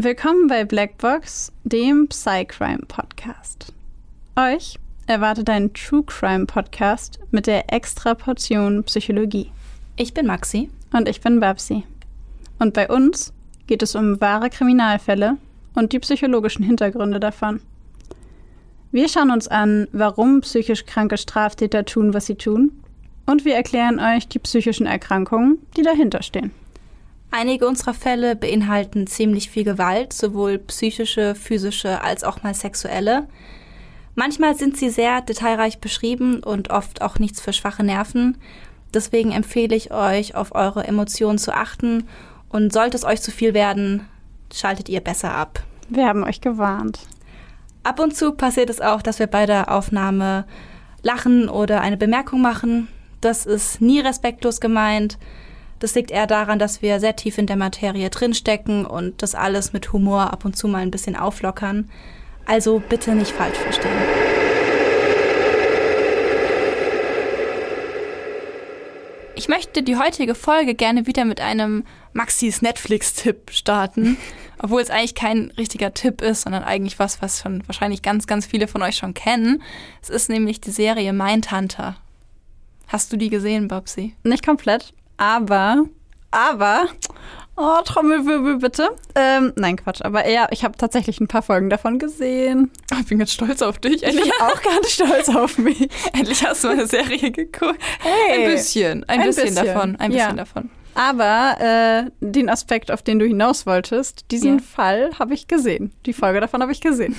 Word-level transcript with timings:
Willkommen 0.00 0.46
bei 0.46 0.64
Blackbox, 0.64 1.50
dem 1.64 2.06
Psycrime 2.06 2.84
Podcast. 2.86 3.72
Euch 4.36 4.78
erwartet 5.08 5.50
ein 5.50 5.72
True 5.72 6.04
Crime 6.04 6.46
Podcast 6.46 7.18
mit 7.32 7.48
der 7.48 7.72
extra 7.72 8.14
Portion 8.14 8.84
Psychologie. 8.84 9.50
Ich 9.96 10.14
bin 10.14 10.26
Maxi. 10.26 10.70
Und 10.92 11.08
ich 11.08 11.20
bin 11.20 11.40
Babsi. 11.40 11.82
Und 12.60 12.74
bei 12.74 12.88
uns 12.88 13.32
geht 13.66 13.82
es 13.82 13.96
um 13.96 14.20
wahre 14.20 14.50
Kriminalfälle 14.50 15.36
und 15.74 15.92
die 15.92 15.98
psychologischen 15.98 16.64
Hintergründe 16.64 17.18
davon. 17.18 17.60
Wir 18.92 19.08
schauen 19.08 19.32
uns 19.32 19.48
an, 19.48 19.88
warum 19.90 20.42
psychisch 20.42 20.86
kranke 20.86 21.18
Straftäter 21.18 21.84
tun, 21.84 22.14
was 22.14 22.26
sie 22.26 22.36
tun. 22.36 22.70
Und 23.26 23.44
wir 23.44 23.56
erklären 23.56 23.98
euch 23.98 24.28
die 24.28 24.38
psychischen 24.38 24.86
Erkrankungen, 24.86 25.58
die 25.76 25.82
dahinter 25.82 26.22
stehen. 26.22 26.52
Einige 27.30 27.66
unserer 27.66 27.94
Fälle 27.94 28.36
beinhalten 28.36 29.06
ziemlich 29.06 29.50
viel 29.50 29.64
Gewalt, 29.64 30.12
sowohl 30.12 30.58
psychische, 30.58 31.34
physische 31.34 32.02
als 32.02 32.24
auch 32.24 32.42
mal 32.42 32.54
sexuelle. 32.54 33.28
Manchmal 34.14 34.56
sind 34.56 34.76
sie 34.76 34.88
sehr 34.90 35.20
detailreich 35.20 35.78
beschrieben 35.78 36.42
und 36.42 36.70
oft 36.70 37.02
auch 37.02 37.18
nichts 37.18 37.40
für 37.40 37.52
schwache 37.52 37.84
Nerven. 37.84 38.38
Deswegen 38.94 39.32
empfehle 39.32 39.76
ich 39.76 39.92
euch, 39.92 40.34
auf 40.34 40.54
eure 40.54 40.84
Emotionen 40.84 41.38
zu 41.38 41.54
achten 41.54 42.08
und 42.48 42.72
sollte 42.72 42.96
es 42.96 43.04
euch 43.04 43.20
zu 43.20 43.30
viel 43.30 43.52
werden, 43.52 44.08
schaltet 44.52 44.88
ihr 44.88 45.00
besser 45.00 45.32
ab. 45.34 45.62
Wir 45.90 46.06
haben 46.06 46.24
euch 46.24 46.40
gewarnt. 46.40 47.00
Ab 47.82 48.00
und 48.00 48.16
zu 48.16 48.32
passiert 48.32 48.70
es 48.70 48.80
auch, 48.80 49.02
dass 49.02 49.18
wir 49.18 49.26
bei 49.26 49.46
der 49.46 49.70
Aufnahme 49.70 50.46
lachen 51.02 51.48
oder 51.48 51.80
eine 51.82 51.96
Bemerkung 51.96 52.40
machen. 52.40 52.88
Das 53.20 53.46
ist 53.46 53.80
nie 53.80 54.00
respektlos 54.00 54.60
gemeint. 54.60 55.18
Das 55.78 55.94
liegt 55.94 56.10
eher 56.10 56.26
daran, 56.26 56.58
dass 56.58 56.82
wir 56.82 56.98
sehr 56.98 57.16
tief 57.16 57.38
in 57.38 57.46
der 57.46 57.56
Materie 57.56 58.10
drinstecken 58.10 58.84
und 58.84 59.22
das 59.22 59.34
alles 59.34 59.72
mit 59.72 59.92
Humor 59.92 60.32
ab 60.32 60.44
und 60.44 60.56
zu 60.56 60.66
mal 60.68 60.82
ein 60.82 60.90
bisschen 60.90 61.16
auflockern. 61.16 61.88
Also 62.46 62.82
bitte 62.88 63.14
nicht 63.14 63.30
falsch 63.30 63.58
verstehen. 63.58 63.92
Ich 69.36 69.48
möchte 69.48 69.84
die 69.84 69.96
heutige 69.96 70.34
Folge 70.34 70.74
gerne 70.74 71.06
wieder 71.06 71.24
mit 71.24 71.40
einem 71.40 71.84
Maxis 72.12 72.60
Netflix-Tipp 72.60 73.52
starten. 73.52 74.16
Obwohl 74.58 74.80
es 74.80 74.90
eigentlich 74.90 75.14
kein 75.14 75.52
richtiger 75.56 75.94
Tipp 75.94 76.20
ist, 76.20 76.42
sondern 76.42 76.64
eigentlich 76.64 76.98
was, 76.98 77.22
was 77.22 77.42
schon 77.42 77.62
wahrscheinlich 77.68 78.02
ganz, 78.02 78.26
ganz 78.26 78.46
viele 78.46 78.66
von 78.66 78.82
euch 78.82 78.96
schon 78.96 79.14
kennen. 79.14 79.62
Es 80.02 80.10
ist 80.10 80.28
nämlich 80.28 80.60
die 80.60 80.72
Serie 80.72 81.12
Mindhunter. 81.12 81.96
Hast 82.88 83.12
du 83.12 83.16
die 83.16 83.30
gesehen, 83.30 83.68
Babsi? 83.68 84.16
Nicht 84.24 84.44
komplett, 84.44 84.92
aber, 85.18 85.84
aber, 86.30 86.88
oh, 87.56 87.82
Trommelwirbel 87.84 88.58
bitte. 88.58 88.88
Ähm, 89.14 89.52
nein, 89.56 89.76
Quatsch, 89.76 90.00
aber 90.02 90.28
ja, 90.28 90.48
ich 90.50 90.64
habe 90.64 90.78
tatsächlich 90.78 91.20
ein 91.20 91.28
paar 91.28 91.42
Folgen 91.42 91.68
davon 91.68 91.98
gesehen. 91.98 92.70
Oh, 92.92 92.96
ich 93.00 93.06
bin 93.06 93.18
jetzt 93.18 93.32
stolz 93.32 93.60
auf 93.60 93.78
dich. 93.78 94.02
Endlich 94.04 94.26
ich 94.26 94.32
bin 94.32 94.40
auch 94.40 94.62
ganz 94.62 94.90
stolz 94.92 95.28
auf 95.28 95.58
mich. 95.58 95.88
Endlich 96.12 96.46
hast 96.46 96.64
du 96.64 96.68
eine 96.68 96.86
Serie 96.86 97.30
geguckt. 97.30 97.80
Hey, 98.00 98.46
ein 98.46 98.52
bisschen, 98.52 99.04
ein, 99.04 99.20
ein 99.20 99.26
bisschen, 99.26 99.48
bisschen, 99.48 99.66
davon, 99.66 99.96
ein 99.96 100.12
bisschen 100.12 100.30
ja. 100.30 100.32
davon. 100.32 100.70
Aber 100.94 101.56
äh, 101.60 102.10
den 102.20 102.48
Aspekt, 102.48 102.90
auf 102.90 103.02
den 103.02 103.18
du 103.18 103.26
hinaus 103.26 103.66
wolltest, 103.66 104.30
diesen 104.30 104.58
ja. 104.58 104.64
Fall 104.64 105.10
habe 105.18 105.34
ich 105.34 105.46
gesehen. 105.46 105.92
Die 106.06 106.12
Folge 106.12 106.40
davon 106.40 106.62
habe 106.62 106.72
ich 106.72 106.80
gesehen. 106.80 107.16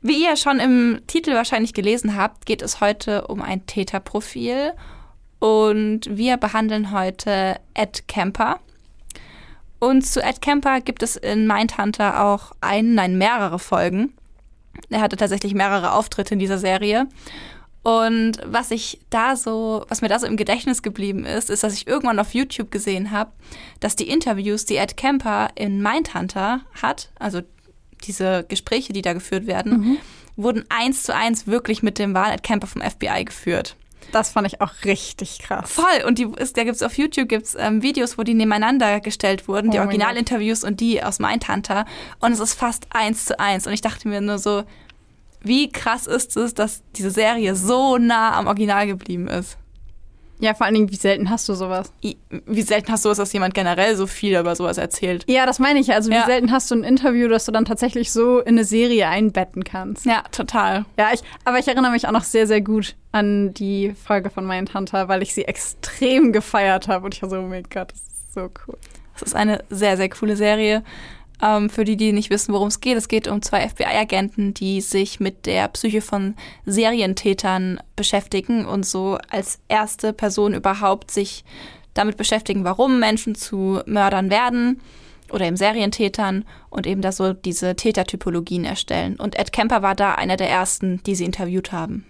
Wie 0.00 0.22
ihr 0.22 0.36
schon 0.36 0.60
im 0.60 1.00
Titel 1.08 1.34
wahrscheinlich 1.34 1.74
gelesen 1.74 2.16
habt, 2.16 2.46
geht 2.46 2.62
es 2.62 2.80
heute 2.80 3.26
um 3.26 3.42
ein 3.42 3.66
Täterprofil 3.66 4.72
und 5.38 6.00
wir 6.08 6.36
behandeln 6.36 6.92
heute 6.92 7.56
Ed 7.74 8.08
Kemper. 8.08 8.60
Und 9.78 10.04
zu 10.04 10.22
Ed 10.22 10.40
Kemper 10.42 10.80
gibt 10.80 11.02
es 11.02 11.16
in 11.16 11.46
Mindhunter 11.46 12.24
auch 12.24 12.52
einen, 12.60 12.94
nein, 12.94 13.16
mehrere 13.16 13.58
Folgen. 13.58 14.12
Er 14.90 15.00
hatte 15.00 15.16
tatsächlich 15.16 15.54
mehrere 15.54 15.92
Auftritte 15.92 16.34
in 16.34 16.40
dieser 16.40 16.58
Serie. 16.58 17.06
Und 17.82 18.38
was 18.44 18.70
ich 18.70 19.00
da 19.08 19.36
so, 19.36 19.84
was 19.88 20.02
mir 20.02 20.08
da 20.08 20.18
so 20.18 20.26
im 20.26 20.36
Gedächtnis 20.36 20.82
geblieben 20.82 21.24
ist, 21.24 21.48
ist, 21.48 21.62
dass 21.62 21.74
ich 21.74 21.86
irgendwann 21.86 22.18
auf 22.18 22.34
YouTube 22.34 22.70
gesehen 22.70 23.12
habe, 23.12 23.30
dass 23.80 23.96
die 23.96 24.08
Interviews, 24.08 24.64
die 24.64 24.76
Ed 24.76 24.96
Kemper 24.96 25.48
in 25.54 25.80
Mindhunter 25.80 26.60
hat, 26.82 27.10
also 27.18 27.40
diese 28.04 28.44
Gespräche, 28.48 28.92
die 28.92 29.02
da 29.02 29.12
geführt 29.12 29.46
werden, 29.46 29.80
mhm. 29.80 29.96
wurden 30.36 30.64
eins 30.68 31.04
zu 31.04 31.14
eins 31.14 31.46
wirklich 31.46 31.82
mit 31.82 31.98
dem 31.98 32.14
wahren 32.14 32.32
Ed 32.32 32.42
Kemper 32.42 32.66
vom 32.66 32.82
FBI 32.82 33.24
geführt. 33.24 33.76
Das 34.12 34.30
fand 34.30 34.46
ich 34.46 34.60
auch 34.60 34.72
richtig 34.84 35.38
krass. 35.40 35.70
Voll. 35.70 36.04
Und 36.06 36.18
die, 36.18 36.28
ist, 36.36 36.56
da 36.56 36.64
gibt 36.64 36.76
es 36.76 36.82
auf 36.82 36.96
YouTube 36.96 37.28
gibt's, 37.28 37.54
ähm, 37.58 37.82
Videos, 37.82 38.16
wo 38.16 38.22
die 38.22 38.34
nebeneinander 38.34 39.00
gestellt 39.00 39.48
wurden, 39.48 39.70
die 39.70 39.78
oh 39.78 39.82
Originalinterviews 39.82 40.64
und 40.64 40.80
die 40.80 41.02
aus 41.02 41.18
Mindhunter. 41.18 41.84
Und 42.20 42.32
es 42.32 42.40
ist 42.40 42.54
fast 42.54 42.86
eins 42.90 43.26
zu 43.26 43.38
eins. 43.38 43.66
Und 43.66 43.72
ich 43.72 43.82
dachte 43.82 44.08
mir 44.08 44.20
nur 44.20 44.38
so, 44.38 44.64
wie 45.40 45.70
krass 45.70 46.06
ist 46.06 46.36
es, 46.36 46.54
dass 46.54 46.82
diese 46.96 47.10
Serie 47.10 47.54
so 47.54 47.98
nah 47.98 48.36
am 48.36 48.46
Original 48.46 48.86
geblieben 48.86 49.28
ist. 49.28 49.58
Ja, 50.40 50.54
vor 50.54 50.66
allen 50.66 50.74
Dingen, 50.74 50.90
wie 50.90 50.96
selten 50.96 51.30
hast 51.30 51.48
du 51.48 51.54
sowas? 51.54 51.92
Wie 52.00 52.62
selten 52.62 52.92
hast 52.92 53.04
du 53.04 53.10
es, 53.10 53.18
dass 53.18 53.32
jemand 53.32 53.54
generell 53.54 53.96
so 53.96 54.06
viel 54.06 54.38
über 54.38 54.54
sowas 54.54 54.78
erzählt? 54.78 55.24
Ja, 55.28 55.46
das 55.46 55.58
meine 55.58 55.80
ich. 55.80 55.92
Also, 55.92 56.10
wie 56.10 56.14
ja. 56.14 56.26
selten 56.26 56.52
hast 56.52 56.70
du 56.70 56.76
ein 56.76 56.84
Interview, 56.84 57.28
das 57.28 57.44
du 57.44 57.52
dann 57.52 57.64
tatsächlich 57.64 58.12
so 58.12 58.38
in 58.40 58.48
eine 58.48 58.64
Serie 58.64 59.08
einbetten 59.08 59.64
kannst? 59.64 60.06
Ja, 60.06 60.22
total. 60.30 60.84
Ja, 60.98 61.10
ich, 61.12 61.22
aber 61.44 61.58
ich 61.58 61.66
erinnere 61.66 61.90
mich 61.90 62.06
auch 62.06 62.12
noch 62.12 62.24
sehr, 62.24 62.46
sehr 62.46 62.60
gut 62.60 62.94
an 63.10 63.52
die 63.54 63.94
Folge 64.04 64.30
von 64.30 64.46
Mindhunter, 64.46 65.08
weil 65.08 65.22
ich 65.22 65.34
sie 65.34 65.44
extrem 65.44 66.32
gefeiert 66.32 66.88
habe. 66.88 67.04
Und 67.04 67.14
ich 67.14 67.22
war 67.22 67.30
so, 67.30 67.38
oh 67.38 67.42
mein 67.42 67.64
Gott, 67.64 67.92
das 67.92 68.00
ist 68.00 68.34
so 68.34 68.50
cool. 68.66 68.78
Das 69.14 69.22
ist 69.22 69.34
eine 69.34 69.64
sehr, 69.68 69.96
sehr 69.96 70.08
coole 70.08 70.36
Serie. 70.36 70.84
Ähm, 71.42 71.70
für 71.70 71.84
die, 71.84 71.96
die 71.96 72.12
nicht 72.12 72.30
wissen, 72.30 72.52
worum 72.52 72.68
es 72.68 72.80
geht, 72.80 72.96
es 72.96 73.08
geht 73.08 73.28
um 73.28 73.42
zwei 73.42 73.68
FBI-Agenten, 73.68 74.54
die 74.54 74.80
sich 74.80 75.20
mit 75.20 75.46
der 75.46 75.68
Psyche 75.68 76.00
von 76.00 76.34
Serientätern 76.66 77.80
beschäftigen 77.96 78.66
und 78.66 78.84
so 78.84 79.18
als 79.30 79.60
erste 79.68 80.12
Person 80.12 80.54
überhaupt 80.54 81.10
sich 81.10 81.44
damit 81.94 82.16
beschäftigen, 82.16 82.64
warum 82.64 82.98
Menschen 82.98 83.34
zu 83.34 83.80
Mördern 83.86 84.30
werden 84.30 84.80
oder 85.30 85.46
eben 85.46 85.56
Serientätern 85.56 86.44
und 86.70 86.86
eben 86.86 87.02
da 87.02 87.12
so 87.12 87.32
diese 87.32 87.76
Tätertypologien 87.76 88.64
erstellen. 88.64 89.16
Und 89.16 89.38
Ed 89.38 89.52
Kemper 89.52 89.82
war 89.82 89.94
da 89.94 90.14
einer 90.14 90.36
der 90.36 90.48
ersten, 90.48 91.02
die 91.04 91.14
sie 91.14 91.24
interviewt 91.24 91.72
haben. 91.72 92.06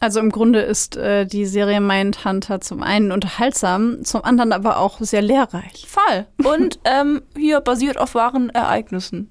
Also 0.00 0.20
im 0.20 0.30
Grunde 0.30 0.60
ist 0.60 0.96
äh, 0.96 1.26
die 1.26 1.44
Serie 1.44 1.80
Mindhunter 1.80 2.60
zum 2.60 2.82
einen 2.82 3.10
unterhaltsam, 3.10 4.04
zum 4.04 4.24
anderen 4.24 4.52
aber 4.52 4.78
auch 4.78 5.00
sehr 5.00 5.22
lehrreich. 5.22 5.86
Voll. 5.88 6.26
Und 6.44 6.78
ähm, 6.84 7.22
hier 7.36 7.60
basiert 7.60 7.98
auf 7.98 8.14
wahren 8.14 8.50
Ereignissen. 8.50 9.30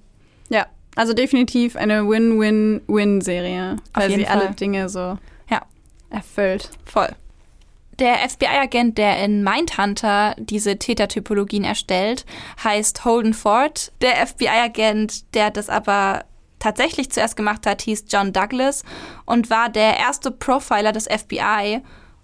Ja, 0.49 0.65
also 0.95 1.13
definitiv 1.13 1.75
eine 1.75 2.07
Win-Win-Win-Serie, 2.07 3.77
weil 3.93 4.11
sie 4.11 4.25
Fall. 4.25 4.41
alle 4.41 4.51
Dinge 4.51 4.89
so 4.89 5.17
ja. 5.49 5.61
erfüllt. 6.09 6.69
Voll. 6.85 7.09
Der 7.99 8.17
FBI-Agent, 8.29 8.97
der 8.97 9.23
in 9.23 9.43
Mindhunter 9.43 10.35
diese 10.37 10.77
Tätertypologien 10.77 11.63
erstellt, 11.63 12.25
heißt 12.63 13.05
Holden 13.05 13.33
Ford. 13.33 13.91
Der 14.01 14.27
FBI-Agent, 14.27 15.33
der 15.33 15.49
das 15.49 15.67
aber 15.69 16.25
tatsächlich 16.59 17.11
zuerst 17.11 17.35
gemacht 17.35 17.65
hat, 17.65 17.81
hieß 17.81 18.05
John 18.09 18.33
Douglas 18.33 18.83
und 19.25 19.49
war 19.49 19.69
der 19.69 19.97
erste 19.97 20.31
Profiler 20.31 20.91
des 20.91 21.05
FBI 21.05 21.81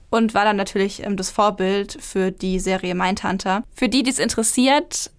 und 0.09 0.33
war 0.33 0.45
dann 0.45 0.57
natürlich 0.57 1.03
ähm, 1.03 1.17
das 1.17 1.29
Vorbild 1.29 1.97
für 1.99 2.31
die 2.31 2.59
Serie 2.59 2.95
Mindhunter. 2.95 3.63
Für 3.75 3.89
die, 3.89 4.03
die 4.03 4.11
es 4.11 4.19
interessiert, 4.19 5.11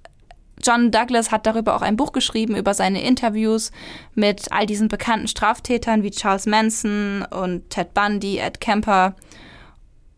John 0.62 0.90
Douglas 0.90 1.30
hat 1.30 1.46
darüber 1.46 1.74
auch 1.76 1.82
ein 1.82 1.96
Buch 1.96 2.12
geschrieben, 2.12 2.56
über 2.56 2.74
seine 2.74 3.02
Interviews 3.02 3.70
mit 4.14 4.50
all 4.52 4.66
diesen 4.66 4.88
bekannten 4.88 5.28
Straftätern 5.28 6.02
wie 6.02 6.10
Charles 6.10 6.46
Manson 6.46 7.24
und 7.30 7.68
Ted 7.70 7.92
Bundy, 7.92 8.38
Ed 8.38 8.60
Kemper 8.60 9.16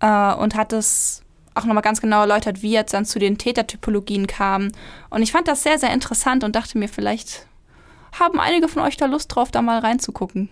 äh, 0.00 0.34
und 0.34 0.54
hat 0.54 0.72
es 0.72 1.22
auch 1.54 1.64
nochmal 1.64 1.82
ganz 1.82 2.00
genau 2.00 2.20
erläutert, 2.20 2.62
wie 2.62 2.72
jetzt 2.72 2.92
dann 2.92 3.06
zu 3.06 3.18
den 3.18 3.38
Tätertypologien 3.38 4.26
kam. 4.26 4.72
Und 5.08 5.22
ich 5.22 5.32
fand 5.32 5.48
das 5.48 5.62
sehr, 5.62 5.78
sehr 5.78 5.92
interessant 5.92 6.44
und 6.44 6.54
dachte 6.54 6.76
mir, 6.76 6.88
vielleicht 6.88 7.46
haben 8.18 8.40
einige 8.40 8.68
von 8.68 8.82
euch 8.82 8.96
da 8.96 9.06
Lust 9.06 9.34
drauf, 9.34 9.50
da 9.50 9.62
mal 9.62 9.78
reinzugucken? 9.78 10.48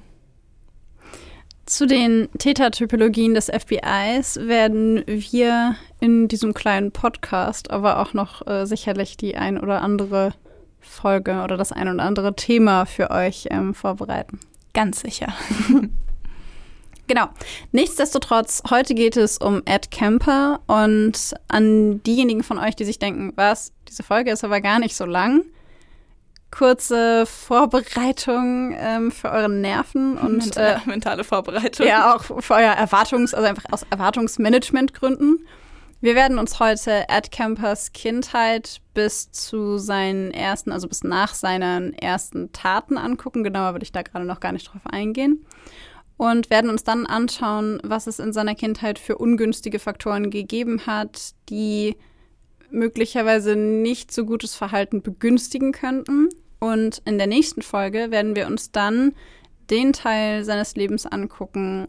Zu 1.67 1.87
den 1.87 2.29
Tätertypologien 2.39 3.33
des 3.33 3.47
FBIs 3.47 4.37
werden 4.37 5.03
wir 5.07 5.77
in 5.99 6.29
diesem 6.29 6.53
kleinen 6.53 6.93
Podcast 6.93 7.71
aber 7.71 8.01
auch 8.01 8.13
noch 8.13 8.47
äh, 8.47 8.67
sicherlich 8.67 9.17
die 9.17 9.37
ein 9.37 9.59
oder 9.59 9.81
andere 9.81 10.35
Folge 10.81 11.43
oder 11.43 11.57
das 11.57 11.73
ein 11.73 11.89
oder 11.89 12.03
andere 12.03 12.37
Thema 12.37 12.85
für 12.85 13.11
euch 13.11 13.49
ähm, 13.51 13.73
vorbereiten. 13.73 14.41
Ganz 14.75 15.01
sicher. 15.01 15.33
genau. 17.07 17.29
Nichtsdestotrotz, 17.73 18.63
heute 18.69 18.95
geht 18.95 19.17
es 19.17 19.39
um 19.39 19.63
Ed 19.65 19.91
Kemper 19.91 20.61
und 20.67 21.35
an 21.49 22.03
diejenigen 22.03 22.43
von 22.43 22.59
euch, 22.59 22.77
die 22.77 22.85
sich 22.85 22.99
denken, 22.99 23.33
was, 23.37 23.73
diese 23.89 24.03
Folge 24.03 24.33
ist 24.33 24.45
aber 24.45 24.61
gar 24.61 24.79
nicht 24.79 24.95
so 24.95 25.07
lang 25.07 25.45
kurze 26.55 27.27
Vorbereitung 27.27 28.75
ähm, 28.79 29.11
für 29.11 29.31
eure 29.31 29.49
Nerven 29.49 30.17
und 30.19 30.39
mentale, 30.39 30.81
äh, 30.85 30.89
mentale 30.89 31.25
Vorbereitung. 31.25 31.87
Ja, 31.87 32.15
auch 32.15 32.23
für 32.23 32.55
euer 32.55 32.73
Erwartungs-, 32.73 33.35
also 33.35 33.49
einfach 33.49 33.65
aus 33.73 33.85
Erwartungsmanagementgründen. 33.91 35.47
Wir 36.01 36.15
werden 36.15 36.39
uns 36.39 36.61
heute 36.61 37.09
Ed 37.09 37.33
Campers 37.33 37.93
Kindheit 37.93 38.81
bis 38.93 39.33
zu 39.33 39.79
seinen 39.79 40.31
ersten, 40.31 40.71
also 40.71 40.87
bis 40.87 41.03
nach 41.03 41.35
seinen 41.35 41.93
ersten 41.95 42.53
Taten 42.53 42.99
angucken. 42.99 43.43
Genauer 43.43 43.73
würde 43.73 43.85
ich 43.85 43.93
da 43.93 44.03
gerade 44.03 44.25
noch 44.25 44.39
gar 44.39 44.53
nicht 44.53 44.73
drauf 44.73 44.83
eingehen. 44.85 45.45
Und 46.17 46.51
werden 46.51 46.71
uns 46.71 46.85
dann 46.85 47.06
anschauen, 47.06 47.81
was 47.83 48.06
es 48.06 48.21
in 48.21 48.33
seiner 48.33 48.55
Kindheit 48.55 49.01
für 49.01 49.19
ungünstige 49.19 49.81
Faktoren 49.81 50.31
gegeben 50.31 50.87
hat, 50.87 51.33
die 51.49 51.97
möglicherweise 52.71 53.56
nicht 53.56 54.12
so 54.12 54.25
gutes 54.25 54.55
Verhalten 54.55 55.03
begünstigen 55.03 55.73
könnten. 55.73 56.29
Und 56.65 57.03
in 57.05 57.19
der 57.19 57.27
nächsten 57.27 57.61
Folge 57.61 58.11
werden 58.11 58.35
wir 58.35 58.47
uns 58.47 58.73
dann 58.73 59.13
den 59.69 59.93
Teil 59.93 60.45
seines 60.45 60.77
Lebens 60.77 61.05
angucken, 61.05 61.89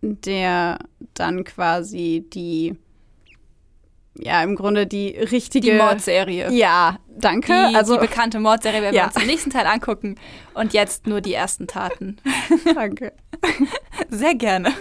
der 0.00 0.78
dann 1.12 1.44
quasi 1.44 2.24
die, 2.32 2.74
ja, 4.16 4.42
im 4.42 4.56
Grunde 4.56 4.86
die 4.86 5.08
richtige. 5.08 5.72
Die 5.72 5.76
Mordserie. 5.76 6.50
Ja, 6.52 6.98
danke. 7.18 7.68
Die, 7.70 7.76
also, 7.76 7.94
die 7.96 8.06
bekannte 8.06 8.40
Mordserie 8.40 8.80
werden 8.80 8.94
Ja. 8.94 9.02
wir 9.02 9.06
uns 9.08 9.16
im 9.22 9.26
nächsten 9.26 9.50
Teil 9.50 9.66
angucken. 9.66 10.14
Und 10.54 10.72
jetzt 10.72 11.06
nur 11.06 11.20
die 11.20 11.34
ersten 11.34 11.66
Taten. 11.66 12.16
danke. 12.74 13.12
Sehr 14.08 14.34
gerne. 14.36 14.72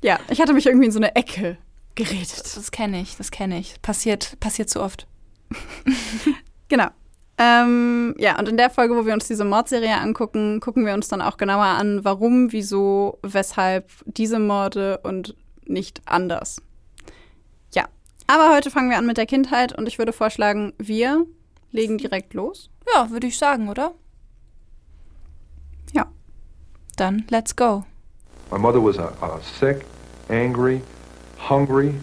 Ja, 0.00 0.20
ich 0.30 0.40
hatte 0.40 0.52
mich 0.52 0.66
irgendwie 0.66 0.86
in 0.86 0.92
so 0.92 1.00
eine 1.00 1.16
Ecke 1.16 1.58
geredet. 1.96 2.56
Das 2.56 2.70
kenne 2.70 3.00
ich, 3.00 3.16
das 3.16 3.32
kenne 3.32 3.58
ich. 3.58 3.82
Passiert, 3.82 4.38
passiert 4.38 4.70
zu 4.70 4.80
oft. 4.80 5.08
Genau. 6.68 6.86
Ähm, 7.38 8.14
ja, 8.18 8.38
und 8.38 8.48
in 8.48 8.56
der 8.56 8.70
Folge, 8.70 8.96
wo 8.96 9.04
wir 9.04 9.12
uns 9.12 9.28
diese 9.28 9.44
Mordserie 9.44 9.98
angucken, 9.98 10.60
gucken 10.60 10.86
wir 10.86 10.94
uns 10.94 11.08
dann 11.08 11.20
auch 11.20 11.36
genauer 11.36 11.66
an, 11.66 12.04
warum, 12.04 12.52
wieso, 12.52 13.18
weshalb 13.22 13.90
diese 14.06 14.38
Morde 14.38 15.00
und 15.02 15.36
nicht 15.66 16.00
anders. 16.06 16.62
Ja, 17.74 17.86
aber 18.26 18.54
heute 18.54 18.70
fangen 18.70 18.88
wir 18.88 18.96
an 18.96 19.06
mit 19.06 19.18
der 19.18 19.26
Kindheit 19.26 19.76
und 19.76 19.86
ich 19.86 19.98
würde 19.98 20.12
vorschlagen, 20.12 20.72
wir 20.78 21.26
legen 21.72 21.98
direkt 21.98 22.32
los. 22.32 22.70
Ja, 22.94 23.10
würde 23.10 23.26
ich 23.26 23.36
sagen, 23.36 23.68
oder? 23.68 23.92
Ja. 25.92 26.06
Dann 26.96 27.26
let's 27.28 27.54
go. 27.54 27.84
My 28.50 28.58
mother 28.58 28.82
was 28.82 28.98
a, 28.98 29.12
a 29.20 29.40
sick, 29.42 29.84
angry, 30.30 30.80
hungry, 31.36 31.94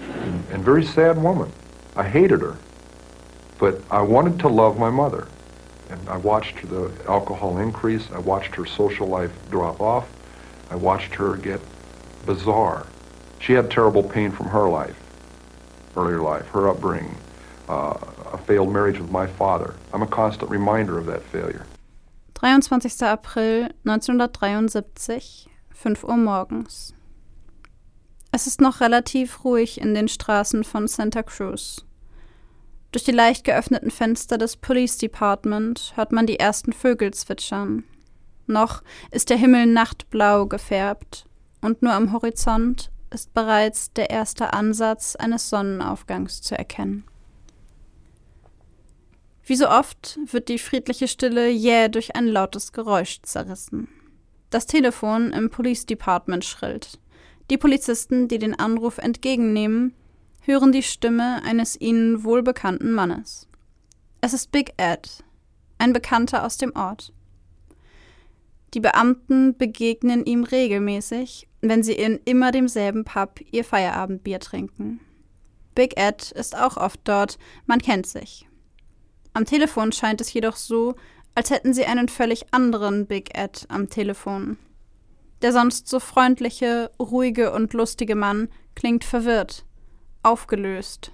and, 0.00 0.44
and 0.52 0.64
very 0.64 0.84
sad 0.84 1.16
woman. 1.16 1.50
I 1.96 2.02
hated 2.02 2.42
her, 2.42 2.58
but 3.58 3.80
I 3.90 4.02
wanted 4.02 4.38
to 4.40 4.48
love 4.48 4.78
my 4.78 4.90
mother. 4.90 5.28
And 5.90 6.08
I 6.08 6.16
watched 6.16 6.68
the 6.68 6.92
alcohol 7.08 7.58
increase. 7.58 8.10
I 8.12 8.18
watched 8.18 8.54
her 8.54 8.66
social 8.66 9.06
life 9.06 9.32
drop 9.50 9.80
off. 9.80 10.06
I 10.70 10.76
watched 10.76 11.14
her 11.14 11.36
get 11.36 11.60
bizarre. 12.26 12.86
She 13.40 13.52
had 13.54 13.70
terrible 13.70 14.02
pain 14.02 14.30
from 14.30 14.46
her 14.48 14.68
life, 14.68 14.96
earlier 15.96 16.20
life, 16.20 16.46
her 16.48 16.68
upbringing, 16.68 17.16
uh, 17.68 17.96
a 18.32 18.38
failed 18.38 18.72
marriage 18.72 18.98
with 18.98 19.10
my 19.10 19.26
father. 19.26 19.74
I'm 19.92 20.02
a 20.02 20.06
constant 20.06 20.50
reminder 20.50 20.98
of 20.98 21.06
that 21.06 21.22
failure. 21.22 21.64
23. 22.34 23.08
April 23.08 23.68
1973, 23.84 25.48
5 25.72 26.04
Uhr 26.04 26.16
morgens. 26.16 26.92
Es 28.30 28.46
ist 28.46 28.60
noch 28.60 28.80
relativ 28.80 29.44
ruhig 29.44 29.80
in 29.80 29.94
den 29.94 30.06
Straßen 30.06 30.62
von 30.62 30.86
Santa 30.86 31.22
Cruz. 31.22 31.84
Durch 32.92 33.04
die 33.04 33.12
leicht 33.12 33.44
geöffneten 33.44 33.90
Fenster 33.90 34.38
des 34.38 34.56
Police 34.56 34.96
Department 34.96 35.92
hört 35.96 36.10
man 36.12 36.26
die 36.26 36.38
ersten 36.38 36.72
Vögel 36.72 37.12
zwitschern. 37.12 37.84
Noch 38.46 38.82
ist 39.10 39.28
der 39.28 39.36
Himmel 39.36 39.66
nachtblau 39.66 40.46
gefärbt 40.46 41.26
und 41.60 41.82
nur 41.82 41.92
am 41.92 42.12
Horizont 42.12 42.90
ist 43.10 43.34
bereits 43.34 43.92
der 43.92 44.10
erste 44.10 44.54
Ansatz 44.54 45.16
eines 45.16 45.50
Sonnenaufgangs 45.50 46.40
zu 46.40 46.56
erkennen. 46.56 47.04
Wie 49.44 49.56
so 49.56 49.68
oft 49.68 50.18
wird 50.26 50.48
die 50.48 50.58
friedliche 50.58 51.08
Stille 51.08 51.48
jäh 51.48 51.88
durch 51.88 52.16
ein 52.16 52.26
lautes 52.26 52.72
Geräusch 52.72 53.20
zerrissen. 53.22 53.88
Das 54.50 54.66
Telefon 54.66 55.32
im 55.32 55.50
Police 55.50 55.86
Department 55.86 56.44
schrillt. 56.44 56.98
Die 57.50 57.58
Polizisten, 57.58 58.28
die 58.28 58.38
den 58.38 58.58
Anruf 58.58 58.98
entgegennehmen, 58.98 59.94
hören 60.48 60.72
die 60.72 60.82
Stimme 60.82 61.42
eines 61.44 61.78
ihnen 61.78 62.24
wohlbekannten 62.24 62.90
Mannes. 62.90 63.46
Es 64.22 64.32
ist 64.32 64.50
Big 64.50 64.72
Ed, 64.78 65.22
ein 65.76 65.92
Bekannter 65.92 66.44
aus 66.44 66.56
dem 66.56 66.74
Ort. 66.74 67.12
Die 68.72 68.80
Beamten 68.80 69.56
begegnen 69.56 70.24
ihm 70.24 70.44
regelmäßig, 70.44 71.48
wenn 71.60 71.82
sie 71.82 71.92
in 71.92 72.18
immer 72.24 72.50
demselben 72.50 73.04
Pub 73.04 73.40
ihr 73.52 73.62
Feierabendbier 73.62 74.40
trinken. 74.40 75.00
Big 75.74 75.98
Ed 75.98 76.32
ist 76.32 76.56
auch 76.56 76.78
oft 76.78 77.00
dort, 77.04 77.38
man 77.66 77.80
kennt 77.80 78.06
sich. 78.06 78.48
Am 79.34 79.44
Telefon 79.44 79.92
scheint 79.92 80.22
es 80.22 80.32
jedoch 80.32 80.56
so, 80.56 80.94
als 81.34 81.50
hätten 81.50 81.74
sie 81.74 81.84
einen 81.84 82.08
völlig 82.08 82.52
anderen 82.52 83.06
Big 83.06 83.36
Ed 83.38 83.66
am 83.68 83.90
Telefon. 83.90 84.56
Der 85.42 85.52
sonst 85.52 85.88
so 85.88 86.00
freundliche, 86.00 86.90
ruhige 86.98 87.52
und 87.52 87.74
lustige 87.74 88.16
Mann 88.16 88.48
klingt 88.74 89.04
verwirrt, 89.04 89.66
aufgelöst. 90.22 91.12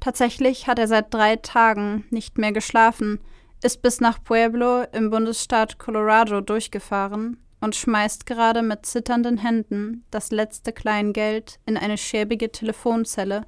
Tatsächlich 0.00 0.66
hat 0.66 0.78
er 0.78 0.88
seit 0.88 1.12
drei 1.12 1.36
Tagen 1.36 2.04
nicht 2.10 2.38
mehr 2.38 2.52
geschlafen, 2.52 3.20
ist 3.62 3.82
bis 3.82 4.00
nach 4.00 4.22
Pueblo 4.22 4.84
im 4.92 5.10
Bundesstaat 5.10 5.78
Colorado 5.78 6.40
durchgefahren 6.40 7.38
und 7.60 7.74
schmeißt 7.74 8.26
gerade 8.26 8.62
mit 8.62 8.86
zitternden 8.86 9.38
Händen 9.38 10.04
das 10.10 10.30
letzte 10.30 10.72
Kleingeld 10.72 11.58
in 11.66 11.76
eine 11.76 11.98
schäbige 11.98 12.52
Telefonzelle, 12.52 13.44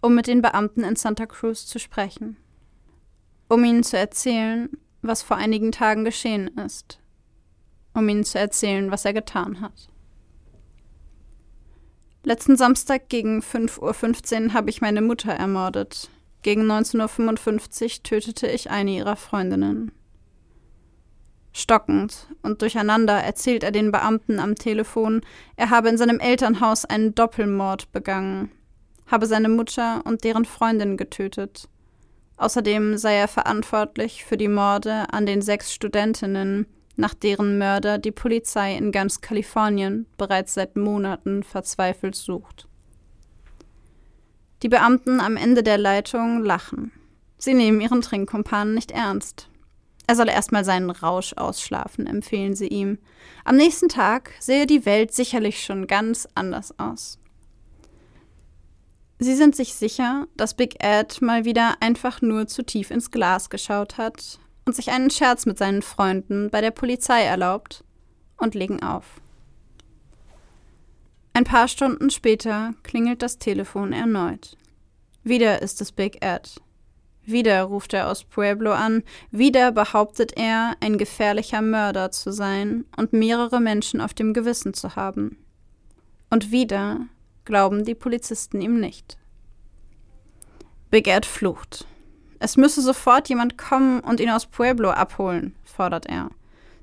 um 0.00 0.14
mit 0.14 0.26
den 0.26 0.42
Beamten 0.42 0.82
in 0.82 0.96
Santa 0.96 1.26
Cruz 1.26 1.66
zu 1.66 1.78
sprechen. 1.78 2.36
Um 3.48 3.64
ihnen 3.64 3.84
zu 3.84 3.96
erzählen, 3.96 4.70
was 5.02 5.22
vor 5.22 5.36
einigen 5.36 5.70
Tagen 5.70 6.04
geschehen 6.04 6.48
ist. 6.58 6.98
Um 7.94 8.08
ihnen 8.08 8.24
zu 8.24 8.38
erzählen, 8.38 8.90
was 8.90 9.04
er 9.04 9.12
getan 9.12 9.60
hat. 9.60 9.91
Letzten 12.24 12.56
Samstag 12.56 13.08
gegen 13.08 13.40
5.15 13.40 14.46
Uhr 14.46 14.54
habe 14.54 14.70
ich 14.70 14.80
meine 14.80 15.02
Mutter 15.02 15.32
ermordet. 15.32 16.08
Gegen 16.42 16.70
19.55 16.70 17.82
Uhr 17.82 18.02
tötete 18.04 18.46
ich 18.46 18.70
eine 18.70 18.92
ihrer 18.92 19.16
Freundinnen. 19.16 19.90
Stockend 21.52 22.28
und 22.42 22.62
durcheinander 22.62 23.14
erzählt 23.14 23.64
er 23.64 23.72
den 23.72 23.90
Beamten 23.90 24.38
am 24.38 24.54
Telefon, 24.54 25.22
er 25.56 25.70
habe 25.70 25.88
in 25.88 25.98
seinem 25.98 26.20
Elternhaus 26.20 26.84
einen 26.84 27.14
Doppelmord 27.14 27.90
begangen, 27.90 28.52
habe 29.06 29.26
seine 29.26 29.48
Mutter 29.48 30.02
und 30.06 30.22
deren 30.22 30.44
Freundin 30.44 30.96
getötet. 30.96 31.68
Außerdem 32.36 32.98
sei 32.98 33.16
er 33.16 33.28
verantwortlich 33.28 34.24
für 34.24 34.36
die 34.36 34.48
Morde 34.48 35.12
an 35.12 35.26
den 35.26 35.42
sechs 35.42 35.74
Studentinnen, 35.74 36.66
nach 36.96 37.14
deren 37.14 37.58
Mörder 37.58 37.98
die 37.98 38.12
Polizei 38.12 38.76
in 38.76 38.92
ganz 38.92 39.20
Kalifornien 39.20 40.06
bereits 40.18 40.54
seit 40.54 40.76
Monaten 40.76 41.42
verzweifelt 41.42 42.14
sucht. 42.14 42.68
Die 44.62 44.68
Beamten 44.68 45.20
am 45.20 45.36
Ende 45.36 45.62
der 45.62 45.78
Leitung 45.78 46.44
lachen. 46.44 46.92
Sie 47.38 47.54
nehmen 47.54 47.80
ihren 47.80 48.02
Trinkkumpan 48.02 48.74
nicht 48.74 48.92
ernst. 48.92 49.48
Er 50.06 50.16
solle 50.16 50.32
erstmal 50.32 50.64
seinen 50.64 50.90
Rausch 50.90 51.32
ausschlafen, 51.36 52.06
empfehlen 52.06 52.54
sie 52.54 52.68
ihm. 52.68 52.98
Am 53.44 53.56
nächsten 53.56 53.88
Tag 53.88 54.32
sehe 54.38 54.66
die 54.66 54.84
Welt 54.84 55.12
sicherlich 55.12 55.64
schon 55.64 55.86
ganz 55.86 56.28
anders 56.34 56.78
aus. 56.78 57.18
Sie 59.18 59.34
sind 59.34 59.54
sich 59.54 59.74
sicher, 59.74 60.26
dass 60.36 60.54
Big 60.54 60.82
Ed 60.82 61.22
mal 61.22 61.44
wieder 61.44 61.76
einfach 61.80 62.22
nur 62.22 62.48
zu 62.48 62.64
tief 62.64 62.90
ins 62.90 63.10
Glas 63.10 63.50
geschaut 63.50 63.96
hat 63.96 64.40
und 64.64 64.76
sich 64.76 64.90
einen 64.90 65.10
Scherz 65.10 65.46
mit 65.46 65.58
seinen 65.58 65.82
Freunden 65.82 66.50
bei 66.50 66.60
der 66.60 66.70
Polizei 66.70 67.22
erlaubt 67.22 67.84
und 68.36 68.54
legen 68.54 68.82
auf. 68.82 69.20
Ein 71.34 71.44
paar 71.44 71.68
Stunden 71.68 72.10
später 72.10 72.74
klingelt 72.82 73.22
das 73.22 73.38
Telefon 73.38 73.92
erneut. 73.92 74.56
Wieder 75.24 75.62
ist 75.62 75.80
es 75.80 75.92
Big 75.92 76.22
Ed. 76.24 76.60
Wieder 77.24 77.62
ruft 77.62 77.94
er 77.94 78.10
aus 78.10 78.24
Pueblo 78.24 78.72
an, 78.72 79.04
wieder 79.30 79.70
behauptet 79.70 80.36
er, 80.36 80.76
ein 80.80 80.98
gefährlicher 80.98 81.62
Mörder 81.62 82.10
zu 82.10 82.32
sein 82.32 82.84
und 82.96 83.12
mehrere 83.12 83.60
Menschen 83.60 84.00
auf 84.00 84.12
dem 84.12 84.34
Gewissen 84.34 84.74
zu 84.74 84.96
haben. 84.96 85.38
Und 86.30 86.50
wieder 86.50 87.06
glauben 87.44 87.84
die 87.84 87.94
Polizisten 87.94 88.60
ihm 88.60 88.80
nicht. 88.80 89.16
Big 90.90 91.06
Ed 91.06 91.24
flucht. 91.24 91.86
Es 92.44 92.56
müsse 92.56 92.82
sofort 92.82 93.28
jemand 93.28 93.56
kommen 93.56 94.00
und 94.00 94.18
ihn 94.18 94.28
aus 94.28 94.46
Pueblo 94.46 94.90
abholen, 94.90 95.54
fordert 95.62 96.06
er. 96.06 96.28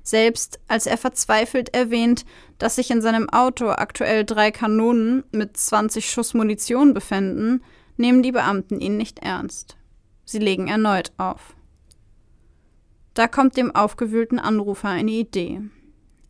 Selbst 0.02 0.58
als 0.68 0.86
er 0.86 0.96
verzweifelt 0.96 1.74
erwähnt, 1.74 2.24
dass 2.56 2.76
sich 2.76 2.90
in 2.90 3.02
seinem 3.02 3.28
Auto 3.28 3.68
aktuell 3.68 4.24
drei 4.24 4.52
Kanonen 4.52 5.22
mit 5.32 5.58
20 5.58 6.10
Schuss 6.10 6.32
Munition 6.32 6.94
befänden, 6.94 7.62
nehmen 7.98 8.22
die 8.22 8.32
Beamten 8.32 8.80
ihn 8.80 8.96
nicht 8.96 9.18
ernst. 9.18 9.76
Sie 10.24 10.38
legen 10.38 10.66
erneut 10.66 11.12
auf. 11.18 11.54
Da 13.12 13.28
kommt 13.28 13.58
dem 13.58 13.76
aufgewühlten 13.76 14.38
Anrufer 14.38 14.88
eine 14.88 15.10
Idee. 15.10 15.60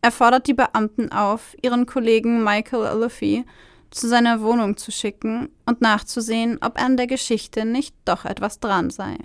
Er 0.01 0.11
fordert 0.11 0.47
die 0.47 0.53
Beamten 0.53 1.09
auf, 1.09 1.55
ihren 1.61 1.85
Kollegen 1.85 2.43
Michael 2.43 2.85
Alufi 2.85 3.45
zu 3.91 4.07
seiner 4.07 4.41
Wohnung 4.41 4.77
zu 4.77 4.91
schicken 4.91 5.49
und 5.65 5.81
nachzusehen, 5.81 6.57
ob 6.61 6.81
an 6.81 6.97
der 6.97 7.07
Geschichte 7.07 7.65
nicht 7.65 7.95
doch 8.05 8.25
etwas 8.25 8.59
dran 8.59 8.89
sei. 8.89 9.17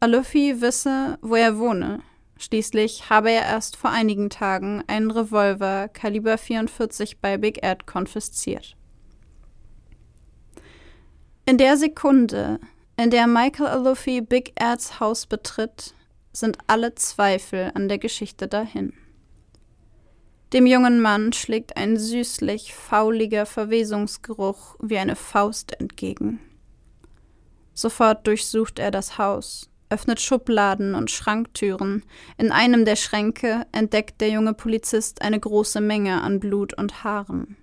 Alufi 0.00 0.60
wisse, 0.60 1.18
wo 1.22 1.34
er 1.36 1.58
wohne. 1.58 2.00
Schließlich 2.38 3.10
habe 3.10 3.30
er 3.30 3.42
erst 3.42 3.76
vor 3.76 3.90
einigen 3.90 4.30
Tagen 4.30 4.82
einen 4.86 5.10
Revolver 5.10 5.88
Kaliber 5.88 6.38
44 6.38 7.20
bei 7.20 7.36
Big 7.36 7.64
Ed 7.64 7.86
konfisziert. 7.86 8.76
In 11.46 11.58
der 11.58 11.76
Sekunde, 11.76 12.60
in 12.96 13.10
der 13.10 13.26
Michael 13.26 13.66
Alufi 13.66 14.20
Big 14.20 14.52
Eds 14.60 15.00
Haus 15.00 15.26
betritt, 15.26 15.94
sind 16.32 16.58
alle 16.68 16.94
Zweifel 16.94 17.72
an 17.74 17.88
der 17.88 17.98
Geschichte 17.98 18.48
dahin. 18.48 18.92
Dem 20.52 20.66
jungen 20.66 21.00
Mann 21.00 21.34
schlägt 21.34 21.76
ein 21.76 21.98
süßlich 21.98 22.74
fauliger 22.74 23.44
Verwesungsgeruch 23.44 24.76
wie 24.80 24.96
eine 24.96 25.14
Faust 25.14 25.78
entgegen. 25.78 26.40
Sofort 27.74 28.26
durchsucht 28.26 28.78
er 28.78 28.90
das 28.90 29.18
Haus, 29.18 29.68
öffnet 29.90 30.20
Schubladen 30.20 30.94
und 30.94 31.10
Schranktüren. 31.10 32.02
In 32.38 32.50
einem 32.50 32.86
der 32.86 32.96
Schränke 32.96 33.66
entdeckt 33.72 34.20
der 34.22 34.30
junge 34.30 34.54
Polizist 34.54 35.20
eine 35.22 35.38
große 35.38 35.82
Menge 35.82 36.22
an 36.22 36.40
Blut 36.40 36.72
und 36.74 37.04
Haaren. 37.04 37.56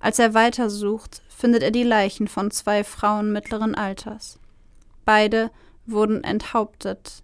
Als 0.00 0.18
er 0.18 0.34
weitersucht, 0.34 1.22
findet 1.28 1.62
er 1.62 1.70
die 1.70 1.84
Leichen 1.84 2.28
von 2.28 2.50
zwei 2.50 2.82
Frauen 2.82 3.30
mittleren 3.32 3.74
Alters. 3.74 4.40
Beide 5.04 5.50
wurden 5.84 6.24
enthauptet. 6.24 7.22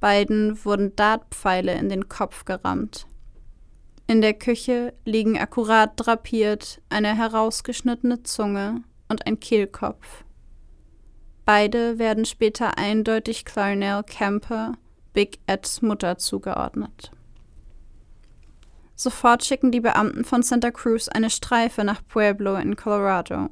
Beiden 0.00 0.64
wurden 0.64 0.94
Dartpfeile 0.94 1.74
in 1.74 1.88
den 1.88 2.08
Kopf 2.08 2.44
gerammt. 2.44 3.07
In 4.10 4.22
der 4.22 4.32
Küche 4.32 4.94
liegen 5.04 5.38
akkurat 5.38 5.92
drapiert 5.96 6.80
eine 6.88 7.14
herausgeschnittene 7.14 8.22
Zunge 8.22 8.82
und 9.08 9.26
ein 9.26 9.38
Kehlkopf. 9.38 10.24
Beide 11.44 11.98
werden 11.98 12.24
später 12.24 12.78
eindeutig 12.78 13.44
Clarnell 13.44 14.02
Camper, 14.02 14.78
Big 15.12 15.38
Eds 15.46 15.82
Mutter, 15.82 16.16
zugeordnet. 16.16 17.10
Sofort 18.94 19.44
schicken 19.44 19.72
die 19.72 19.80
Beamten 19.80 20.24
von 20.24 20.42
Santa 20.42 20.70
Cruz 20.70 21.08
eine 21.08 21.28
Streife 21.28 21.84
nach 21.84 22.00
Pueblo 22.08 22.56
in 22.56 22.76
Colorado. 22.76 23.50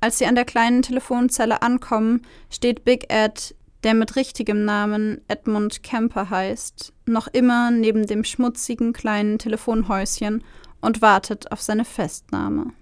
Als 0.00 0.18
sie 0.18 0.26
an 0.26 0.34
der 0.34 0.44
kleinen 0.44 0.82
Telefonzelle 0.82 1.62
ankommen, 1.62 2.26
steht 2.50 2.84
Big 2.84 3.10
Ed, 3.10 3.54
der 3.84 3.94
mit 3.94 4.16
richtigem 4.16 4.64
Namen 4.64 5.20
Edmund 5.28 5.82
Camper 5.82 6.30
heißt, 6.30 6.92
noch 7.06 7.28
immer 7.28 7.70
neben 7.70 8.06
dem 8.06 8.24
schmutzigen 8.24 8.92
kleinen 8.92 9.38
Telefonhäuschen 9.38 10.42
und 10.80 11.02
wartet 11.02 11.52
auf 11.52 11.62
seine 11.62 11.84
Festnahme. 11.84 12.72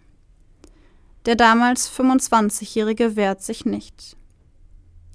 Der 1.26 1.34
damals 1.34 1.90
25-Jährige 1.90 3.16
wehrt 3.16 3.42
sich 3.42 3.64
nicht. 3.64 4.16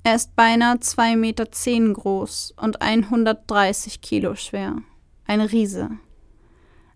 Er 0.03 0.15
ist 0.15 0.35
beinahe 0.35 0.75
2,10 0.75 1.15
Meter 1.15 1.51
zehn 1.51 1.93
groß 1.93 2.55
und 2.57 2.81
130 2.81 4.01
Kilo 4.01 4.35
schwer. 4.35 4.77
Ein 5.25 5.41
Riese. 5.41 5.91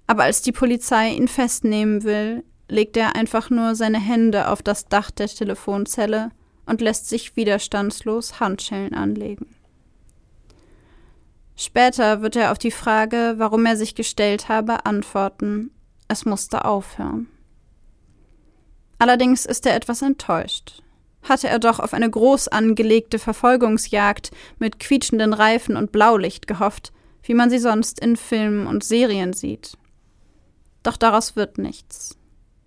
Aber 0.07 0.23
als 0.23 0.41
die 0.41 0.51
Polizei 0.51 1.11
ihn 1.11 1.27
festnehmen 1.27 2.03
will, 2.03 2.43
legt 2.67 2.97
er 2.97 3.15
einfach 3.15 3.49
nur 3.49 3.75
seine 3.75 3.99
Hände 3.99 4.49
auf 4.49 4.61
das 4.61 4.87
Dach 4.87 5.11
der 5.11 5.27
Telefonzelle 5.27 6.31
und 6.65 6.81
lässt 6.81 7.09
sich 7.09 7.35
widerstandslos 7.35 8.39
Handschellen 8.39 8.93
anlegen. 8.93 9.55
Später 11.55 12.21
wird 12.21 12.35
er 12.35 12.51
auf 12.51 12.57
die 12.57 12.71
Frage, 12.71 13.35
warum 13.37 13.65
er 13.65 13.77
sich 13.77 13.95
gestellt 13.95 14.49
habe, 14.49 14.85
antworten, 14.85 15.71
es 16.07 16.25
musste 16.25 16.65
aufhören. 16.65 17.27
Allerdings 18.99 19.45
ist 19.45 19.65
er 19.65 19.75
etwas 19.75 20.01
enttäuscht 20.01 20.81
hatte 21.27 21.47
er 21.49 21.59
doch 21.59 21.79
auf 21.79 21.93
eine 21.93 22.09
groß 22.09 22.47
angelegte 22.47 23.19
Verfolgungsjagd 23.19 24.31
mit 24.59 24.79
quietschenden 24.79 25.33
Reifen 25.33 25.75
und 25.75 25.91
Blaulicht 25.91 26.47
gehofft, 26.47 26.93
wie 27.23 27.33
man 27.33 27.49
sie 27.49 27.59
sonst 27.59 27.99
in 27.99 28.15
Filmen 28.15 28.67
und 28.67 28.83
Serien 28.83 29.33
sieht. 29.33 29.77
Doch 30.83 30.97
daraus 30.97 31.35
wird 31.35 31.57
nichts. 31.57 32.17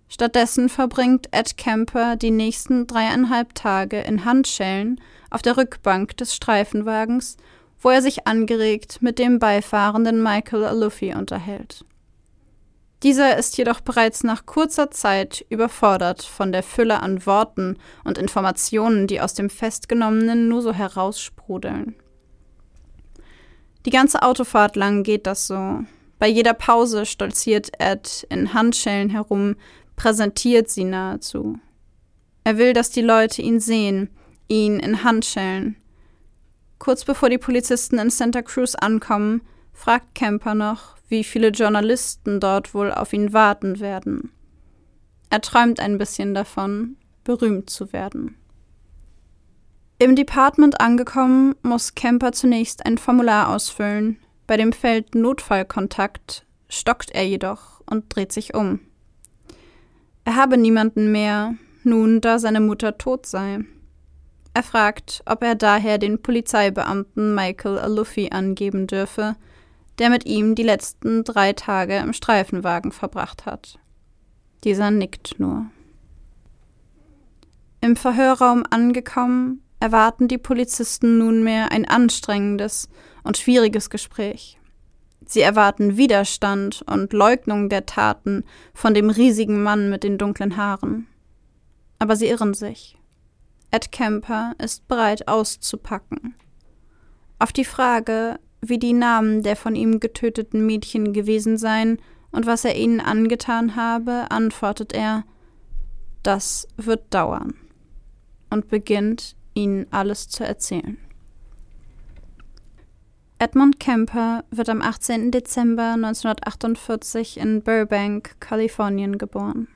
Stattdessen 0.09 0.69
verbringt 0.69 1.27
Ed 1.31 1.55
Kemper 1.55 2.15
die 2.15 2.31
nächsten 2.31 2.87
dreieinhalb 2.87 3.53
Tage 3.53 4.01
in 4.01 4.25
Handschellen 4.25 4.99
auf 5.29 5.43
der 5.43 5.55
Rückbank 5.55 6.17
des 6.17 6.35
Streifenwagens, 6.35 7.37
wo 7.79 7.91
er 7.91 8.01
sich 8.01 8.27
angeregt 8.27 9.01
mit 9.01 9.19
dem 9.19 9.37
beifahrenden 9.37 10.21
Michael 10.21 10.65
Alufi 10.65 11.13
unterhält. 11.13 11.85
Dieser 13.03 13.37
ist 13.37 13.57
jedoch 13.57 13.79
bereits 13.79 14.23
nach 14.23 14.45
kurzer 14.45 14.91
Zeit 14.91 15.45
überfordert 15.47 16.23
von 16.23 16.51
der 16.51 16.63
Fülle 16.63 17.01
an 17.01 17.25
Worten 17.25 17.77
und 18.03 18.17
Informationen, 18.17 19.07
die 19.07 19.21
aus 19.21 19.35
dem 19.35 19.49
Festgenommenen 19.49 20.49
nur 20.49 20.61
so 20.61 20.73
heraussprudeln. 20.73 21.95
Die 23.85 23.91
ganze 23.91 24.23
Autofahrt 24.23 24.75
lang 24.75 25.03
geht 25.03 25.27
das 25.27 25.47
so. 25.47 25.79
Bei 26.19 26.27
jeder 26.27 26.53
Pause 26.53 27.05
stolziert 27.05 27.71
Ed 27.79 28.27
in 28.29 28.53
Handschellen 28.53 29.09
herum, 29.09 29.55
präsentiert 29.99 30.69
sie 30.69 30.85
nahezu. 30.85 31.59
Er 32.45 32.57
will, 32.57 32.71
dass 32.71 32.89
die 32.89 33.01
Leute 33.01 33.41
ihn 33.41 33.59
sehen, 33.59 34.09
ihn 34.47 34.79
in 34.79 35.03
Handschellen. 35.03 35.75
Kurz 36.79 37.03
bevor 37.03 37.29
die 37.29 37.37
Polizisten 37.37 37.99
in 37.99 38.09
Santa 38.09 38.41
Cruz 38.41 38.75
ankommen, 38.75 39.41
fragt 39.73 40.15
Kemper 40.15 40.55
noch, 40.55 40.95
wie 41.09 41.25
viele 41.25 41.49
Journalisten 41.49 42.39
dort 42.39 42.73
wohl 42.73 42.93
auf 42.93 43.11
ihn 43.11 43.33
warten 43.33 43.81
werden. 43.81 44.31
Er 45.29 45.41
träumt 45.41 45.81
ein 45.81 45.97
bisschen 45.97 46.33
davon, 46.33 46.95
berühmt 47.25 47.69
zu 47.69 47.91
werden. 47.91 48.35
Im 49.99 50.15
Department 50.15 50.79
angekommen, 50.79 51.55
muss 51.61 51.93
Kemper 51.93 52.31
zunächst 52.31 52.85
ein 52.85 52.97
Formular 52.97 53.49
ausfüllen. 53.49 54.17
Bei 54.47 54.55
dem 54.55 54.71
Feld 54.71 55.13
Notfallkontakt 55.13 56.45
stockt 56.69 57.11
er 57.11 57.27
jedoch 57.27 57.81
und 57.85 58.05
dreht 58.15 58.31
sich 58.31 58.53
um. 58.53 58.79
Er 60.29 60.35
habe 60.35 60.59
niemanden 60.59 61.11
mehr, 61.11 61.55
nun 61.83 62.21
da 62.21 62.37
seine 62.37 62.59
Mutter 62.59 62.99
tot 62.99 63.25
sei. 63.25 63.61
Er 64.53 64.61
fragt, 64.61 65.23
ob 65.25 65.41
er 65.41 65.55
daher 65.55 65.97
den 65.97 66.21
Polizeibeamten 66.21 67.33
Michael 67.33 67.79
Alufi 67.79 68.29
angeben 68.31 68.85
dürfe, 68.85 69.35
der 69.97 70.11
mit 70.11 70.27
ihm 70.27 70.53
die 70.53 70.61
letzten 70.61 71.23
drei 71.23 71.53
Tage 71.53 71.97
im 71.97 72.13
Streifenwagen 72.13 72.91
verbracht 72.91 73.47
hat. 73.47 73.79
Dieser 74.63 74.91
nickt 74.91 75.39
nur. 75.39 75.65
Im 77.81 77.95
Verhörraum 77.95 78.65
angekommen, 78.69 79.63
erwarten 79.79 80.27
die 80.27 80.37
Polizisten 80.37 81.17
nunmehr 81.17 81.71
ein 81.71 81.87
anstrengendes 81.87 82.87
und 83.23 83.39
schwieriges 83.39 83.89
Gespräch. 83.89 84.58
Sie 85.29 85.41
erwarten 85.41 85.95
Widerstand 85.95 86.81
und 86.87 87.13
Leugnung 87.13 87.69
der 87.69 87.85
Taten 87.85 88.43
von 88.73 88.95
dem 88.95 89.11
riesigen 89.11 89.61
Mann 89.61 89.91
mit 89.91 90.03
den 90.03 90.17
dunklen 90.17 90.57
Haaren. 90.57 91.05
Aber 91.99 92.15
sie 92.15 92.25
irren 92.25 92.55
sich. 92.55 92.97
Ed 93.69 93.91
Kemper 93.91 94.53
ist 94.57 94.87
bereit 94.87 95.27
auszupacken. 95.27 96.33
Auf 97.37 97.53
die 97.53 97.63
Frage, 97.63 98.39
wie 98.61 98.79
die 98.79 98.93
Namen 98.93 99.43
der 99.43 99.55
von 99.55 99.75
ihm 99.75 99.99
getöteten 99.99 100.65
Mädchen 100.65 101.13
gewesen 101.13 101.59
seien 101.59 101.99
und 102.31 102.47
was 102.47 102.65
er 102.65 102.75
ihnen 102.75 102.99
angetan 102.99 103.75
habe, 103.75 104.31
antwortet 104.31 104.93
er 104.93 105.25
Das 106.23 106.67
wird 106.75 107.13
dauern 107.13 107.53
und 108.49 108.67
beginnt 108.67 109.35
ihnen 109.53 109.85
alles 109.91 110.27
zu 110.27 110.43
erzählen. 110.43 110.97
Edmund 113.41 113.79
Kemper 113.79 114.43
wird 114.51 114.67
am 114.67 114.81
18. 114.81 115.31
Dezember 115.31 115.93
1948 115.93 117.37
in 117.37 117.63
Burbank, 117.63 118.35
Kalifornien 118.41 119.17
geboren. 119.17 119.69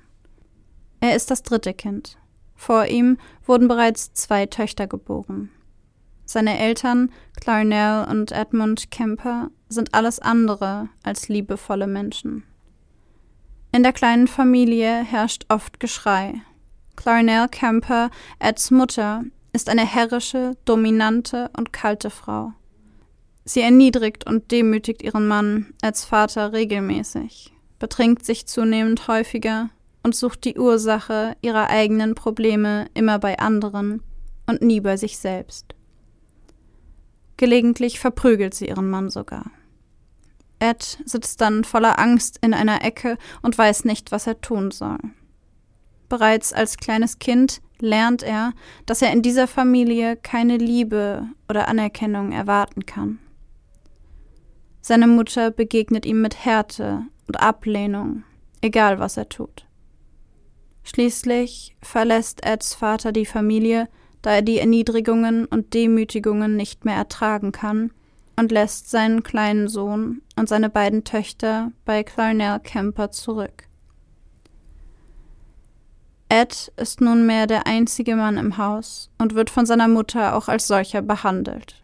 Er 0.99 1.15
ist 1.15 1.31
das 1.31 1.43
dritte 1.43 1.73
Kind. 1.73 2.17
Vor 2.55 2.87
ihm 2.87 3.17
wurden 3.45 3.69
bereits 3.69 4.11
zwei 4.11 4.47
Töchter 4.47 4.85
geboren. 4.85 5.49
Seine 6.25 6.59
Eltern, 6.59 7.09
Clarnell 7.39 8.05
und 8.09 8.33
Edmund 8.33 8.91
Kemper, 8.91 9.49
sind 9.69 9.93
alles 9.93 10.19
andere 10.19 10.89
als 11.01 11.29
liebevolle 11.29 11.87
Menschen. 11.87 12.43
In 13.71 13.83
der 13.83 13.93
kleinen 13.93 14.27
Familie 14.27 15.05
herrscht 15.05 15.45
oft 15.47 15.79
Geschrei. 15.79 16.41
Clarnell 16.97 17.47
Kemper, 17.47 18.09
Eds 18.39 18.71
Mutter, 18.71 19.23
ist 19.53 19.69
eine 19.69 19.85
herrische, 19.85 20.57
dominante 20.65 21.49
und 21.55 21.71
kalte 21.71 22.09
Frau. 22.09 22.51
Sie 23.45 23.61
erniedrigt 23.61 24.25
und 24.25 24.51
demütigt 24.51 25.01
ihren 25.01 25.27
Mann 25.27 25.73
als 25.81 26.05
Vater 26.05 26.53
regelmäßig, 26.53 27.53
betrinkt 27.77 28.25
sich 28.25 28.45
zunehmend 28.47 29.07
häufiger 29.07 29.69
und 30.01 30.15
sucht 30.15 30.45
die 30.45 30.57
Ursache 30.57 31.35
ihrer 31.41 31.69
eigenen 31.69 32.15
Probleme 32.15 32.87
immer 32.93 33.19
bei 33.19 33.39
anderen 33.39 34.01
und 34.47 34.61
nie 34.61 34.79
bei 34.79 34.97
sich 34.97 35.17
selbst. 35.17 35.75
Gelegentlich 37.37 37.99
verprügelt 37.99 38.53
sie 38.53 38.67
ihren 38.67 38.89
Mann 38.89 39.09
sogar. 39.09 39.51
Ed 40.59 40.99
sitzt 41.03 41.41
dann 41.41 41.65
voller 41.65 41.99
Angst 41.99 42.39
in 42.41 42.53
einer 42.53 42.85
Ecke 42.85 43.17
und 43.41 43.57
weiß 43.57 43.83
nicht, 43.83 44.11
was 44.13 44.27
er 44.27 44.39
tun 44.39 44.71
soll. 44.71 44.99
Bereits 46.07 46.53
als 46.53 46.77
kleines 46.77 47.19
Kind 47.19 47.61
lernt 47.79 48.23
er, 48.23 48.53
dass 48.85 49.01
er 49.01 49.11
in 49.11 49.21
dieser 49.21 49.47
Familie 49.47 50.15
keine 50.15 50.57
Liebe 50.57 51.27
oder 51.49 51.67
Anerkennung 51.67 52.31
erwarten 52.31 52.85
kann. 52.85 53.19
Seine 54.85 55.07
Mutter 55.07 55.49
begegnet 55.49 56.05
ihm 56.05 56.21
mit 56.21 56.43
Härte 56.43 57.03
und 57.25 57.39
Ablehnung, 57.41 58.23
egal 58.59 58.99
was 58.99 59.15
er 59.15 59.29
tut. 59.29 59.65
Schließlich 60.83 61.77
verlässt 61.81 62.45
Eds 62.45 62.75
Vater 62.75 63.13
die 63.13 63.25
Familie, 63.25 63.87
da 64.21 64.31
er 64.31 64.41
die 64.41 64.59
Erniedrigungen 64.59 65.45
und 65.45 65.73
Demütigungen 65.73 66.57
nicht 66.57 66.83
mehr 66.83 66.97
ertragen 66.97 67.53
kann 67.53 67.91
und 68.35 68.51
lässt 68.51 68.89
seinen 68.89 69.23
kleinen 69.23 69.69
Sohn 69.69 70.21
und 70.35 70.49
seine 70.49 70.69
beiden 70.69 71.05
Töchter 71.05 71.71
bei 71.85 72.03
Clarnell 72.03 72.59
Kemper 72.59 73.09
zurück. 73.09 73.69
Ed 76.27 76.73
ist 76.75 76.99
nunmehr 76.99 77.47
der 77.47 77.67
einzige 77.67 78.17
Mann 78.17 78.35
im 78.35 78.57
Haus 78.57 79.09
und 79.17 79.33
wird 79.33 79.49
von 79.49 79.65
seiner 79.65 79.87
Mutter 79.87 80.35
auch 80.35 80.49
als 80.49 80.67
solcher 80.67 81.01
behandelt. 81.01 81.82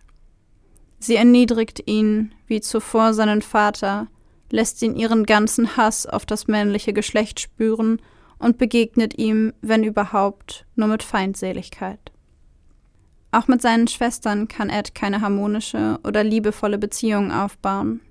Sie 0.99 1.15
erniedrigt 1.15 1.81
ihn, 1.87 2.33
wie 2.47 2.61
zuvor 2.61 3.13
seinen 3.13 3.41
Vater, 3.41 4.07
lässt 4.51 4.81
ihn 4.81 4.95
ihren 4.95 5.25
ganzen 5.25 5.77
Hass 5.77 6.05
auf 6.05 6.25
das 6.25 6.47
männliche 6.47 6.93
Geschlecht 6.93 7.39
spüren 7.39 8.01
und 8.37 8.57
begegnet 8.57 9.17
ihm, 9.17 9.53
wenn 9.61 9.83
überhaupt, 9.83 10.65
nur 10.75 10.87
mit 10.87 11.03
Feindseligkeit. 11.03 12.11
Auch 13.31 13.47
mit 13.47 13.61
seinen 13.61 13.87
Schwestern 13.87 14.47
kann 14.47 14.69
Ed 14.69 14.95
keine 14.95 15.21
harmonische 15.21 15.99
oder 16.03 16.23
liebevolle 16.23 16.79
Beziehung 16.79 17.31
aufbauen. 17.31 18.01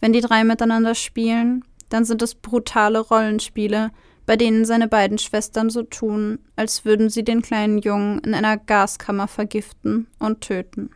Wenn 0.00 0.12
die 0.12 0.20
drei 0.20 0.44
miteinander 0.44 0.94
spielen, 0.94 1.64
dann 1.88 2.04
sind 2.04 2.20
es 2.20 2.34
brutale 2.34 2.98
Rollenspiele, 2.98 3.90
bei 4.26 4.36
denen 4.36 4.64
seine 4.64 4.88
beiden 4.88 5.18
Schwestern 5.18 5.70
so 5.70 5.82
tun, 5.82 6.38
als 6.56 6.84
würden 6.84 7.08
sie 7.08 7.24
den 7.24 7.42
kleinen 7.42 7.78
Jungen 7.78 8.18
in 8.20 8.34
einer 8.34 8.56
Gaskammer 8.56 9.28
vergiften 9.28 10.06
und 10.18 10.42
töten. 10.42 10.90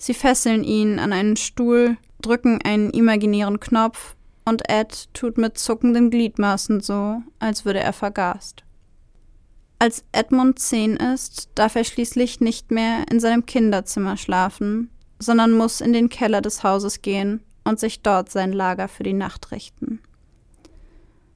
Sie 0.00 0.14
fesseln 0.14 0.64
ihn 0.64 0.98
an 0.98 1.12
einen 1.12 1.36
Stuhl, 1.36 1.98
drücken 2.22 2.58
einen 2.64 2.88
imaginären 2.88 3.60
Knopf 3.60 4.16
und 4.46 4.66
Ed 4.70 5.12
tut 5.12 5.36
mit 5.36 5.58
zuckenden 5.58 6.08
Gliedmaßen 6.08 6.80
so, 6.80 7.20
als 7.38 7.66
würde 7.66 7.80
er 7.80 7.92
vergast. 7.92 8.64
Als 9.78 10.02
Edmund 10.12 10.58
zehn 10.58 10.96
ist, 10.96 11.50
darf 11.54 11.76
er 11.76 11.84
schließlich 11.84 12.40
nicht 12.40 12.70
mehr 12.70 13.04
in 13.10 13.20
seinem 13.20 13.44
Kinderzimmer 13.44 14.16
schlafen, 14.16 14.88
sondern 15.18 15.52
muss 15.52 15.82
in 15.82 15.92
den 15.92 16.08
Keller 16.08 16.40
des 16.40 16.62
Hauses 16.62 17.02
gehen 17.02 17.42
und 17.64 17.78
sich 17.78 18.00
dort 18.00 18.30
sein 18.30 18.54
Lager 18.54 18.88
für 18.88 19.02
die 19.02 19.12
Nacht 19.12 19.52
richten. 19.52 20.00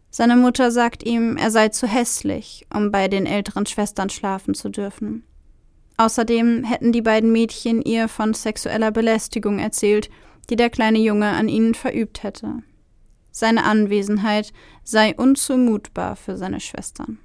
Seine 0.08 0.36
Mutter 0.36 0.70
sagt 0.70 1.02
ihm, 1.02 1.36
er 1.36 1.50
sei 1.50 1.68
zu 1.68 1.86
hässlich, 1.86 2.66
um 2.72 2.90
bei 2.90 3.08
den 3.08 3.26
älteren 3.26 3.66
Schwestern 3.66 4.08
schlafen 4.08 4.54
zu 4.54 4.70
dürfen. 4.70 5.24
Außerdem 5.96 6.64
hätten 6.64 6.92
die 6.92 7.02
beiden 7.02 7.30
Mädchen 7.30 7.80
ihr 7.82 8.08
von 8.08 8.34
sexueller 8.34 8.90
Belästigung 8.90 9.58
erzählt, 9.58 10.10
die 10.50 10.56
der 10.56 10.70
kleine 10.70 10.98
Junge 10.98 11.28
an 11.28 11.48
ihnen 11.48 11.74
verübt 11.74 12.22
hätte. 12.22 12.62
Seine 13.30 13.64
Anwesenheit 13.64 14.52
sei 14.82 15.14
unzumutbar 15.14 16.16
für 16.16 16.36
seine 16.36 16.60
Schwestern. 16.60 17.18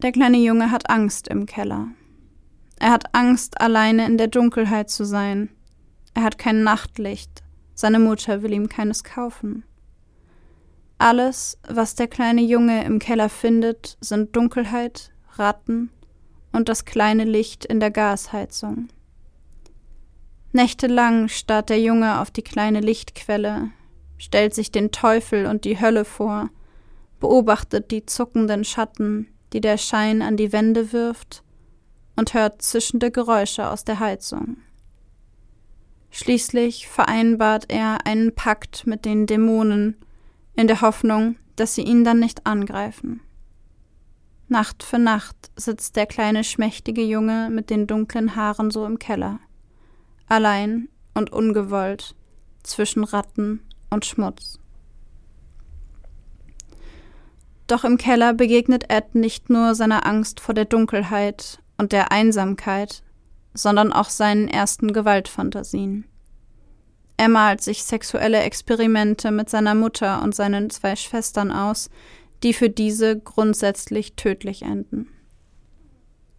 Der 0.00 0.12
kleine 0.12 0.38
Junge 0.38 0.70
hat 0.70 0.90
Angst 0.90 1.28
im 1.28 1.46
Keller. 1.46 1.88
Er 2.78 2.90
hat 2.90 3.14
Angst, 3.14 3.60
alleine 3.60 4.06
in 4.06 4.16
der 4.16 4.28
Dunkelheit 4.28 4.90
zu 4.90 5.04
sein. 5.04 5.50
Er 6.14 6.22
hat 6.22 6.38
kein 6.38 6.62
Nachtlicht. 6.62 7.42
Seine 7.74 7.98
Mutter 7.98 8.42
will 8.42 8.52
ihm 8.52 8.68
keines 8.68 9.02
kaufen. 9.02 9.64
Alles, 10.98 11.58
was 11.68 11.94
der 11.94 12.08
kleine 12.08 12.42
Junge 12.42 12.84
im 12.84 12.98
Keller 12.98 13.28
findet, 13.28 13.98
sind 14.00 14.34
Dunkelheit, 14.34 15.12
Ratten 15.38 15.90
und 16.52 16.68
das 16.68 16.84
kleine 16.84 17.24
Licht 17.24 17.64
in 17.64 17.80
der 17.80 17.90
Gasheizung. 17.90 18.88
Nächtelang 20.52 21.28
starrt 21.28 21.68
der 21.68 21.80
Junge 21.80 22.20
auf 22.20 22.30
die 22.30 22.42
kleine 22.42 22.80
Lichtquelle, 22.80 23.70
stellt 24.16 24.54
sich 24.54 24.72
den 24.72 24.90
Teufel 24.90 25.46
und 25.46 25.64
die 25.64 25.80
Hölle 25.80 26.04
vor, 26.04 26.50
beobachtet 27.20 27.90
die 27.90 28.06
zuckenden 28.06 28.64
Schatten, 28.64 29.28
die 29.52 29.60
der 29.60 29.78
Schein 29.78 30.22
an 30.22 30.36
die 30.36 30.52
Wände 30.52 30.92
wirft, 30.92 31.42
und 32.16 32.34
hört 32.34 32.62
zischende 32.62 33.10
Geräusche 33.10 33.68
aus 33.68 33.84
der 33.84 34.00
Heizung. 34.00 34.56
Schließlich 36.10 36.88
vereinbart 36.88 37.66
er 37.68 38.06
einen 38.06 38.34
Pakt 38.34 38.86
mit 38.86 39.04
den 39.04 39.26
Dämonen 39.26 39.96
in 40.56 40.66
der 40.66 40.80
Hoffnung, 40.80 41.36
dass 41.54 41.74
sie 41.74 41.82
ihn 41.82 42.02
dann 42.02 42.18
nicht 42.18 42.46
angreifen. 42.46 43.20
Nacht 44.48 44.82
für 44.82 44.98
Nacht 44.98 45.36
sitzt 45.56 45.96
der 45.96 46.06
kleine 46.06 46.42
schmächtige 46.42 47.02
Junge 47.02 47.50
mit 47.50 47.68
den 47.68 47.86
dunklen 47.86 48.34
Haaren 48.34 48.70
so 48.70 48.86
im 48.86 48.98
Keller, 48.98 49.40
allein 50.26 50.88
und 51.14 51.30
ungewollt 51.30 52.14
zwischen 52.62 53.04
Ratten 53.04 53.60
und 53.90 54.06
Schmutz. 54.06 54.58
Doch 57.66 57.84
im 57.84 57.98
Keller 57.98 58.32
begegnet 58.32 58.90
Ed 58.90 59.14
nicht 59.14 59.50
nur 59.50 59.74
seiner 59.74 60.06
Angst 60.06 60.40
vor 60.40 60.54
der 60.54 60.64
Dunkelheit 60.64 61.58
und 61.76 61.92
der 61.92 62.10
Einsamkeit, 62.10 63.02
sondern 63.52 63.92
auch 63.92 64.08
seinen 64.08 64.48
ersten 64.48 64.94
Gewaltfantasien. 64.94 66.06
Er 67.18 67.28
malt 67.28 67.60
sich 67.60 67.84
sexuelle 67.84 68.38
Experimente 68.40 69.30
mit 69.32 69.50
seiner 69.50 69.74
Mutter 69.74 70.22
und 70.22 70.34
seinen 70.34 70.70
zwei 70.70 70.96
Schwestern 70.96 71.50
aus, 71.50 71.90
die 72.42 72.52
für 72.52 72.70
diese 72.70 73.18
grundsätzlich 73.18 74.14
tödlich 74.14 74.62
enden. 74.62 75.08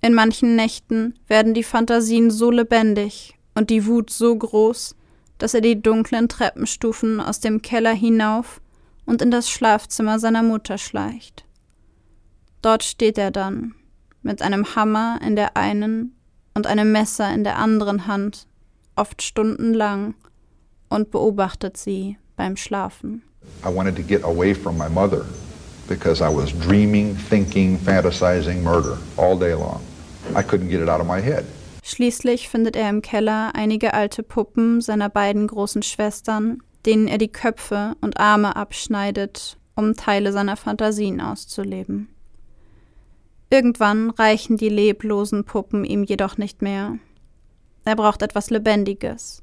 In 0.02 0.14
manchen 0.14 0.56
Nächten 0.56 1.16
werden 1.28 1.54
die 1.54 1.64
Fantasien 1.64 2.32
so 2.32 2.52
lebendig 2.52 3.38
und 3.54 3.70
die 3.70 3.86
Wut 3.86 4.10
so 4.10 4.36
groß, 4.36 4.96
dass 5.38 5.54
er 5.54 5.62
die 5.62 5.82
dunklen 5.82 6.30
Treppenstufen 6.30 7.20
aus 7.20 7.40
dem 7.40 7.62
Keller 7.62 7.94
hinauf 7.94 8.62
und 9.06 9.22
in 9.22 9.32
das 9.32 9.50
Schlafzimmer 9.50 10.20
seiner 10.20 10.44
Mutter 10.44 10.78
schleicht. 10.78 11.46
Dort 12.62 12.84
steht 12.84 13.18
er 13.18 13.32
dann, 13.32 13.74
mit 14.22 14.42
einem 14.42 14.76
Hammer 14.76 15.20
in 15.26 15.36
der 15.36 15.58
einen 15.58 16.16
und 16.54 16.68
einem 16.68 16.92
Messer 16.92 17.34
in 17.34 17.44
der 17.44 17.58
anderen 17.58 18.08
Hand, 18.08 18.48
oft 18.96 19.22
stundenlang, 19.22 20.16
und 20.90 21.12
beobachtet 21.12 21.78
sie 21.78 22.18
beim 22.36 22.58
Schlafen. 22.58 23.24
I 23.66 23.74
wanted 23.74 23.96
to 23.96 24.04
get 24.04 24.24
away 24.24 24.54
from 24.54 24.78
my 24.78 24.90
mother 24.90 25.26
because 25.90 26.22
I 26.22 26.30
was 26.30 26.54
dreaming, 26.54 27.16
thinking, 27.16 27.78
fantasizing 27.78 28.62
murder 28.62 28.98
all 29.18 29.38
day 29.38 29.54
long. 29.54 29.82
I 30.36 30.44
couldn't 30.44 30.70
get 30.70 30.82
it 30.82 30.88
out 30.88 31.02
of 31.02 31.08
my 31.08 31.20
head. 31.22 31.46
Schließlich 31.84 32.50
findet 32.50 32.76
er 32.76 32.90
im 32.90 33.02
Keller 33.02 33.56
einige 33.56 33.94
alte 33.94 34.22
Puppen 34.22 34.80
seiner 34.80 35.10
beiden 35.10 35.48
großen 35.48 35.82
Schwestern, 35.82 36.62
denen 36.86 37.08
er 37.08 37.18
die 37.18 37.32
Köpfe 37.32 37.96
und 38.00 38.20
Arme 38.20 38.56
abschneidet, 38.56 39.58
um 39.76 39.96
Teile 39.96 40.32
seiner 40.32 40.56
Fantasien 40.56 41.20
auszuleben. 41.20 42.10
Irgendwann 43.50 44.12
reichen 44.12 44.58
die 44.58 44.70
leblosen 44.70 45.44
Puppen 45.44 45.84
ihm 45.84 46.04
jedoch 46.04 46.38
nicht 46.38 46.62
mehr. 46.62 47.00
Er 47.86 47.96
braucht 47.96 48.22
etwas 48.22 48.52
Lebendiges, 48.52 49.42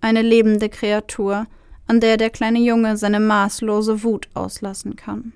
eine 0.00 0.22
lebende 0.22 0.68
Kreatur, 0.68 1.46
an 1.88 1.98
der 1.98 2.16
der 2.16 2.30
kleine 2.30 2.60
Junge 2.60 2.96
seine 2.96 3.18
maßlose 3.18 4.04
Wut 4.04 4.28
auslassen 4.34 4.94
kann. 4.94 5.32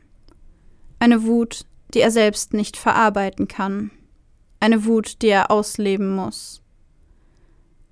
Eine 0.99 1.25
Wut, 1.25 1.67
die 1.93 2.01
er 2.01 2.11
selbst 2.11 2.55
nicht 2.55 2.77
verarbeiten 2.77 3.49
kann, 3.49 3.91
eine 4.61 4.85
Wut, 4.87 5.23
die 5.23 5.29
er 5.29 5.51
ausleben 5.51 6.15
muss. 6.15 6.63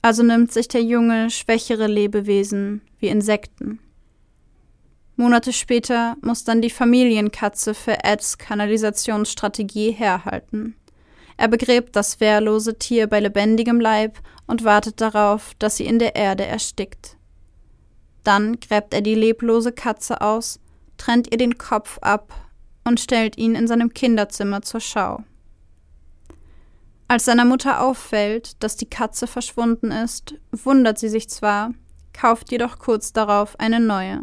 Also 0.02 0.22
nimmt 0.22 0.52
sich 0.52 0.68
der 0.68 0.82
Junge 0.82 1.30
schwächere 1.30 1.86
Lebewesen 1.86 2.82
wie 2.98 3.08
Insekten. 3.08 3.78
Monate 5.16 5.52
später 5.52 6.16
muss 6.22 6.44
dann 6.44 6.60
die 6.60 6.70
Familienkatze 6.70 7.72
für 7.72 8.02
Eds 8.04 8.36
Kanalisationsstrategie 8.36 9.92
herhalten. 9.92 10.74
Er 11.36 11.48
begräbt 11.48 11.96
das 11.96 12.20
wehrlose 12.20 12.78
Tier 12.78 13.06
bei 13.06 13.20
lebendigem 13.20 13.80
Leib 13.80 14.18
und 14.46 14.64
wartet 14.64 15.00
darauf, 15.00 15.52
dass 15.58 15.76
sie 15.76 15.86
in 15.86 15.98
der 15.98 16.16
Erde 16.16 16.44
erstickt. 16.44 17.16
Dann 18.24 18.58
gräbt 18.58 18.94
er 18.94 19.02
die 19.02 19.14
leblose 19.14 19.72
Katze 19.72 20.20
aus, 20.20 20.58
trennt 20.96 21.30
ihr 21.30 21.38
den 21.38 21.58
Kopf 21.58 21.98
ab 22.00 22.43
und 22.84 23.00
stellt 23.00 23.38
ihn 23.38 23.54
in 23.54 23.66
seinem 23.66 23.92
Kinderzimmer 23.92 24.62
zur 24.62 24.80
Schau. 24.80 25.24
Als 27.08 27.26
seiner 27.26 27.44
Mutter 27.44 27.82
auffällt, 27.82 28.62
dass 28.62 28.76
die 28.76 28.88
Katze 28.88 29.26
verschwunden 29.26 29.90
ist, 29.90 30.34
wundert 30.52 30.98
sie 30.98 31.08
sich 31.08 31.28
zwar, 31.28 31.72
kauft 32.12 32.50
jedoch 32.50 32.78
kurz 32.78 33.12
darauf 33.12 33.58
eine 33.60 33.80
neue. 33.80 34.22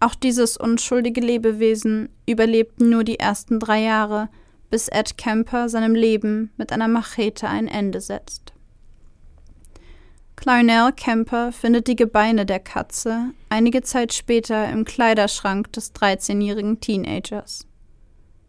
Auch 0.00 0.16
dieses 0.16 0.56
unschuldige 0.56 1.20
Lebewesen 1.20 2.08
überlebt 2.28 2.80
nur 2.80 3.04
die 3.04 3.20
ersten 3.20 3.60
drei 3.60 3.82
Jahre, 3.82 4.28
bis 4.68 4.88
Ed 4.88 5.16
Kemper 5.16 5.68
seinem 5.68 5.94
Leben 5.94 6.50
mit 6.56 6.72
einer 6.72 6.88
Machete 6.88 7.48
ein 7.48 7.68
Ende 7.68 8.00
setzt. 8.00 8.51
Clarnell 10.42 10.90
Kemper 10.90 11.52
findet 11.52 11.86
die 11.86 11.94
Gebeine 11.94 12.44
der 12.44 12.58
Katze 12.58 13.30
einige 13.48 13.82
Zeit 13.82 14.12
später 14.12 14.68
im 14.70 14.84
Kleiderschrank 14.84 15.72
des 15.72 15.94
13-jährigen 15.94 16.80
Teenagers. 16.80 17.68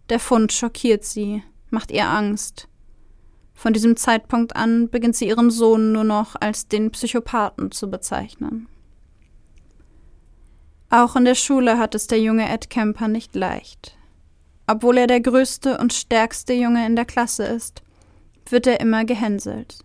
Der 0.09 0.19
Fund 0.19 0.51
schockiert 0.51 1.03
sie, 1.03 1.43
macht 1.69 1.91
ihr 1.91 2.09
Angst. 2.09 2.67
Von 3.53 3.73
diesem 3.73 3.95
Zeitpunkt 3.95 4.55
an 4.55 4.89
beginnt 4.89 5.15
sie 5.15 5.27
ihren 5.27 5.51
Sohn 5.51 5.91
nur 5.91 6.03
noch 6.03 6.35
als 6.39 6.67
den 6.67 6.89
Psychopathen 6.89 7.69
zu 7.69 7.91
bezeichnen. 7.91 8.67
Auch 10.89 11.15
in 11.15 11.25
der 11.25 11.35
Schule 11.35 11.77
hat 11.77 11.93
es 11.93 12.07
der 12.07 12.19
junge 12.19 12.49
Ed 12.49 12.71
Kemper 12.71 13.07
nicht 13.07 13.35
leicht. 13.35 13.95
Obwohl 14.65 14.97
er 14.97 15.05
der 15.05 15.21
größte 15.21 15.77
und 15.77 15.93
stärkste 15.93 16.53
Junge 16.53 16.87
in 16.87 16.95
der 16.95 17.05
Klasse 17.05 17.43
ist, 17.43 17.83
wird 18.49 18.65
er 18.65 18.79
immer 18.79 19.05
gehänselt. 19.05 19.77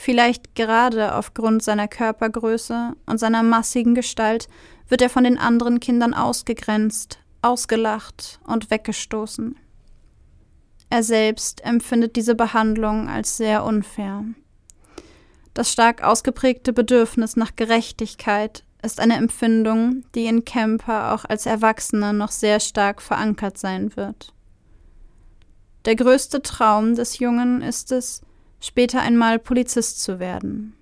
Vielleicht 0.00 0.54
gerade 0.54 1.16
aufgrund 1.16 1.60
seiner 1.60 1.88
Körpergröße 1.88 2.92
und 3.06 3.18
seiner 3.18 3.42
massigen 3.42 3.96
Gestalt 3.96 4.48
wird 4.86 5.02
er 5.02 5.10
von 5.10 5.24
den 5.24 5.38
anderen 5.38 5.80
Kindern 5.80 6.14
ausgegrenzt, 6.14 7.18
ausgelacht 7.42 8.38
und 8.46 8.70
weggestoßen. 8.70 9.58
Er 10.88 11.02
selbst 11.02 11.64
empfindet 11.64 12.14
diese 12.14 12.36
Behandlung 12.36 13.08
als 13.08 13.38
sehr 13.38 13.64
unfair. 13.64 14.22
Das 15.52 15.72
stark 15.72 16.04
ausgeprägte 16.04 16.72
Bedürfnis 16.72 17.34
nach 17.34 17.56
Gerechtigkeit 17.56 18.62
ist 18.80 19.00
eine 19.00 19.16
Empfindung, 19.16 20.04
die 20.14 20.26
in 20.26 20.44
Kemper 20.44 21.12
auch 21.12 21.24
als 21.24 21.44
Erwachsener 21.44 22.12
noch 22.12 22.30
sehr 22.30 22.60
stark 22.60 23.02
verankert 23.02 23.58
sein 23.58 23.96
wird. 23.96 24.32
Der 25.86 25.96
größte 25.96 26.40
Traum 26.40 26.94
des 26.94 27.18
Jungen 27.18 27.62
ist 27.62 27.90
es, 27.90 28.22
später 28.60 29.00
einmal 29.00 29.38
Polizist 29.38 30.02
zu 30.02 30.18
werden. 30.18 30.74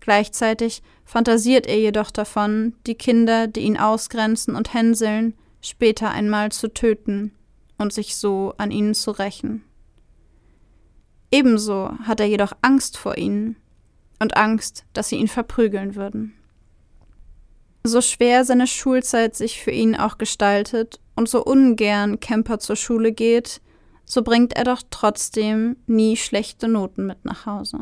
Gleichzeitig 0.00 0.82
fantasiert 1.04 1.66
er 1.66 1.78
jedoch 1.78 2.10
davon, 2.10 2.74
die 2.86 2.96
Kinder, 2.96 3.46
die 3.46 3.60
ihn 3.60 3.76
ausgrenzen 3.76 4.56
und 4.56 4.74
hänseln, 4.74 5.34
später 5.60 6.10
einmal 6.10 6.50
zu 6.50 6.68
töten 6.68 7.32
und 7.78 7.92
sich 7.92 8.16
so 8.16 8.54
an 8.58 8.70
ihnen 8.70 8.94
zu 8.94 9.12
rächen. 9.12 9.62
Ebenso 11.30 11.92
hat 12.02 12.20
er 12.20 12.26
jedoch 12.26 12.52
Angst 12.62 12.98
vor 12.98 13.16
ihnen 13.16 13.56
und 14.18 14.36
Angst, 14.36 14.84
dass 14.92 15.08
sie 15.08 15.16
ihn 15.16 15.28
verprügeln 15.28 15.94
würden. 15.94 16.34
So 17.84 18.00
schwer 18.00 18.44
seine 18.44 18.66
Schulzeit 18.66 19.34
sich 19.34 19.60
für 19.60 19.70
ihn 19.70 19.96
auch 19.96 20.18
gestaltet 20.18 21.00
und 21.16 21.28
so 21.28 21.44
ungern 21.44 22.20
Kemper 22.20 22.58
zur 22.58 22.76
Schule 22.76 23.12
geht, 23.12 23.60
so 24.04 24.22
bringt 24.22 24.54
er 24.54 24.64
doch 24.64 24.82
trotzdem 24.90 25.76
nie 25.86 26.16
schlechte 26.16 26.68
Noten 26.68 27.06
mit 27.06 27.24
nach 27.24 27.46
Hause. 27.46 27.78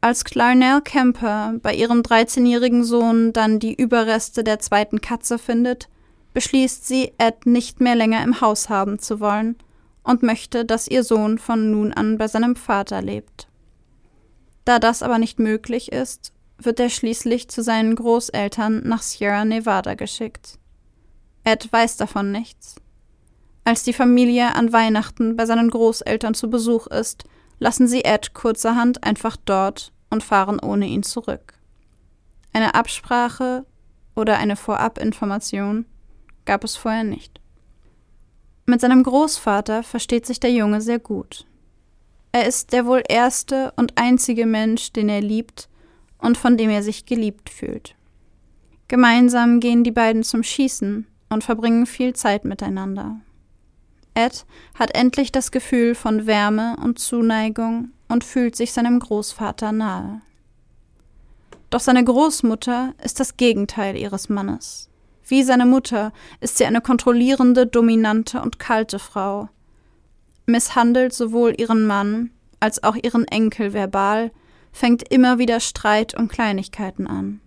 Als 0.00 0.24
Clarnell 0.24 0.80
Kemper 0.80 1.54
bei 1.60 1.74
ihrem 1.74 2.02
13-jährigen 2.02 2.84
Sohn 2.84 3.32
dann 3.32 3.58
die 3.58 3.74
Überreste 3.74 4.44
der 4.44 4.60
zweiten 4.60 5.00
Katze 5.00 5.38
findet, 5.38 5.88
beschließt 6.34 6.86
sie, 6.86 7.12
Ed 7.18 7.46
nicht 7.46 7.80
mehr 7.80 7.96
länger 7.96 8.22
im 8.22 8.40
Haus 8.40 8.68
haben 8.68 9.00
zu 9.00 9.18
wollen 9.18 9.56
und 10.04 10.22
möchte, 10.22 10.64
dass 10.64 10.86
ihr 10.86 11.02
Sohn 11.02 11.38
von 11.38 11.72
nun 11.72 11.92
an 11.92 12.16
bei 12.16 12.28
seinem 12.28 12.54
Vater 12.54 13.02
lebt. 13.02 13.48
Da 14.64 14.78
das 14.78 15.02
aber 15.02 15.18
nicht 15.18 15.38
möglich 15.38 15.90
ist, 15.90 16.32
wird 16.58 16.78
er 16.78 16.90
schließlich 16.90 17.48
zu 17.48 17.62
seinen 17.62 17.96
Großeltern 17.96 18.82
nach 18.84 19.02
Sierra 19.02 19.44
Nevada 19.44 19.94
geschickt. 19.94 20.58
Ed 21.44 21.72
weiß 21.72 21.96
davon 21.96 22.30
nichts. 22.30 22.76
Als 23.64 23.82
die 23.82 23.92
Familie 23.92 24.54
an 24.54 24.72
Weihnachten 24.72 25.36
bei 25.36 25.46
seinen 25.46 25.70
Großeltern 25.70 26.34
zu 26.34 26.48
Besuch 26.50 26.86
ist, 26.86 27.24
lassen 27.58 27.86
sie 27.88 28.04
Ed 28.04 28.34
kurzerhand 28.34 29.04
einfach 29.04 29.36
dort 29.36 29.92
und 30.10 30.22
fahren 30.22 30.58
ohne 30.60 30.86
ihn 30.86 31.02
zurück. 31.02 31.54
Eine 32.52 32.74
Absprache 32.74 33.66
oder 34.14 34.38
eine 34.38 34.56
Vorabinformation 34.56 35.86
gab 36.44 36.64
es 36.64 36.76
vorher 36.76 37.04
nicht. 37.04 37.40
Mit 38.66 38.80
seinem 38.80 39.02
Großvater 39.02 39.82
versteht 39.82 40.26
sich 40.26 40.40
der 40.40 40.52
Junge 40.52 40.80
sehr 40.80 40.98
gut. 40.98 41.46
Er 42.32 42.46
ist 42.46 42.72
der 42.72 42.86
wohl 42.86 43.02
erste 43.08 43.72
und 43.76 43.92
einzige 43.96 44.46
Mensch, 44.46 44.92
den 44.92 45.08
er 45.08 45.20
liebt 45.20 45.68
und 46.18 46.36
von 46.36 46.56
dem 46.56 46.70
er 46.70 46.82
sich 46.82 47.06
geliebt 47.06 47.48
fühlt. 47.48 47.94
Gemeinsam 48.88 49.60
gehen 49.60 49.84
die 49.84 49.90
beiden 49.90 50.22
zum 50.22 50.42
Schießen 50.42 51.06
und 51.28 51.44
verbringen 51.44 51.86
viel 51.86 52.14
Zeit 52.14 52.44
miteinander. 52.44 53.20
Ed 54.18 54.46
hat 54.74 54.96
endlich 54.96 55.30
das 55.30 55.52
Gefühl 55.52 55.94
von 55.94 56.26
Wärme 56.26 56.76
und 56.82 56.98
Zuneigung 56.98 57.90
und 58.08 58.24
fühlt 58.24 58.56
sich 58.56 58.72
seinem 58.72 58.98
Großvater 58.98 59.70
nahe. 59.70 60.22
Doch 61.70 61.78
seine 61.80 62.02
Großmutter 62.02 62.94
ist 63.02 63.20
das 63.20 63.36
Gegenteil 63.36 63.96
ihres 63.96 64.28
Mannes. 64.28 64.88
Wie 65.24 65.44
seine 65.44 65.66
Mutter 65.66 66.12
ist 66.40 66.58
sie 66.58 66.64
eine 66.64 66.80
kontrollierende, 66.80 67.66
dominante 67.66 68.42
und 68.42 68.58
kalte 68.58 68.98
Frau, 68.98 69.50
misshandelt 70.46 71.12
sowohl 71.12 71.54
ihren 71.56 71.86
Mann 71.86 72.30
als 72.58 72.82
auch 72.82 72.96
ihren 72.96 73.24
Enkel 73.28 73.72
verbal, 73.72 74.32
fängt 74.72 75.08
immer 75.12 75.38
wieder 75.38 75.60
Streit 75.60 76.14
und 76.14 76.32
Kleinigkeiten 76.32 77.06
an. 77.06 77.40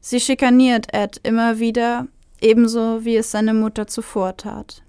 Sie 0.00 0.20
schikaniert 0.20 0.94
Ed 0.94 1.18
immer 1.24 1.58
wieder, 1.58 2.06
ebenso 2.40 3.04
wie 3.04 3.16
es 3.16 3.30
seine 3.30 3.54
Mutter 3.54 3.86
zuvor 3.86 4.36
tat. 4.36 4.82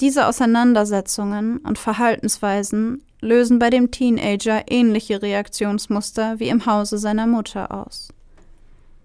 Diese 0.00 0.26
Auseinandersetzungen 0.26 1.58
und 1.58 1.78
Verhaltensweisen 1.78 3.02
lösen 3.20 3.58
bei 3.58 3.70
dem 3.70 3.90
Teenager 3.90 4.64
ähnliche 4.68 5.22
Reaktionsmuster 5.22 6.40
wie 6.40 6.48
im 6.48 6.66
Hause 6.66 6.98
seiner 6.98 7.26
Mutter 7.26 7.72
aus. 7.72 8.08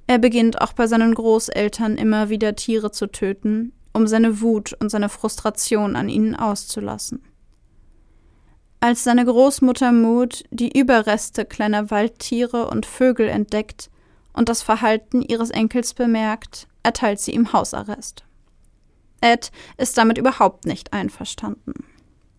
Er 0.07 0.17
beginnt 0.17 0.59
auch 0.61 0.73
bei 0.73 0.87
seinen 0.87 1.13
Großeltern 1.13 1.95
immer 1.95 2.29
wieder 2.29 2.55
Tiere 2.55 2.91
zu 2.91 3.07
töten, 3.07 3.71
um 3.93 4.07
seine 4.07 4.41
Wut 4.41 4.73
und 4.79 4.89
seine 4.89 5.09
Frustration 5.09 5.95
an 5.95 6.09
ihnen 6.09 6.35
auszulassen. 6.35 7.21
Als 8.79 9.03
seine 9.03 9.25
Großmutter 9.25 9.91
Mood 9.91 10.45
die 10.51 10.77
Überreste 10.77 11.45
kleiner 11.45 11.91
Waldtiere 11.91 12.67
und 12.67 12.85
Vögel 12.85 13.27
entdeckt 13.27 13.91
und 14.33 14.49
das 14.49 14.63
Verhalten 14.63 15.21
ihres 15.21 15.51
Enkels 15.51 15.93
bemerkt, 15.93 16.67
erteilt 16.81 17.19
sie 17.19 17.31
ihm 17.31 17.53
Hausarrest. 17.53 18.23
Ed 19.21 19.51
ist 19.77 19.97
damit 19.97 20.17
überhaupt 20.17 20.65
nicht 20.65 20.93
einverstanden. 20.93 21.73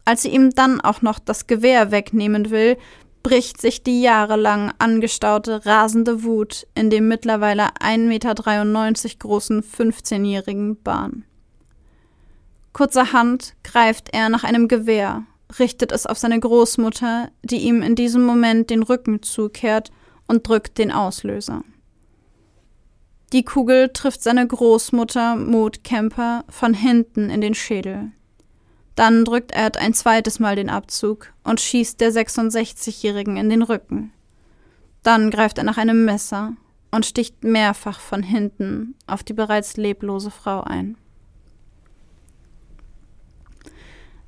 Als 0.04 0.22
sie 0.22 0.30
ihm 0.30 0.50
dann 0.50 0.80
auch 0.80 1.02
noch 1.02 1.18
das 1.18 1.46
Gewehr 1.46 1.90
wegnehmen 1.90 2.50
will, 2.50 2.76
bricht 3.22 3.60
sich 3.60 3.82
die 3.82 4.00
jahrelang 4.00 4.72
angestaute 4.78 5.64
rasende 5.66 6.24
Wut 6.24 6.66
in 6.74 6.90
dem 6.90 7.06
mittlerweile 7.08 7.68
1,93 7.76 8.06
Meter 8.06 8.34
großen 9.18 9.62
15-jährigen 9.62 10.82
Bahn. 10.82 11.24
Kurzerhand 12.72 13.54
greift 13.62 14.08
er 14.12 14.28
nach 14.28 14.44
einem 14.44 14.68
Gewehr 14.68 15.24
richtet 15.58 15.92
es 15.92 16.06
auf 16.06 16.18
seine 16.18 16.38
Großmutter, 16.38 17.30
die 17.42 17.58
ihm 17.58 17.82
in 17.82 17.94
diesem 17.94 18.22
Moment 18.22 18.70
den 18.70 18.82
Rücken 18.82 19.22
zukehrt 19.22 19.90
und 20.26 20.46
drückt 20.46 20.78
den 20.78 20.92
Auslöser. 20.92 21.62
Die 23.32 23.44
Kugel 23.44 23.90
trifft 23.90 24.24
seine 24.24 24.44
Großmutter 24.44 25.36
Maud 25.36 25.84
Kemper 25.84 26.44
von 26.48 26.74
hinten 26.74 27.30
in 27.30 27.40
den 27.40 27.54
Schädel. 27.54 28.10
Dann 28.96 29.24
drückt 29.24 29.52
Ed 29.54 29.76
ein 29.76 29.94
zweites 29.94 30.40
Mal 30.40 30.56
den 30.56 30.68
Abzug 30.68 31.32
und 31.44 31.60
schießt 31.60 32.00
der 32.00 32.10
66-Jährigen 32.12 33.36
in 33.36 33.48
den 33.48 33.62
Rücken. 33.62 34.12
Dann 35.04 35.30
greift 35.30 35.58
er 35.58 35.64
nach 35.64 35.78
einem 35.78 36.04
Messer 36.04 36.54
und 36.90 37.06
sticht 37.06 37.44
mehrfach 37.44 38.00
von 38.00 38.24
hinten 38.24 38.96
auf 39.06 39.22
die 39.22 39.32
bereits 39.32 39.76
leblose 39.76 40.32
Frau 40.32 40.62
ein. 40.62 40.96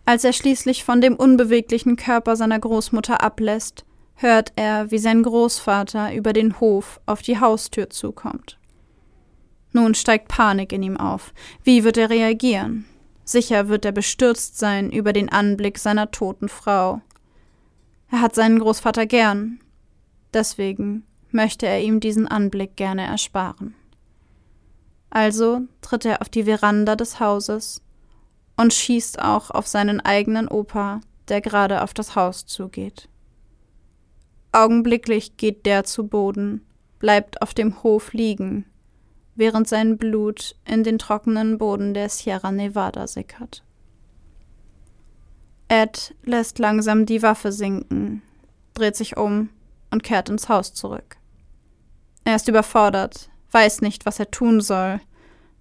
Als 0.05 0.23
er 0.23 0.33
schließlich 0.33 0.85
von 0.85 1.01
dem 1.01 1.17
unbeweglichen 1.17 1.97
Körper 1.97 2.37
seiner 2.37 2.59
Großmutter 2.59 3.21
ablässt, 3.21 3.85
hört 4.15 4.53
er, 4.55 4.93
wie 4.93 4.99
sein 4.99 5.25
Großvater 5.25 6.15
über 6.15 6.33
den 6.33 6.61
Hof 6.61 7.01
auf 7.07 7.21
die 7.23 7.41
Haustür 7.41 7.91
zukommt. 7.91 8.59
Nun 9.73 9.95
steigt 9.95 10.29
Panik 10.29 10.73
in 10.73 10.83
ihm 10.83 10.97
auf. 10.97 11.33
Wie 11.65 11.85
wird 11.85 11.97
er 11.97 12.11
reagieren? 12.11 12.85
Sicher 13.25 13.69
wird 13.69 13.85
er 13.85 13.93
bestürzt 13.93 14.59
sein 14.59 14.91
über 14.91 15.13
den 15.13 15.29
Anblick 15.29 15.79
seiner 15.79 16.11
toten 16.11 16.49
Frau. 16.49 17.01
Er 18.11 18.21
hat 18.21 18.35
seinen 18.35 18.59
Großvater 18.59 19.07
gern. 19.07 19.61
Deswegen 20.35 21.05
möchte 21.31 21.67
er 21.67 21.81
ihm 21.81 22.01
diesen 22.01 22.29
Anblick 22.29 22.77
gerne 22.77 23.07
ersparen. 23.07 23.75
Also 25.09 25.63
tritt 25.81 26.05
er 26.05 26.21
auf 26.21 26.29
die 26.29 26.45
Veranda 26.45 26.97
des 26.97 27.21
Hauses 27.21 27.83
und 28.57 28.73
schießt 28.73 29.21
auch 29.21 29.51
auf 29.51 29.67
seinen 29.67 30.01
eigenen 30.01 30.49
Opa, 30.49 31.01
der 31.29 31.41
gerade 31.41 31.83
auf 31.83 31.95
das 31.95 32.17
Haus 32.17 32.47
zugeht. 32.47 33.09
Augenblicklich 34.53 35.37
geht 35.37 35.65
der 35.65 35.85
zu 35.85 36.07
Boden, 36.07 36.67
bleibt 36.99 37.41
auf 37.41 37.55
dem 37.55 37.83
Hof 37.83 38.13
liegen, 38.13 38.67
während 39.35 39.69
sein 39.69 39.97
Blut 39.99 40.57
in 40.65 40.85
den 40.85 40.99
trockenen 40.99 41.59
Boden 41.59 41.95
der 41.95 42.09
Sierra 42.09 42.53
Nevada 42.53 43.07
sickert. 43.07 43.63
Ed 45.69 46.15
lässt 46.23 46.59
langsam 46.59 47.07
die 47.07 47.23
Waffe 47.23 47.51
sinken, 47.51 48.23
dreht 48.75 48.97
sich 48.97 49.17
um 49.17 49.49
und 49.91 50.03
kehrt 50.03 50.29
ins 50.29 50.49
Haus 50.49 50.75
zurück. 50.75 51.17
Er 52.25 52.37
ist 52.37 52.49
überfordert, 52.49 53.31
weiß 53.51 53.81
nicht, 53.81 54.07
was 54.07 54.19
er 54.19 54.31
tun 54.31 54.61
soll. 54.61 55.01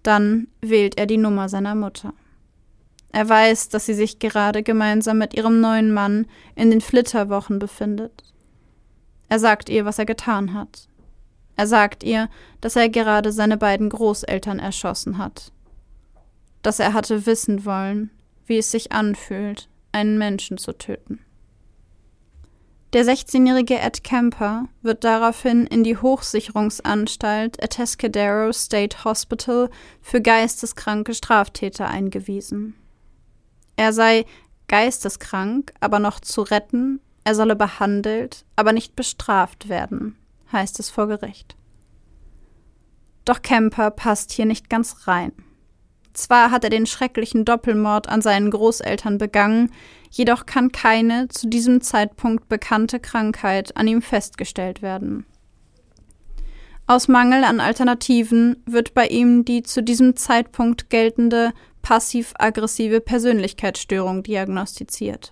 Dann 0.03 0.47
wählt 0.61 0.97
er 0.97 1.05
die 1.05 1.17
Nummer 1.17 1.47
seiner 1.47 1.75
Mutter. 1.75 2.13
Er 3.11 3.27
weiß, 3.27 3.69
dass 3.69 3.85
sie 3.85 3.93
sich 3.93 4.19
gerade 4.19 4.63
gemeinsam 4.63 5.17
mit 5.17 5.33
ihrem 5.33 5.59
neuen 5.59 5.93
Mann 5.93 6.27
in 6.55 6.71
den 6.71 6.81
Flitterwochen 6.81 7.59
befindet. 7.59 8.23
Er 9.27 9.39
sagt 9.39 9.69
ihr, 9.69 9.85
was 9.85 9.99
er 9.99 10.05
getan 10.05 10.53
hat. 10.53 10.87
Er 11.61 11.67
sagt 11.67 12.01
ihr, 12.01 12.27
dass 12.59 12.75
er 12.75 12.89
gerade 12.89 13.31
seine 13.31 13.55
beiden 13.55 13.89
Großeltern 13.89 14.57
erschossen 14.57 15.19
hat. 15.19 15.51
Dass 16.63 16.79
er 16.79 16.93
hatte 16.93 17.27
wissen 17.27 17.65
wollen, 17.65 18.09
wie 18.47 18.57
es 18.57 18.71
sich 18.71 18.91
anfühlt, 18.91 19.69
einen 19.91 20.17
Menschen 20.17 20.57
zu 20.57 20.75
töten. 20.75 21.19
Der 22.93 23.05
16-jährige 23.05 23.77
Ed 23.77 24.03
Kemper 24.03 24.69
wird 24.81 25.03
daraufhin 25.03 25.67
in 25.67 25.83
die 25.83 25.97
Hochsicherungsanstalt 25.97 27.63
Atascadero 27.63 28.51
State 28.51 29.03
Hospital 29.03 29.69
für 30.01 30.19
geisteskranke 30.19 31.13
Straftäter 31.13 31.87
eingewiesen. 31.87 32.73
Er 33.75 33.93
sei 33.93 34.25
geisteskrank, 34.67 35.73
aber 35.79 35.99
noch 35.99 36.21
zu 36.21 36.41
retten, 36.41 37.01
er 37.23 37.35
solle 37.35 37.55
behandelt, 37.55 38.45
aber 38.55 38.73
nicht 38.73 38.95
bestraft 38.95 39.69
werden, 39.69 40.17
heißt 40.51 40.79
es 40.79 40.89
vor 40.89 41.07
Gericht. 41.07 41.55
Doch 43.25 43.41
Kemper 43.41 43.91
passt 43.91 44.31
hier 44.31 44.45
nicht 44.45 44.69
ganz 44.69 45.07
rein. 45.07 45.31
Zwar 46.13 46.51
hat 46.51 46.63
er 46.63 46.69
den 46.69 46.85
schrecklichen 46.85 47.45
Doppelmord 47.45 48.09
an 48.09 48.21
seinen 48.21 48.51
Großeltern 48.51 49.17
begangen, 49.17 49.71
jedoch 50.09 50.45
kann 50.45 50.71
keine 50.71 51.29
zu 51.29 51.47
diesem 51.47 51.81
Zeitpunkt 51.81 52.49
bekannte 52.49 52.99
Krankheit 52.99 53.77
an 53.77 53.87
ihm 53.87 54.01
festgestellt 54.01 54.81
werden. 54.81 55.25
Aus 56.87 57.07
Mangel 57.07 57.45
an 57.45 57.61
Alternativen 57.61 58.61
wird 58.65 58.93
bei 58.93 59.07
ihm 59.07 59.45
die 59.45 59.63
zu 59.63 59.81
diesem 59.81 60.17
Zeitpunkt 60.17 60.89
geltende 60.89 61.53
passiv-aggressive 61.81 62.99
Persönlichkeitsstörung 62.99 64.23
diagnostiziert. 64.23 65.31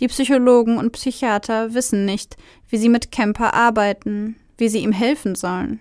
Die 0.00 0.08
Psychologen 0.08 0.78
und 0.78 0.92
Psychiater 0.92 1.72
wissen 1.72 2.04
nicht, 2.04 2.36
wie 2.68 2.76
sie 2.76 2.88
mit 2.88 3.10
Kemper 3.10 3.54
arbeiten, 3.54 4.36
wie 4.58 4.68
sie 4.68 4.80
ihm 4.80 4.92
helfen 4.92 5.34
sollen. 5.34 5.80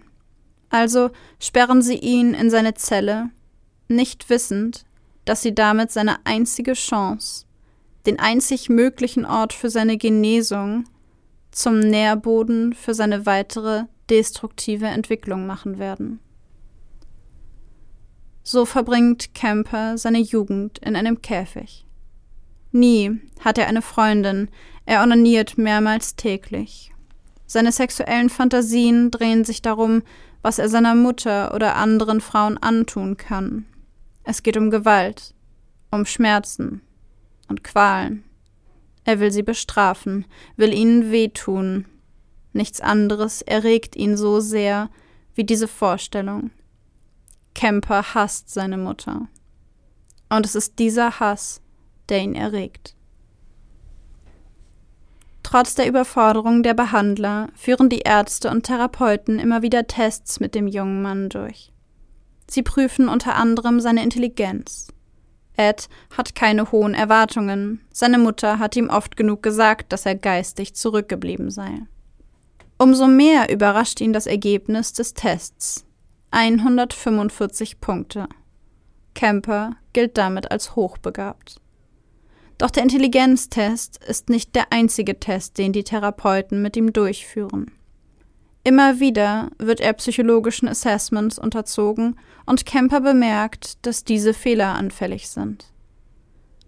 Also 0.69 1.11
sperren 1.39 1.81
sie 1.81 1.97
ihn 1.97 2.33
in 2.33 2.49
seine 2.49 2.73
Zelle 2.73 3.29
nicht 3.87 4.29
wissend, 4.29 4.85
dass 5.25 5.41
sie 5.41 5.53
damit 5.53 5.91
seine 5.91 6.17
einzige 6.25 6.73
Chance, 6.73 7.45
den 8.05 8.19
einzig 8.19 8.69
möglichen 8.69 9.25
Ort 9.25 9.53
für 9.53 9.69
seine 9.69 9.97
Genesung, 9.97 10.85
zum 11.51 11.79
Nährboden 11.79 12.73
für 12.73 12.93
seine 12.93 13.25
weitere 13.25 13.83
destruktive 14.09 14.87
Entwicklung 14.87 15.47
machen 15.47 15.79
werden. 15.79 16.19
So 18.43 18.65
verbringt 18.65 19.33
Kemper 19.33 19.97
seine 19.97 20.19
Jugend 20.19 20.77
in 20.79 20.95
einem 20.95 21.21
Käfig. 21.21 21.84
Nie 22.75 23.21
hat 23.39 23.57
er 23.57 23.67
eine 23.67 23.81
Freundin, 23.81 24.49
er 24.85 25.01
onaniert 25.01 25.57
mehrmals 25.57 26.17
täglich. 26.17 26.91
Seine 27.45 27.71
sexuellen 27.71 28.29
Fantasien 28.29 29.11
drehen 29.11 29.45
sich 29.45 29.61
darum, 29.61 30.03
was 30.41 30.59
er 30.59 30.67
seiner 30.67 30.93
Mutter 30.93 31.53
oder 31.55 31.77
anderen 31.77 32.19
Frauen 32.19 32.57
antun 32.57 33.15
kann, 33.15 33.65
es 34.27 34.41
geht 34.41 34.57
um 34.57 34.71
Gewalt, 34.71 35.35
um 35.91 36.05
Schmerzen 36.05 36.81
und 37.47 37.63
Qualen. 37.63 38.23
Er 39.03 39.19
will 39.19 39.31
sie 39.31 39.43
bestrafen, 39.43 40.25
will 40.57 40.73
ihnen 40.73 41.11
wehtun. 41.11 41.85
Nichts 42.51 42.81
anderes 42.81 43.43
erregt 43.43 43.95
ihn 43.95 44.17
so 44.17 44.39
sehr 44.39 44.89
wie 45.35 45.43
diese 45.43 45.67
Vorstellung. 45.67 46.49
Kemper 47.53 48.15
hasst 48.15 48.49
seine 48.49 48.77
Mutter. 48.77 49.27
Und 50.29 50.45
es 50.45 50.55
ist 50.55 50.79
dieser 50.79 51.19
Hass, 51.19 51.61
der 52.09 52.19
ihn 52.19 52.35
erregt. 52.35 52.95
Trotz 55.43 55.75
der 55.75 55.87
Überforderung 55.87 56.63
der 56.63 56.73
Behandler 56.73 57.49
führen 57.55 57.87
die 57.87 57.99
Ärzte 57.99 58.49
und 58.49 58.63
Therapeuten 58.63 59.37
immer 59.39 59.61
wieder 59.61 59.85
Tests 59.85 60.39
mit 60.39 60.55
dem 60.55 60.67
jungen 60.67 61.01
Mann 61.01 61.29
durch. 61.29 61.71
Sie 62.49 62.63
prüfen 62.63 63.07
unter 63.07 63.35
anderem 63.35 63.79
seine 63.79 64.03
Intelligenz. 64.03 64.87
Ed 65.55 65.87
hat 66.15 66.35
keine 66.35 66.71
hohen 66.71 66.93
Erwartungen. 66.93 67.81
Seine 67.91 68.17
Mutter 68.17 68.59
hat 68.59 68.75
ihm 68.75 68.89
oft 68.89 69.15
genug 69.15 69.43
gesagt, 69.43 69.93
dass 69.93 70.05
er 70.05 70.15
geistig 70.15 70.75
zurückgeblieben 70.75 71.49
sei. 71.49 71.81
Umso 72.77 73.07
mehr 73.07 73.51
überrascht 73.53 74.01
ihn 74.01 74.13
das 74.13 74.27
Ergebnis 74.27 74.93
des 74.93 75.13
Tests. 75.13 75.85
145 76.31 77.79
Punkte. 77.79 78.27
Kemper 79.13 79.77
gilt 79.93 80.17
damit 80.17 80.51
als 80.51 80.75
hochbegabt. 80.75 81.61
Doch 82.57 82.71
der 82.71 82.83
Intelligenztest 82.83 84.03
ist 84.05 84.29
nicht 84.29 84.55
der 84.55 84.71
einzige 84.71 85.19
Test, 85.19 85.57
den 85.57 85.73
die 85.73 85.83
Therapeuten 85.83 86.61
mit 86.61 86.77
ihm 86.77 86.93
durchführen. 86.93 87.71
Immer 88.63 88.99
wieder 88.99 89.51
wird 89.59 89.79
er 89.79 89.93
psychologischen 89.93 90.67
Assessments 90.67 91.37
unterzogen 91.37 92.17
und 92.45 92.65
Kemper 92.65 93.01
bemerkt, 93.01 93.85
dass 93.85 94.03
diese 94.03 94.33
fehleranfällig 94.33 95.29
sind. 95.29 95.65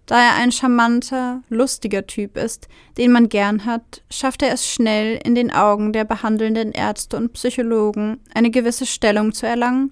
Da 0.06 0.20
er 0.20 0.36
ein 0.36 0.52
charmanter, 0.52 1.42
lustiger 1.48 2.06
Typ 2.06 2.36
ist, 2.36 2.68
den 2.96 3.12
man 3.12 3.28
gern 3.28 3.66
hat, 3.66 4.02
schafft 4.10 4.42
er 4.42 4.52
es 4.52 4.66
schnell, 4.66 5.20
in 5.22 5.34
den 5.34 5.52
Augen 5.52 5.92
der 5.92 6.04
behandelnden 6.04 6.72
Ärzte 6.72 7.16
und 7.16 7.32
Psychologen 7.32 8.20
eine 8.32 8.50
gewisse 8.50 8.86
Stellung 8.86 9.32
zu 9.32 9.46
erlangen, 9.46 9.90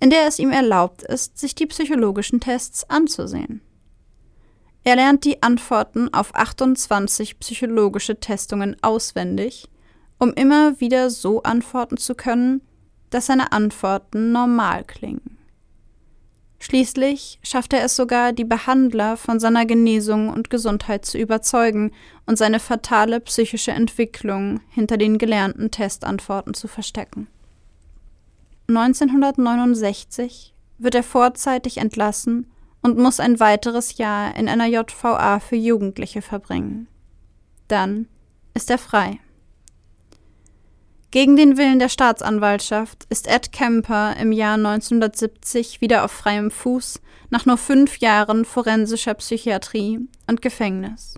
in 0.00 0.10
der 0.10 0.26
es 0.26 0.40
ihm 0.40 0.50
erlaubt 0.50 1.02
ist, 1.02 1.38
sich 1.38 1.54
die 1.54 1.66
psychologischen 1.66 2.40
Tests 2.40 2.88
anzusehen. 2.88 3.60
Er 4.84 4.96
lernt 4.96 5.24
die 5.24 5.42
Antworten 5.42 6.12
auf 6.12 6.34
28 6.34 7.38
psychologische 7.38 8.18
Testungen 8.18 8.76
auswendig 8.82 9.68
um 10.22 10.32
immer 10.34 10.78
wieder 10.78 11.10
so 11.10 11.42
antworten 11.42 11.96
zu 11.96 12.14
können, 12.14 12.62
dass 13.10 13.26
seine 13.26 13.50
Antworten 13.50 14.30
normal 14.30 14.84
klingen. 14.84 15.36
Schließlich 16.60 17.40
schafft 17.42 17.72
er 17.72 17.82
es 17.82 17.96
sogar, 17.96 18.32
die 18.32 18.44
Behandler 18.44 19.16
von 19.16 19.40
seiner 19.40 19.66
Genesung 19.66 20.28
und 20.28 20.48
Gesundheit 20.48 21.04
zu 21.04 21.18
überzeugen 21.18 21.90
und 22.24 22.38
seine 22.38 22.60
fatale 22.60 23.18
psychische 23.18 23.72
Entwicklung 23.72 24.60
hinter 24.70 24.96
den 24.96 25.18
gelernten 25.18 25.72
Testantworten 25.72 26.54
zu 26.54 26.68
verstecken. 26.68 27.26
1969 28.68 30.54
wird 30.78 30.94
er 30.94 31.02
vorzeitig 31.02 31.78
entlassen 31.78 32.46
und 32.82 32.98
muss 32.98 33.20
ein 33.20 33.40
weiteres 33.40 33.96
Jahr 33.96 34.36
in 34.36 34.48
einer 34.48 34.66
JVA 34.66 35.40
für 35.40 35.56
Jugendliche 35.56 36.20
verbringen. 36.20 36.88
Dann 37.68 38.08
ist 38.54 38.70
er 38.70 38.78
frei. 38.78 39.18
Gegen 41.12 41.36
den 41.36 41.58
Willen 41.58 41.78
der 41.78 41.90
Staatsanwaltschaft 41.90 43.04
ist 43.10 43.28
Ed 43.28 43.52
Kemper 43.52 44.16
im 44.18 44.32
Jahr 44.32 44.54
1970 44.54 45.80
wieder 45.82 46.04
auf 46.04 46.10
freiem 46.10 46.50
Fuß 46.50 47.00
nach 47.28 47.44
nur 47.44 47.58
fünf 47.58 47.98
Jahren 47.98 48.44
forensischer 48.44 49.14
Psychiatrie 49.14 50.00
und 50.26 50.42
Gefängnis. 50.42 51.14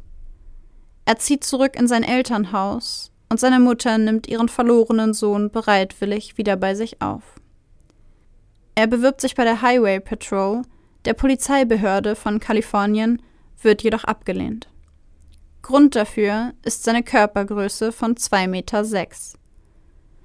Er 1.04 1.18
zieht 1.18 1.44
zurück 1.44 1.76
in 1.76 1.86
sein 1.86 2.02
Elternhaus 2.02 3.12
und 3.28 3.38
seine 3.38 3.60
Mutter 3.60 3.98
nimmt 3.98 4.26
ihren 4.26 4.48
verlorenen 4.48 5.14
Sohn 5.14 5.50
bereitwillig 5.50 6.38
wieder 6.38 6.56
bei 6.56 6.74
sich 6.74 7.00
auf. 7.00 7.22
Er 8.74 8.88
bewirbt 8.88 9.20
sich 9.20 9.34
bei 9.36 9.44
der 9.44 9.62
Highway 9.62 10.00
Patrol, 10.00 10.62
der 11.04 11.14
Polizeibehörde 11.14 12.16
von 12.16 12.40
Kalifornien, 12.40 13.22
wird 13.60 13.82
jedoch 13.82 14.04
abgelehnt. 14.04 14.68
Grund 15.62 15.96
dafür 15.96 16.52
ist 16.62 16.84
seine 16.84 17.02
Körpergröße 17.02 17.90
von 17.90 18.16
2,6 18.16 18.48
Meter. 18.48 18.84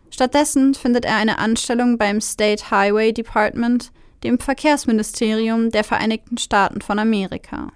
Stattdessen 0.09 0.73
findet 0.73 1.05
er 1.05 1.15
eine 1.15 1.37
Anstellung 1.37 1.97
beim 1.97 2.19
State 2.19 2.71
Highway 2.71 3.13
Department, 3.13 3.91
dem 4.23 4.39
Verkehrsministerium 4.39 5.69
der 5.69 5.83
Vereinigten 5.83 6.37
Staaten 6.37 6.81
von 6.81 6.99
Amerika. 6.99 7.71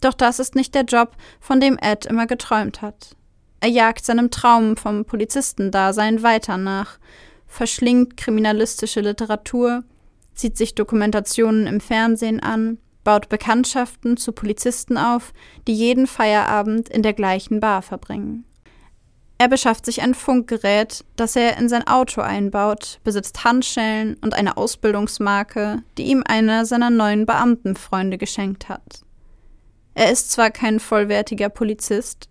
Doch 0.00 0.12
das 0.12 0.38
ist 0.38 0.54
nicht 0.54 0.74
der 0.74 0.84
Job, 0.84 1.16
von 1.40 1.60
dem 1.60 1.78
Ed 1.80 2.04
immer 2.04 2.26
geträumt 2.26 2.82
hat. 2.82 3.16
Er 3.60 3.70
jagt 3.70 4.04
seinem 4.04 4.30
Traum 4.30 4.76
vom 4.76 5.06
Polizistendasein 5.06 6.22
weiter 6.22 6.58
nach, 6.58 6.98
verschlingt 7.46 8.18
kriminalistische 8.18 9.00
Literatur, 9.00 9.84
zieht 10.34 10.56
sich 10.56 10.74
Dokumentationen 10.74 11.66
im 11.66 11.80
Fernsehen 11.80 12.40
an, 12.40 12.78
baut 13.04 13.28
Bekanntschaften 13.28 14.16
zu 14.16 14.32
Polizisten 14.32 14.96
auf, 14.96 15.32
die 15.66 15.74
jeden 15.74 16.06
Feierabend 16.06 16.88
in 16.88 17.02
der 17.02 17.12
gleichen 17.12 17.60
Bar 17.60 17.82
verbringen. 17.82 18.44
Er 19.36 19.48
beschafft 19.48 19.84
sich 19.84 20.00
ein 20.00 20.14
Funkgerät, 20.14 21.04
das 21.16 21.36
er 21.36 21.58
in 21.58 21.68
sein 21.68 21.86
Auto 21.86 22.20
einbaut, 22.20 23.00
besitzt 23.04 23.44
Handschellen 23.44 24.16
und 24.22 24.32
eine 24.32 24.56
Ausbildungsmarke, 24.56 25.82
die 25.98 26.04
ihm 26.04 26.22
einer 26.26 26.64
seiner 26.64 26.90
neuen 26.90 27.26
Beamtenfreunde 27.26 28.16
geschenkt 28.16 28.68
hat. 28.68 29.02
Er 29.94 30.10
ist 30.10 30.32
zwar 30.32 30.50
kein 30.50 30.80
vollwertiger 30.80 31.48
Polizist, 31.48 32.28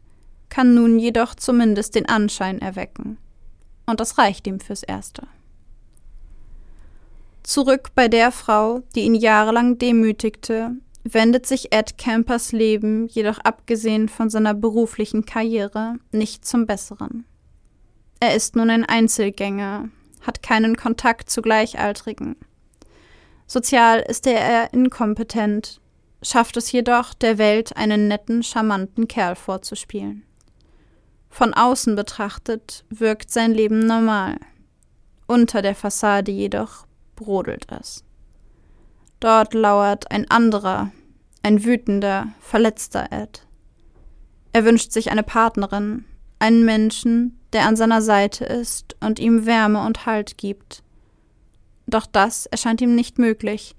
kann 0.49 0.73
nun 0.73 0.97
jedoch 0.97 1.35
zumindest 1.35 1.95
den 1.95 2.07
Anschein 2.07 2.59
erwecken. 2.59 3.17
Und 3.85 3.99
das 3.99 4.17
reicht 4.17 4.47
ihm 4.47 4.59
fürs 4.59 4.83
Erste. 4.83 5.27
Zurück 7.43 7.89
bei 7.93 8.08
der 8.08 8.32
Frau, 8.32 8.82
die 8.95 9.01
ihn 9.01 9.15
jahrelang 9.15 9.77
demütigte, 9.77 10.71
wendet 11.03 11.45
sich 11.45 11.73
Ed 11.73 11.97
Campers 11.97 12.53
Leben 12.53 13.08
jedoch 13.08 13.39
abgesehen 13.39 14.08
von 14.08 14.29
seiner 14.29 14.53
beruflichen 14.53 15.25
Karriere 15.25 15.95
nicht 16.12 16.45
zum 16.45 16.65
Besseren. 16.65 17.25
Er 18.21 18.36
ist 18.36 18.56
nun 18.56 18.69
ein 18.69 18.86
Einzelgänger, 18.86 19.89
hat 20.21 20.41
keinen 20.41 20.77
Kontakt 20.77 21.29
zu 21.29 21.41
Gleichaltrigen. 21.41 22.38
Sozial 23.45 23.99
ist 23.99 24.25
er 24.25 24.39
eher 24.39 24.73
inkompetent, 24.73 25.82
schafft 26.21 26.56
es 26.56 26.71
jedoch, 26.71 27.13
der 27.13 27.38
Welt 27.38 27.75
einen 27.75 28.08
netten, 28.08 28.41
charmanten 28.41 29.10
Kerl 29.10 29.36
vorzuspielen. 29.36 30.23
Von 31.29 31.53
außen 31.53 31.95
betrachtet 31.97 32.86
wirkt 32.89 33.29
sein 33.32 33.53
Leben 33.53 33.79
normal. 33.79 34.38
Unter 35.27 35.62
der 35.62 35.75
Fassade 35.75 36.32
jedoch 36.32 36.86
brodelt 37.15 37.67
es. 37.71 38.04
Dort 39.19 39.54
lauert 39.54 40.12
ein 40.12 40.30
anderer, 40.30 40.91
ein 41.43 41.63
wütender, 41.63 42.28
verletzter 42.39 43.12
Ed. 43.12 43.45
Er 44.52 44.65
wünscht 44.65 44.91
sich 44.91 45.12
eine 45.12 45.23
Partnerin, 45.23 46.06
einen 46.39 46.65
Menschen, 46.65 47.39
der 47.54 47.65
an 47.65 47.76
seiner 47.76 48.02
Seite 48.02 48.45
ist 48.45 48.95
und 48.99 49.19
ihm 49.19 49.45
Wärme 49.45 49.86
und 49.86 50.06
Halt 50.06 50.38
gibt. 50.38 50.84
Doch 51.88 52.06
das 52.06 52.45
erscheint 52.47 52.82
ihm 52.82 52.95
nicht 52.95 53.17
möglich, 53.17 53.76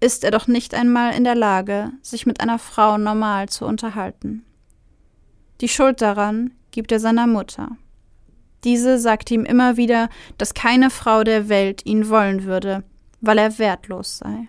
ist 0.00 0.24
er 0.24 0.30
doch 0.30 0.46
nicht 0.46 0.74
einmal 0.74 1.14
in 1.14 1.24
der 1.24 1.34
Lage, 1.34 1.92
sich 2.02 2.26
mit 2.26 2.40
einer 2.40 2.58
Frau 2.58 2.98
normal 2.98 3.48
zu 3.48 3.66
unterhalten. 3.66 4.44
Die 5.60 5.68
Schuld 5.68 6.02
daran 6.02 6.52
gibt 6.70 6.92
er 6.92 7.00
seiner 7.00 7.26
Mutter. 7.26 7.76
Diese 8.66 8.98
sagt 8.98 9.30
ihm 9.30 9.44
immer 9.44 9.76
wieder, 9.76 10.08
dass 10.38 10.52
keine 10.52 10.90
Frau 10.90 11.22
der 11.22 11.48
Welt 11.48 11.86
ihn 11.86 12.08
wollen 12.08 12.42
würde, 12.42 12.82
weil 13.20 13.38
er 13.38 13.60
wertlos 13.60 14.18
sei. 14.18 14.48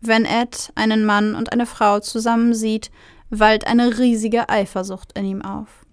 Wenn 0.00 0.24
Ed 0.24 0.70
einen 0.76 1.04
Mann 1.04 1.34
und 1.34 1.52
eine 1.52 1.66
Frau 1.66 1.98
zusammen 1.98 2.54
sieht, 2.54 2.92
wallt 3.28 3.66
eine 3.66 3.98
riesige 3.98 4.48
Eifersucht 4.48 5.18
in 5.18 5.24
ihm 5.24 5.42
auf. 5.42 5.84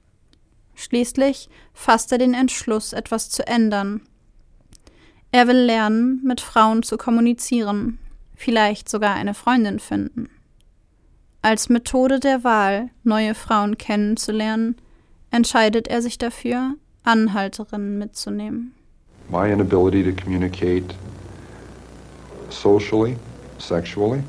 Schließlich 0.75 1.49
fasst 1.73 2.11
er 2.11 2.19
den 2.19 2.35
Entschluss, 2.35 2.93
etwas 2.93 3.31
zu 3.31 3.47
ändern. 3.47 4.01
Er 5.31 5.47
will 5.47 5.57
lernen, 5.57 6.21
mit 6.23 6.39
Frauen 6.39 6.83
zu 6.83 6.97
kommunizieren, 6.97 7.97
vielleicht 8.35 8.89
sogar 8.89 9.15
eine 9.15 9.33
Freundin 9.33 9.79
finden. 9.79 10.29
Als 11.41 11.67
Methode 11.67 12.19
der 12.19 12.43
Wahl, 12.43 12.91
neue 13.03 13.33
Frauen 13.33 13.79
kennenzulernen, 13.79 14.75
entscheidet 15.31 15.87
er 15.87 16.03
sich 16.03 16.19
dafür, 16.19 16.75
Anhalterinnen 17.07 17.99
mitzunehmen. 17.99 18.73
My 19.29 19.49
inability 19.49 20.03
to 20.03 20.11
communicate 20.11 20.93
socially 22.49 23.15
sexually. 23.59 24.21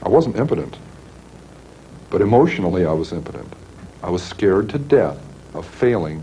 I 0.00 0.08
wasn't 0.08 0.36
impotent, 0.36 0.78
but 2.08 2.22
emotionally 2.22 2.86
I 2.86 2.92
was 2.92 3.12
impotent. 3.12 3.52
I 4.04 4.10
was 4.10 4.22
scared 4.22 4.68
to 4.68 4.78
death 4.78 5.18
of 5.52 5.66
failing 5.66 6.22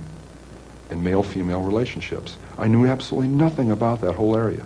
in 0.89 1.03
male 1.03 1.21
female 1.21 1.62
relationships. 1.62 2.38
I 2.58 2.67
knew 2.67 2.88
absolutely 2.88 3.27
nothing 3.27 3.69
about 3.71 3.99
that 3.99 4.15
whole 4.15 4.38
area, 4.38 4.65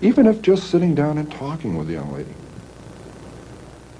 even 0.00 0.26
if 0.26 0.40
just 0.40 0.70
sitting 0.70 0.94
down 0.94 1.18
and 1.18 1.30
talking 1.30 1.76
with 1.76 1.90
a 1.90 1.92
young 1.92 2.10
lady. 2.14 2.34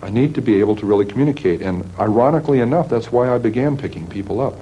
I 0.00 0.08
need 0.08 0.34
to 0.36 0.40
be 0.40 0.60
able 0.60 0.76
to 0.76 0.86
really 0.86 1.04
communicate, 1.04 1.60
and 1.60 1.84
ironically 1.98 2.60
enough, 2.60 2.88
that's 2.88 3.12
why 3.12 3.34
I 3.34 3.36
began 3.36 3.76
picking 3.76 4.06
people 4.06 4.40
up. 4.40 4.54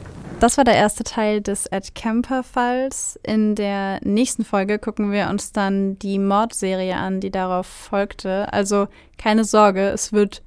Das 0.45 0.59
war 0.59 0.65
der 0.65 0.75
erste 0.75 1.05
Teil 1.05 1.41
des 1.41 1.65
Ed 1.65 1.95
Kemper-Falls. 1.95 3.19
In 3.23 3.55
der 3.55 3.99
nächsten 4.05 4.45
Folge 4.45 4.79
gucken 4.79 5.11
wir 5.11 5.31
uns 5.31 5.53
dann 5.53 5.99
die 6.01 6.19
Mordserie 6.19 6.97
an, 6.97 7.21
die 7.21 7.31
darauf 7.31 7.67
folgte. 7.67 8.53
Also 8.53 8.89
keine 9.17 9.45
Sorge, 9.45 9.89
es 9.89 10.13
wird 10.13 10.43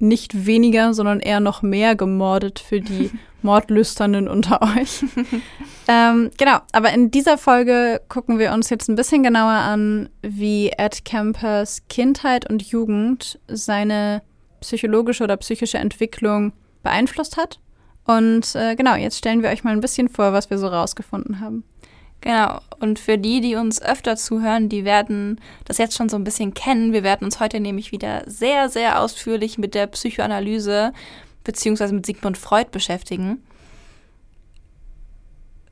nicht 0.00 0.44
weniger, 0.44 0.92
sondern 0.92 1.20
eher 1.20 1.38
noch 1.38 1.62
mehr 1.62 1.94
gemordet 1.94 2.58
für 2.58 2.80
die 2.80 3.12
Mordlüsternen 3.42 4.26
unter 4.26 4.60
euch. 4.60 5.04
ähm, 5.86 6.32
genau, 6.36 6.58
aber 6.72 6.92
in 6.92 7.12
dieser 7.12 7.38
Folge 7.38 8.00
gucken 8.08 8.40
wir 8.40 8.52
uns 8.52 8.70
jetzt 8.70 8.88
ein 8.88 8.96
bisschen 8.96 9.22
genauer 9.22 9.52
an, 9.52 10.08
wie 10.20 10.70
Ed 10.70 11.04
Kempers 11.04 11.82
Kindheit 11.88 12.50
und 12.50 12.62
Jugend 12.62 13.38
seine 13.46 14.20
psychologische 14.60 15.22
oder 15.22 15.36
psychische 15.36 15.78
Entwicklung 15.78 16.54
beeinflusst 16.82 17.36
hat 17.36 17.60
und 18.08 18.54
äh, 18.54 18.74
genau, 18.74 18.94
jetzt 18.94 19.18
stellen 19.18 19.42
wir 19.42 19.50
euch 19.50 19.64
mal 19.64 19.74
ein 19.74 19.82
bisschen 19.82 20.08
vor, 20.08 20.32
was 20.32 20.48
wir 20.48 20.56
so 20.56 20.66
rausgefunden 20.66 21.40
haben. 21.40 21.62
Genau, 22.22 22.58
und 22.80 22.98
für 22.98 23.18
die, 23.18 23.42
die 23.42 23.54
uns 23.54 23.82
öfter 23.82 24.16
zuhören, 24.16 24.70
die 24.70 24.86
werden 24.86 25.38
das 25.66 25.76
jetzt 25.76 25.94
schon 25.94 26.08
so 26.08 26.16
ein 26.16 26.24
bisschen 26.24 26.54
kennen. 26.54 26.94
Wir 26.94 27.02
werden 27.02 27.26
uns 27.26 27.38
heute 27.38 27.60
nämlich 27.60 27.92
wieder 27.92 28.24
sehr, 28.26 28.70
sehr 28.70 29.00
ausführlich 29.00 29.58
mit 29.58 29.74
der 29.74 29.86
Psychoanalyse 29.88 30.94
beziehungsweise 31.44 31.94
mit 31.94 32.06
Sigmund 32.06 32.38
Freud 32.38 32.70
beschäftigen. 32.72 33.42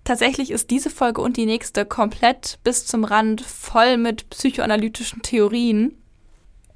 Tatsächlich 0.04 0.50
ist 0.50 0.70
diese 0.70 0.90
Folge 0.90 1.22
und 1.22 1.38
die 1.38 1.46
nächste 1.46 1.86
komplett 1.86 2.58
bis 2.62 2.86
zum 2.86 3.04
Rand 3.04 3.40
voll 3.40 3.96
mit 3.96 4.28
psychoanalytischen 4.28 5.22
Theorien. 5.22 5.96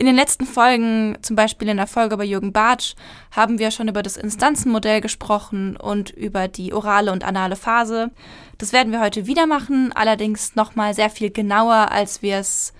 In 0.00 0.06
den 0.06 0.16
letzten 0.16 0.46
Folgen, 0.46 1.18
zum 1.20 1.36
Beispiel 1.36 1.68
in 1.68 1.76
der 1.76 1.86
Folge 1.86 2.16
bei 2.16 2.24
Jürgen 2.24 2.54
Bartsch, 2.54 2.94
haben 3.32 3.58
wir 3.58 3.70
schon 3.70 3.86
über 3.86 4.02
das 4.02 4.16
Instanzenmodell 4.16 5.02
gesprochen 5.02 5.76
und 5.76 6.08
über 6.08 6.48
die 6.48 6.72
orale 6.72 7.12
und 7.12 7.22
anale 7.22 7.54
Phase. 7.54 8.10
Das 8.56 8.72
werden 8.72 8.92
wir 8.92 9.02
heute 9.02 9.26
wieder 9.26 9.46
machen, 9.46 9.92
allerdings 9.94 10.56
nochmal 10.56 10.94
sehr 10.94 11.10
viel 11.10 11.30
genauer, 11.30 11.92
als 11.92 12.22
wir 12.22 12.38
es 12.38 12.72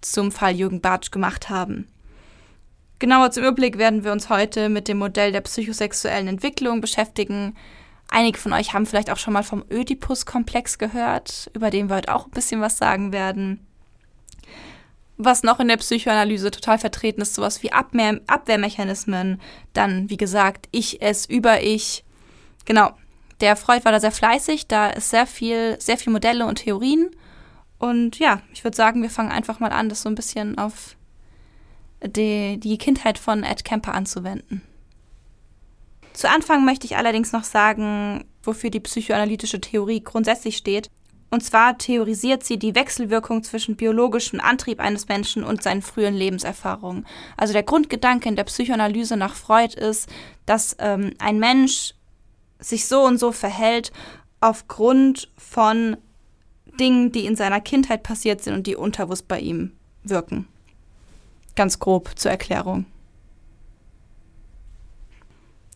zum 0.00 0.32
Fall 0.32 0.56
Jürgen 0.56 0.80
Bartsch 0.80 1.12
gemacht 1.12 1.50
haben. 1.50 1.86
Genauer 2.98 3.30
zum 3.30 3.44
Überblick 3.44 3.78
werden 3.78 4.02
wir 4.02 4.10
uns 4.10 4.28
heute 4.28 4.68
mit 4.68 4.88
dem 4.88 4.98
Modell 4.98 5.30
der 5.30 5.42
psychosexuellen 5.42 6.26
Entwicklung 6.26 6.80
beschäftigen. 6.80 7.54
Einige 8.08 8.40
von 8.40 8.52
euch 8.52 8.74
haben 8.74 8.86
vielleicht 8.86 9.12
auch 9.12 9.18
schon 9.18 9.34
mal 9.34 9.44
vom 9.44 9.64
Ödipus-Komplex 9.70 10.78
gehört, 10.78 11.48
über 11.54 11.70
den 11.70 11.88
wir 11.88 11.94
heute 11.94 12.12
auch 12.12 12.26
ein 12.26 12.32
bisschen 12.32 12.60
was 12.60 12.76
sagen 12.76 13.12
werden. 13.12 13.65
Was 15.18 15.42
noch 15.42 15.60
in 15.60 15.68
der 15.68 15.78
Psychoanalyse 15.78 16.50
total 16.50 16.78
vertreten 16.78 17.22
ist, 17.22 17.34
sowas 17.34 17.62
wie 17.62 17.72
Abwehr 17.72 18.20
Abwehrmechanismen, 18.26 19.40
dann, 19.72 20.10
wie 20.10 20.18
gesagt, 20.18 20.68
Ich, 20.72 21.00
Es, 21.00 21.26
Über-Ich. 21.26 22.04
Genau. 22.64 22.90
Der 23.40 23.56
Freud 23.56 23.84
war 23.84 23.92
da 23.92 24.00
sehr 24.00 24.12
fleißig, 24.12 24.66
da 24.66 24.88
ist 24.88 25.10
sehr 25.10 25.26
viel, 25.26 25.76
sehr 25.78 25.98
viel 25.98 26.12
Modelle 26.12 26.46
und 26.46 26.56
Theorien. 26.56 27.10
Und 27.78 28.18
ja, 28.18 28.40
ich 28.52 28.64
würde 28.64 28.76
sagen, 28.76 29.02
wir 29.02 29.10
fangen 29.10 29.30
einfach 29.30 29.60
mal 29.60 29.72
an, 29.72 29.88
das 29.88 30.02
so 30.02 30.08
ein 30.08 30.14
bisschen 30.14 30.56
auf 30.56 30.96
die, 32.02 32.58
die 32.58 32.78
Kindheit 32.78 33.18
von 33.18 33.42
Ed 33.42 33.64
Kemper 33.64 33.94
anzuwenden. 33.94 34.62
Zu 36.12 36.30
Anfang 36.30 36.64
möchte 36.64 36.86
ich 36.86 36.96
allerdings 36.96 37.32
noch 37.32 37.44
sagen, 37.44 38.24
wofür 38.42 38.70
die 38.70 38.80
psychoanalytische 38.80 39.60
Theorie 39.60 40.02
grundsätzlich 40.02 40.56
steht. 40.56 40.88
Und 41.30 41.42
zwar 41.42 41.76
theorisiert 41.76 42.44
sie 42.44 42.58
die 42.58 42.74
Wechselwirkung 42.74 43.42
zwischen 43.42 43.76
biologischem 43.76 44.40
Antrieb 44.40 44.80
eines 44.80 45.08
Menschen 45.08 45.42
und 45.42 45.62
seinen 45.62 45.82
frühen 45.82 46.14
Lebenserfahrungen. 46.14 47.06
Also 47.36 47.52
der 47.52 47.64
Grundgedanke 47.64 48.28
in 48.28 48.36
der 48.36 48.44
Psychoanalyse 48.44 49.16
nach 49.16 49.34
Freud 49.34 49.74
ist, 49.74 50.08
dass 50.46 50.76
ähm, 50.78 51.14
ein 51.18 51.38
Mensch 51.38 51.94
sich 52.58 52.86
so 52.86 53.04
und 53.04 53.18
so 53.18 53.32
verhält 53.32 53.92
aufgrund 54.40 55.28
von 55.36 55.96
Dingen, 56.78 57.10
die 57.10 57.26
in 57.26 57.36
seiner 57.36 57.60
Kindheit 57.60 58.02
passiert 58.02 58.42
sind 58.42 58.54
und 58.54 58.66
die 58.66 58.76
unterbewusst 58.76 59.28
bei 59.28 59.40
ihm 59.40 59.72
wirken. 60.04 60.46
Ganz 61.54 61.78
grob 61.78 62.10
zur 62.16 62.30
Erklärung. 62.30 62.86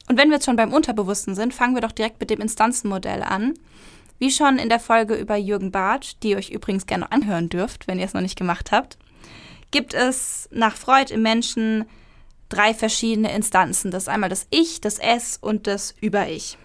Und 0.09 0.19
wenn 0.19 0.29
wir 0.29 0.37
jetzt 0.37 0.47
schon 0.47 0.57
beim 0.57 0.73
Unterbewussten 0.73 1.35
sind, 1.35 1.55
fangen 1.55 1.75
wir 1.75 1.81
doch 1.81 1.93
direkt 1.93 2.21
mit 2.21 2.31
dem 2.31 2.41
Instanzenmodell 2.41 3.23
an. 3.23 3.55
Wie 4.21 4.31
schon 4.31 4.59
in 4.59 4.69
der 4.69 4.81
Folge 4.81 5.15
über 5.15 5.37
Jürgen 5.37 5.73
Bartsch, 5.73 6.13
die 6.23 6.31
ihr 6.31 6.37
euch 6.37 6.51
übrigens 6.51 6.87
gerne 6.87 7.11
anhören 7.11 7.49
dürft, 7.49 7.89
wenn 7.89 7.99
ihr 7.99 8.05
es 8.05 8.13
noch 8.13 8.21
nicht 8.21 8.39
gemacht 8.39 8.71
habt, 8.71 8.99
gibt 9.71 9.95
es 9.95 10.47
nach 10.53 10.77
Freud 10.77 11.13
im 11.13 11.23
Menschen 11.23 11.87
drei 12.51 12.75
verschiedene 12.75 13.35
Instanzen. 13.35 13.91
Das 13.91 14.03
ist 14.03 14.09
einmal 14.11 14.29
das 14.29 14.47
Ich, 14.51 14.83
das 14.83 14.99
Es 14.99 15.39
und 15.39 15.67
das 15.67 15.95
Über-Ich. 16.03 16.59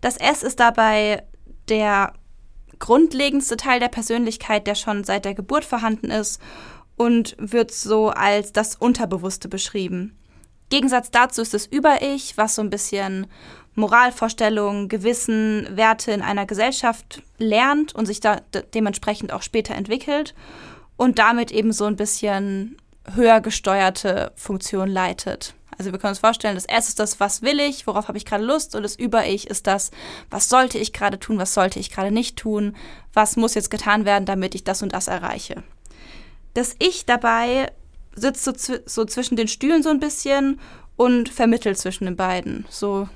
Das 0.00 0.16
Es 0.16 0.44
ist 0.44 0.60
dabei 0.60 1.24
der 1.68 2.12
grundlegendste 2.78 3.56
Teil 3.56 3.80
der 3.80 3.88
Persönlichkeit, 3.88 4.68
der 4.68 4.76
schon 4.76 5.02
seit 5.02 5.24
der 5.24 5.34
Geburt 5.34 5.64
vorhanden 5.64 6.10
ist 6.10 6.40
und 6.96 7.34
wird 7.38 7.72
so 7.72 8.10
als 8.10 8.52
das 8.52 8.76
Unterbewusste 8.76 9.48
beschrieben. 9.48 10.16
Gegensatz 10.68 11.10
dazu 11.10 11.42
ist 11.42 11.54
das 11.54 11.66
Über-Ich, 11.66 12.36
was 12.36 12.54
so 12.54 12.62
ein 12.62 12.70
bisschen 12.70 13.26
Moralvorstellungen, 13.74 14.88
Gewissen, 14.88 15.68
Werte 15.76 16.12
in 16.12 16.22
einer 16.22 16.46
Gesellschaft 16.46 17.22
lernt 17.38 17.94
und 17.94 18.06
sich 18.06 18.20
da 18.20 18.40
dementsprechend 18.74 19.32
auch 19.32 19.42
später 19.42 19.74
entwickelt 19.74 20.34
und 20.96 21.18
damit 21.18 21.50
eben 21.50 21.72
so 21.72 21.84
ein 21.84 21.96
bisschen 21.96 22.76
höher 23.14 23.40
gesteuerte 23.40 24.32
Funktion 24.36 24.88
leitet. 24.88 25.54
Also 25.76 25.90
wir 25.90 25.98
können 25.98 26.12
uns 26.12 26.20
vorstellen, 26.20 26.54
das 26.54 26.66
S 26.66 26.88
ist 26.88 27.00
das, 27.00 27.18
was 27.18 27.42
will 27.42 27.58
ich, 27.58 27.86
worauf 27.86 28.06
habe 28.06 28.16
ich 28.18 28.24
gerade 28.24 28.44
Lust 28.44 28.76
und 28.76 28.82
das 28.82 28.96
Über-Ich 28.96 29.48
ist 29.48 29.66
das, 29.66 29.90
was 30.30 30.48
sollte 30.48 30.78
ich 30.78 30.92
gerade 30.92 31.18
tun, 31.18 31.38
was 31.38 31.54
sollte 31.54 31.80
ich 31.80 31.90
gerade 31.90 32.12
nicht 32.12 32.36
tun, 32.36 32.76
was 33.12 33.36
muss 33.36 33.54
jetzt 33.54 33.70
getan 33.70 34.04
werden, 34.04 34.24
damit 34.24 34.54
ich 34.54 34.62
das 34.62 34.82
und 34.82 34.92
das 34.92 35.08
erreiche. 35.08 35.64
Das 36.54 36.76
Ich 36.78 37.06
dabei 37.06 37.72
sitzt 38.14 38.44
so, 38.44 38.52
so 38.86 39.04
zwischen 39.04 39.34
den 39.34 39.48
Stühlen 39.48 39.82
so 39.82 39.90
ein 39.90 39.98
bisschen 39.98 40.60
und 40.96 41.28
vermittelt 41.28 41.76
zwischen 41.76 42.04
den 42.04 42.16
beiden. 42.16 42.64
So 42.70 43.08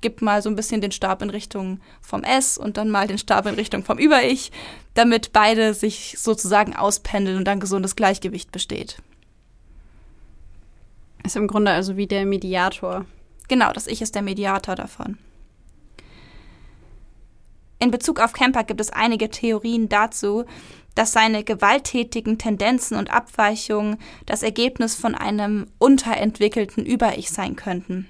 gibt 0.00 0.22
mal 0.22 0.42
so 0.42 0.48
ein 0.48 0.56
bisschen 0.56 0.80
den 0.80 0.92
Stab 0.92 1.22
in 1.22 1.30
Richtung 1.30 1.80
vom 2.00 2.22
S 2.22 2.58
und 2.58 2.76
dann 2.76 2.90
mal 2.90 3.06
den 3.06 3.18
Stab 3.18 3.46
in 3.46 3.54
Richtung 3.54 3.84
vom 3.84 3.98
Über-Ich, 3.98 4.52
damit 4.94 5.32
beide 5.32 5.74
sich 5.74 6.16
sozusagen 6.18 6.74
auspendeln 6.74 7.38
und 7.38 7.44
dann 7.44 7.60
gesundes 7.60 7.96
Gleichgewicht 7.96 8.52
besteht. 8.52 8.98
Ist 11.24 11.36
im 11.36 11.48
Grunde 11.48 11.72
also 11.72 11.96
wie 11.96 12.06
der 12.06 12.24
Mediator. 12.24 13.04
Genau, 13.48 13.72
das 13.72 13.86
Ich 13.86 14.02
ist 14.02 14.14
der 14.14 14.22
Mediator 14.22 14.74
davon. 14.74 15.18
In 17.78 17.90
Bezug 17.90 18.20
auf 18.20 18.32
Kemper 18.32 18.64
gibt 18.64 18.80
es 18.80 18.90
einige 18.90 19.28
Theorien 19.28 19.88
dazu, 19.88 20.44
dass 20.94 21.12
seine 21.12 21.44
gewalttätigen 21.44 22.38
Tendenzen 22.38 22.96
und 22.96 23.10
Abweichungen 23.10 23.98
das 24.24 24.42
Ergebnis 24.42 24.94
von 24.94 25.14
einem 25.14 25.66
unterentwickelten 25.78 26.86
Über-Ich 26.86 27.30
sein 27.30 27.54
könnten. 27.54 28.08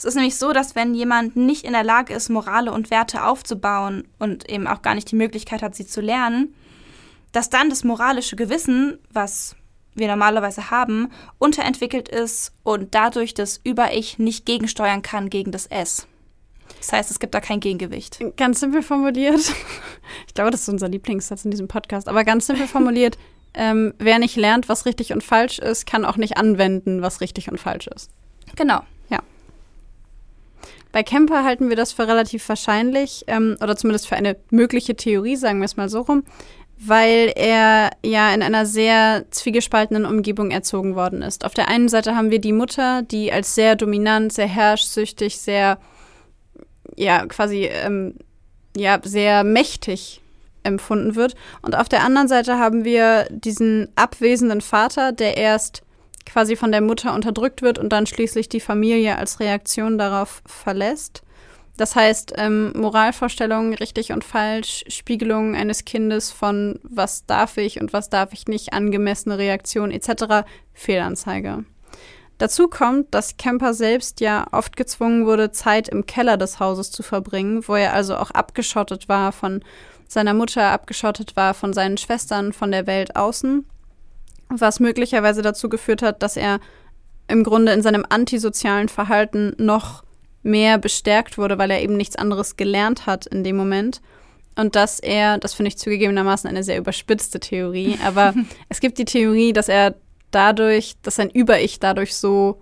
Es 0.00 0.06
ist 0.06 0.14
nämlich 0.14 0.36
so, 0.36 0.54
dass 0.54 0.74
wenn 0.74 0.94
jemand 0.94 1.36
nicht 1.36 1.62
in 1.62 1.74
der 1.74 1.84
Lage 1.84 2.14
ist, 2.14 2.30
Morale 2.30 2.72
und 2.72 2.90
Werte 2.90 3.22
aufzubauen 3.22 4.08
und 4.18 4.48
eben 4.48 4.66
auch 4.66 4.80
gar 4.80 4.94
nicht 4.94 5.10
die 5.10 5.16
Möglichkeit 5.16 5.60
hat, 5.60 5.74
sie 5.74 5.86
zu 5.86 6.00
lernen, 6.00 6.54
dass 7.32 7.50
dann 7.50 7.68
das 7.68 7.84
moralische 7.84 8.34
Gewissen, 8.34 8.98
was 9.12 9.56
wir 9.94 10.08
normalerweise 10.08 10.70
haben, 10.70 11.10
unterentwickelt 11.38 12.08
ist 12.08 12.54
und 12.62 12.94
dadurch 12.94 13.34
das 13.34 13.60
Über-Ich 13.62 14.18
nicht 14.18 14.46
gegensteuern 14.46 15.02
kann 15.02 15.28
gegen 15.28 15.52
das 15.52 15.66
S. 15.66 16.06
Das 16.78 16.92
heißt, 16.92 17.10
es 17.10 17.20
gibt 17.20 17.34
da 17.34 17.42
kein 17.42 17.60
Gegengewicht. 17.60 18.20
Ganz 18.38 18.60
simpel 18.60 18.82
formuliert, 18.82 19.52
ich 20.26 20.32
glaube, 20.32 20.50
das 20.50 20.62
ist 20.62 20.70
unser 20.70 20.88
Lieblingssatz 20.88 21.44
in 21.44 21.50
diesem 21.50 21.68
Podcast, 21.68 22.08
aber 22.08 22.24
ganz 22.24 22.46
simpel 22.46 22.66
formuliert, 22.68 23.18
ähm, 23.52 23.92
wer 23.98 24.18
nicht 24.18 24.36
lernt, 24.36 24.70
was 24.70 24.86
richtig 24.86 25.12
und 25.12 25.22
falsch 25.22 25.58
ist, 25.58 25.84
kann 25.84 26.06
auch 26.06 26.16
nicht 26.16 26.38
anwenden, 26.38 27.02
was 27.02 27.20
richtig 27.20 27.50
und 27.50 27.60
falsch 27.60 27.86
ist. 27.88 28.10
Genau. 28.56 28.80
Bei 30.92 31.02
Kemper 31.02 31.44
halten 31.44 31.68
wir 31.68 31.76
das 31.76 31.92
für 31.92 32.08
relativ 32.08 32.48
wahrscheinlich, 32.48 33.24
ähm, 33.28 33.56
oder 33.62 33.76
zumindest 33.76 34.08
für 34.08 34.16
eine 34.16 34.36
mögliche 34.50 34.96
Theorie, 34.96 35.36
sagen 35.36 35.60
wir 35.60 35.66
es 35.66 35.76
mal 35.76 35.88
so 35.88 36.00
rum, 36.00 36.24
weil 36.78 37.32
er 37.36 37.90
ja 38.04 38.32
in 38.32 38.42
einer 38.42 38.64
sehr 38.64 39.26
zwiegespaltenen 39.30 40.06
Umgebung 40.06 40.50
erzogen 40.50 40.96
worden 40.96 41.22
ist. 41.22 41.44
Auf 41.44 41.54
der 41.54 41.68
einen 41.68 41.88
Seite 41.88 42.16
haben 42.16 42.30
wir 42.30 42.40
die 42.40 42.54
Mutter, 42.54 43.02
die 43.02 43.32
als 43.32 43.54
sehr 43.54 43.76
dominant, 43.76 44.32
sehr 44.32 44.48
herrschsüchtig, 44.48 45.38
sehr, 45.38 45.78
ja, 46.96 47.26
quasi, 47.26 47.66
ähm, 47.66 48.14
ja, 48.76 48.98
sehr 49.04 49.44
mächtig 49.44 50.22
empfunden 50.62 51.16
wird. 51.16 51.34
Und 51.62 51.76
auf 51.76 51.88
der 51.88 52.02
anderen 52.02 52.28
Seite 52.28 52.58
haben 52.58 52.84
wir 52.84 53.26
diesen 53.30 53.88
abwesenden 53.94 54.60
Vater, 54.60 55.12
der 55.12 55.36
erst 55.36 55.82
quasi 56.26 56.56
von 56.56 56.72
der 56.72 56.80
Mutter 56.80 57.14
unterdrückt 57.14 57.62
wird 57.62 57.78
und 57.78 57.90
dann 57.90 58.06
schließlich 58.06 58.48
die 58.48 58.60
Familie 58.60 59.16
als 59.16 59.40
Reaktion 59.40 59.98
darauf 59.98 60.42
verlässt. 60.46 61.22
Das 61.76 61.96
heißt, 61.96 62.34
ähm, 62.36 62.72
Moralvorstellungen, 62.76 63.72
richtig 63.72 64.12
und 64.12 64.22
falsch, 64.22 64.84
Spiegelungen 64.88 65.54
eines 65.54 65.86
Kindes 65.86 66.30
von 66.30 66.78
was 66.82 67.24
darf 67.24 67.56
ich 67.56 67.80
und 67.80 67.94
was 67.94 68.10
darf 68.10 68.34
ich 68.34 68.48
nicht, 68.48 68.74
angemessene 68.74 69.38
Reaktion 69.38 69.90
etc. 69.90 70.46
Fehlanzeige. 70.74 71.64
Dazu 72.36 72.68
kommt, 72.68 73.14
dass 73.14 73.36
Kemper 73.36 73.74
selbst 73.74 74.20
ja 74.20 74.46
oft 74.52 74.76
gezwungen 74.76 75.26
wurde, 75.26 75.52
Zeit 75.52 75.88
im 75.88 76.06
Keller 76.06 76.36
des 76.36 76.60
Hauses 76.60 76.90
zu 76.90 77.02
verbringen, 77.02 77.66
wo 77.66 77.74
er 77.74 77.92
also 77.92 78.16
auch 78.16 78.30
abgeschottet 78.30 79.08
war 79.08 79.32
von 79.32 79.62
seiner 80.08 80.34
Mutter, 80.34 80.70
abgeschottet 80.70 81.36
war 81.36 81.54
von 81.54 81.72
seinen 81.72 81.96
Schwestern, 81.96 82.52
von 82.52 82.72
der 82.72 82.86
Welt 82.86 83.16
außen, 83.16 83.64
was 84.50 84.80
möglicherweise 84.80 85.42
dazu 85.42 85.68
geführt 85.68 86.02
hat, 86.02 86.22
dass 86.22 86.36
er 86.36 86.60
im 87.28 87.44
Grunde 87.44 87.72
in 87.72 87.82
seinem 87.82 88.04
antisozialen 88.08 88.88
Verhalten 88.88 89.54
noch 89.58 90.02
mehr 90.42 90.78
bestärkt 90.78 91.38
wurde, 91.38 91.58
weil 91.58 91.70
er 91.70 91.82
eben 91.82 91.96
nichts 91.96 92.16
anderes 92.16 92.56
gelernt 92.56 93.06
hat 93.06 93.26
in 93.26 93.44
dem 93.44 93.56
Moment. 93.56 94.00
Und 94.56 94.74
dass 94.74 95.00
er, 95.00 95.38
das 95.38 95.54
finde 95.54 95.68
ich 95.68 95.78
zugegebenermaßen 95.78 96.48
eine 96.48 96.64
sehr 96.64 96.78
überspitzte 96.78 97.40
Theorie, 97.40 97.98
aber 98.04 98.34
es 98.68 98.80
gibt 98.80 98.98
die 98.98 99.04
Theorie, 99.04 99.52
dass 99.52 99.68
er 99.68 99.94
dadurch, 100.30 100.96
dass 101.02 101.16
sein 101.16 101.30
Über-Ich 101.30 101.80
dadurch 101.80 102.14
so 102.14 102.60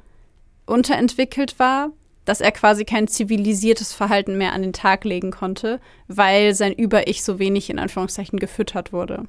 unterentwickelt 0.67 1.59
war, 1.59 1.91
dass 2.25 2.43
er 2.43 2.53
quasi 2.53 2.85
kein 2.85 3.09
zivilisiertes 3.09 3.95
Verhalten 3.95 4.37
mehr 4.37 4.53
an 4.53 4.61
den 4.61 4.75
Tag 4.75 5.05
legen 5.05 5.31
konnte, 5.31 5.81
weil 6.09 6.55
sein 6.55 6.75
Über-Ich 6.75 7.25
so 7.25 7.39
wenig 7.39 7.71
in 7.71 7.79
Anführungszeichen 7.79 8.39
gefüttert 8.39 8.93
wurde. 8.93 9.25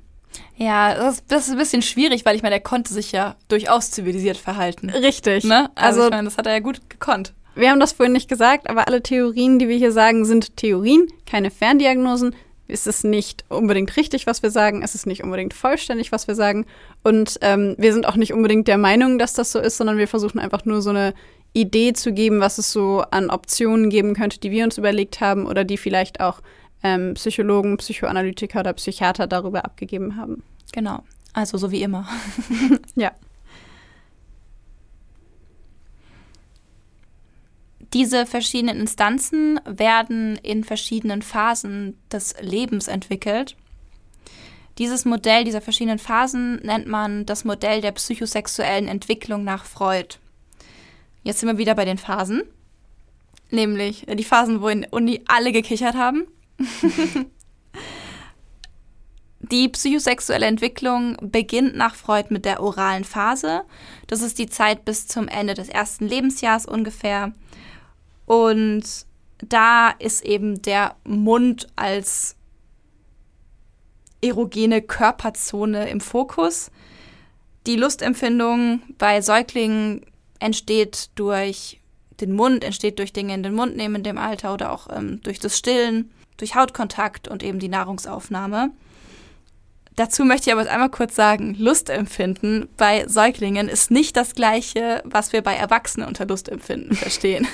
Ja, 0.57 0.93
das, 0.95 1.23
das, 1.27 1.47
ist 1.47 1.51
ein 1.53 1.57
bisschen 1.57 1.81
schwierig, 1.81 2.25
weil 2.25 2.35
ich 2.35 2.43
meine, 2.43 2.55
er 2.55 2.61
konnte 2.61 2.93
sich 2.93 3.11
ja 3.11 3.35
durchaus 3.47 3.91
zivilisiert 3.91 4.37
verhalten. 4.37 4.89
Richtig. 4.89 5.43
Ne? 5.43 5.69
Also, 5.75 6.01
also 6.01 6.03
ich 6.05 6.09
meine, 6.11 6.25
das 6.25 6.37
hat 6.37 6.47
er 6.47 6.53
ja 6.53 6.59
gut 6.59 6.89
gekonnt. 6.89 7.33
Wir 7.55 7.71
haben 7.71 7.79
das 7.79 7.93
vorhin 7.93 8.13
nicht 8.13 8.29
gesagt, 8.29 8.69
aber 8.69 8.87
alle 8.87 9.01
Theorien, 9.01 9.59
die 9.59 9.67
wir 9.67 9.77
hier 9.77 9.91
sagen, 9.91 10.25
sind 10.25 10.57
Theorien, 10.57 11.07
keine 11.25 11.51
Ferndiagnosen. 11.51 12.35
Es 12.67 12.85
ist 12.85 13.03
nicht 13.03 13.45
unbedingt 13.49 13.97
richtig, 13.97 14.27
was 14.27 14.43
wir 14.43 14.51
sagen. 14.51 14.83
Es 14.83 14.95
ist 14.95 15.07
nicht 15.07 15.23
unbedingt 15.23 15.53
vollständig, 15.53 16.11
was 16.11 16.27
wir 16.27 16.35
sagen. 16.35 16.65
Und 17.03 17.39
ähm, 17.41 17.75
wir 17.77 17.93
sind 17.93 18.07
auch 18.07 18.15
nicht 18.15 18.31
unbedingt 18.31 18.67
der 18.67 18.77
Meinung, 18.77 19.17
dass 19.17 19.33
das 19.33 19.51
so 19.51 19.59
ist, 19.59 19.77
sondern 19.77 19.97
wir 19.97 20.07
versuchen 20.07 20.39
einfach 20.39 20.65
nur 20.65 20.81
so 20.81 20.91
eine 20.91 21.13
Idee 21.53 21.93
zu 21.93 22.13
geben, 22.13 22.41
was 22.41 22.59
es 22.59 22.71
so 22.71 23.03
an 23.09 23.29
Optionen 23.31 23.89
geben 23.89 24.13
könnte, 24.13 24.39
die 24.39 24.51
wir 24.51 24.63
uns 24.63 24.77
überlegt 24.77 25.19
haben 25.19 25.47
oder 25.47 25.63
die 25.63 25.77
vielleicht 25.77 26.19
auch 26.19 26.41
ähm, 26.83 27.13
Psychologen, 27.15 27.77
Psychoanalytiker 27.77 28.61
oder 28.61 28.73
Psychiater 28.73 29.27
darüber 29.27 29.65
abgegeben 29.65 30.15
haben. 30.15 30.43
Genau. 30.71 31.03
Also 31.33 31.57
so 31.57 31.71
wie 31.71 31.81
immer. 31.81 32.07
ja. 32.95 33.11
Diese 37.93 38.25
verschiedenen 38.25 38.79
Instanzen 38.79 39.59
werden 39.65 40.37
in 40.43 40.63
verschiedenen 40.63 41.21
Phasen 41.21 41.97
des 42.11 42.35
Lebens 42.39 42.87
entwickelt. 42.87 43.55
Dieses 44.77 45.05
Modell 45.05 45.43
dieser 45.43 45.59
verschiedenen 45.59 45.99
Phasen 45.99 46.57
nennt 46.63 46.87
man 46.87 47.25
das 47.25 47.43
Modell 47.45 47.81
der 47.81 47.91
psychosexuellen 47.91 48.87
Entwicklung 48.87 49.43
nach 49.43 49.65
Freud. 49.65 50.15
Jetzt 51.23 51.39
sind 51.39 51.49
wir 51.49 51.57
wieder 51.57 51.75
bei 51.75 51.83
den 51.83 51.97
Phasen, 51.97 52.43
nämlich 53.49 54.05
die 54.07 54.23
Phasen, 54.23 54.61
wo 54.61 54.69
in 54.69 54.85
Uni 54.85 55.21
alle 55.27 55.51
gekichert 55.51 55.95
haben. 55.95 56.27
Die 59.41 59.69
psychosexuelle 59.69 60.45
Entwicklung 60.45 61.17
beginnt 61.21 61.75
nach 61.75 61.95
Freud 61.95 62.27
mit 62.29 62.45
der 62.45 62.61
oralen 62.61 63.03
Phase. 63.03 63.63
Das 64.07 64.21
ist 64.21 64.37
die 64.37 64.49
Zeit 64.49 64.85
bis 64.85 65.07
zum 65.07 65.27
Ende 65.27 65.55
des 65.55 65.69
ersten 65.69 66.05
Lebensjahres 66.05 66.65
ungefähr. 66.65 67.33
Und 68.25 68.83
da 69.39 69.89
ist 69.89 70.23
eben 70.23 70.61
der 70.61 70.95
Mund 71.03 71.67
als 71.75 72.35
erogene 74.21 74.81
Körperzone 74.81 75.89
im 75.89 76.01
Fokus. 76.01 76.69
Die 77.65 77.77
Lustempfindung 77.77 78.81
bei 78.97 79.21
Säuglingen 79.21 80.05
entsteht 80.39 81.09
durch 81.15 81.79
den 82.19 82.33
Mund, 82.33 82.63
entsteht 82.63 82.99
durch 82.99 83.13
Dinge 83.13 83.33
in 83.33 83.43
den 83.43 83.55
Mund 83.55 83.77
nehmen 83.77 83.95
in 83.95 84.03
dem 84.03 84.17
Alter 84.17 84.53
oder 84.53 84.71
auch 84.73 84.87
ähm, 84.91 85.21
durch 85.23 85.39
das 85.39 85.57
Stillen, 85.57 86.11
durch 86.39 86.55
Hautkontakt 86.55 87.27
und 87.27 87.43
eben 87.43 87.59
die 87.59 87.69
Nahrungsaufnahme. 87.69 88.71
Dazu 89.95 90.23
möchte 90.23 90.49
ich 90.49 90.55
aber 90.55 90.69
einmal 90.69 90.89
kurz 90.89 91.15
sagen, 91.15 91.55
Lustempfinden 91.55 92.69
bei 92.77 93.05
Säuglingen 93.07 93.67
ist 93.67 93.91
nicht 93.91 94.15
das 94.15 94.33
gleiche, 94.33 95.01
was 95.03 95.33
wir 95.33 95.41
bei 95.41 95.55
Erwachsenen 95.55 96.07
unter 96.07 96.25
Lustempfinden 96.25 96.95
verstehen. 96.95 97.45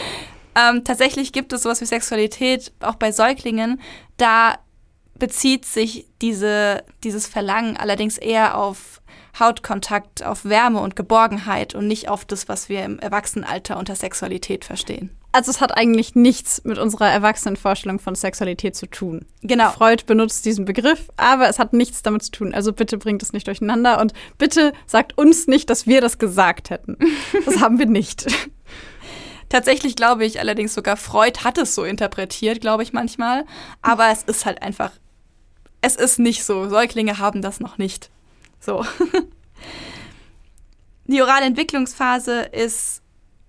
ähm, 0.56 0.84
tatsächlich 0.84 1.32
gibt 1.32 1.52
es 1.52 1.62
sowas 1.62 1.82
wie 1.82 1.86
Sexualität 1.86 2.72
auch 2.80 2.94
bei 2.94 3.12
Säuglingen. 3.12 3.78
Da 4.16 4.54
bezieht 5.18 5.66
sich 5.66 6.06
diese, 6.22 6.82
dieses 7.04 7.26
Verlangen 7.26 7.76
allerdings 7.76 8.16
eher 8.16 8.56
auf 8.56 9.02
Hautkontakt, 9.38 10.24
auf 10.24 10.44
Wärme 10.44 10.80
und 10.80 10.96
Geborgenheit 10.96 11.74
und 11.74 11.86
nicht 11.86 12.08
auf 12.08 12.24
das, 12.24 12.48
was 12.48 12.68
wir 12.68 12.84
im 12.84 12.98
Erwachsenenalter 13.00 13.78
unter 13.78 13.96
Sexualität 13.96 14.64
verstehen. 14.64 15.10
Also 15.34 15.50
es 15.50 15.62
hat 15.62 15.74
eigentlich 15.74 16.14
nichts 16.14 16.62
mit 16.64 16.78
unserer 16.78 17.10
Erwachsenenvorstellung 17.10 17.98
von 17.98 18.14
Sexualität 18.14 18.76
zu 18.76 18.86
tun. 18.86 19.24
Genau. 19.42 19.70
Freud 19.70 20.04
benutzt 20.06 20.44
diesen 20.44 20.66
Begriff, 20.66 21.08
aber 21.16 21.48
es 21.48 21.58
hat 21.58 21.72
nichts 21.72 22.02
damit 22.02 22.22
zu 22.22 22.32
tun. 22.32 22.54
Also 22.54 22.74
bitte 22.74 22.98
bringt 22.98 23.22
es 23.22 23.32
nicht 23.32 23.46
durcheinander 23.46 23.98
und 23.98 24.12
bitte 24.36 24.74
sagt 24.86 25.16
uns 25.16 25.46
nicht, 25.46 25.70
dass 25.70 25.86
wir 25.86 26.02
das 26.02 26.18
gesagt 26.18 26.70
hätten. 26.70 26.96
Das 27.46 27.60
haben 27.60 27.78
wir 27.78 27.86
nicht. 27.86 28.26
Tatsächlich 29.48 29.96
glaube 29.96 30.24
ich 30.24 30.38
allerdings 30.38 30.74
sogar, 30.74 30.96
Freud 30.96 31.40
hat 31.44 31.58
es 31.58 31.74
so 31.74 31.84
interpretiert, 31.84 32.60
glaube 32.60 32.82
ich 32.82 32.92
manchmal. 32.92 33.44
Aber 33.80 34.10
es 34.10 34.22
ist 34.22 34.46
halt 34.46 34.62
einfach, 34.62 34.92
es 35.80 35.96
ist 35.96 36.18
nicht 36.18 36.44
so. 36.44 36.68
Säuglinge 36.68 37.18
haben 37.18 37.42
das 37.42 37.58
noch 37.58 37.78
nicht. 37.78 38.10
So. 38.60 38.84
Die 41.06 41.20
orale 41.20 41.46
Entwicklungsphase 41.46 42.42
ist 42.42 43.01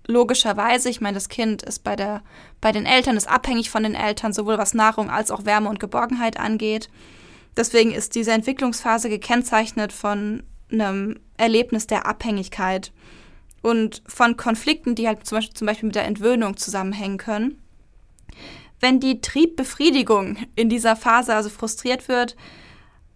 logischerweise, 0.06 0.88
ich 0.90 1.00
meine, 1.00 1.14
das 1.14 1.28
Kind 1.28 1.62
ist 1.62 1.84
bei, 1.84 1.96
der, 1.96 2.22
bei 2.60 2.72
den 2.72 2.86
Eltern, 2.86 3.16
ist 3.16 3.28
abhängig 3.28 3.70
von 3.70 3.82
den 3.82 3.94
Eltern, 3.94 4.32
sowohl 4.32 4.58
was 4.58 4.74
Nahrung 4.74 5.10
als 5.10 5.30
auch 5.30 5.44
Wärme 5.44 5.68
und 5.68 5.80
Geborgenheit 5.80 6.38
angeht. 6.38 6.88
Deswegen 7.56 7.92
ist 7.92 8.14
diese 8.14 8.32
Entwicklungsphase 8.32 9.08
gekennzeichnet 9.08 9.92
von 9.92 10.42
einem 10.70 11.20
Erlebnis 11.36 11.86
der 11.86 12.06
Abhängigkeit 12.06 12.92
und 13.62 14.02
von 14.06 14.36
Konflikten, 14.36 14.94
die 14.94 15.06
halt 15.06 15.26
zum 15.26 15.38
Beispiel, 15.38 15.54
zum 15.54 15.66
Beispiel 15.66 15.86
mit 15.86 15.96
der 15.96 16.04
Entwöhnung 16.04 16.56
zusammenhängen 16.56 17.18
können. 17.18 17.62
Wenn 18.80 19.00
die 19.00 19.20
Triebbefriedigung 19.20 20.36
in 20.56 20.68
dieser 20.68 20.96
Phase 20.96 21.34
also 21.34 21.48
frustriert 21.48 22.08
wird, 22.08 22.36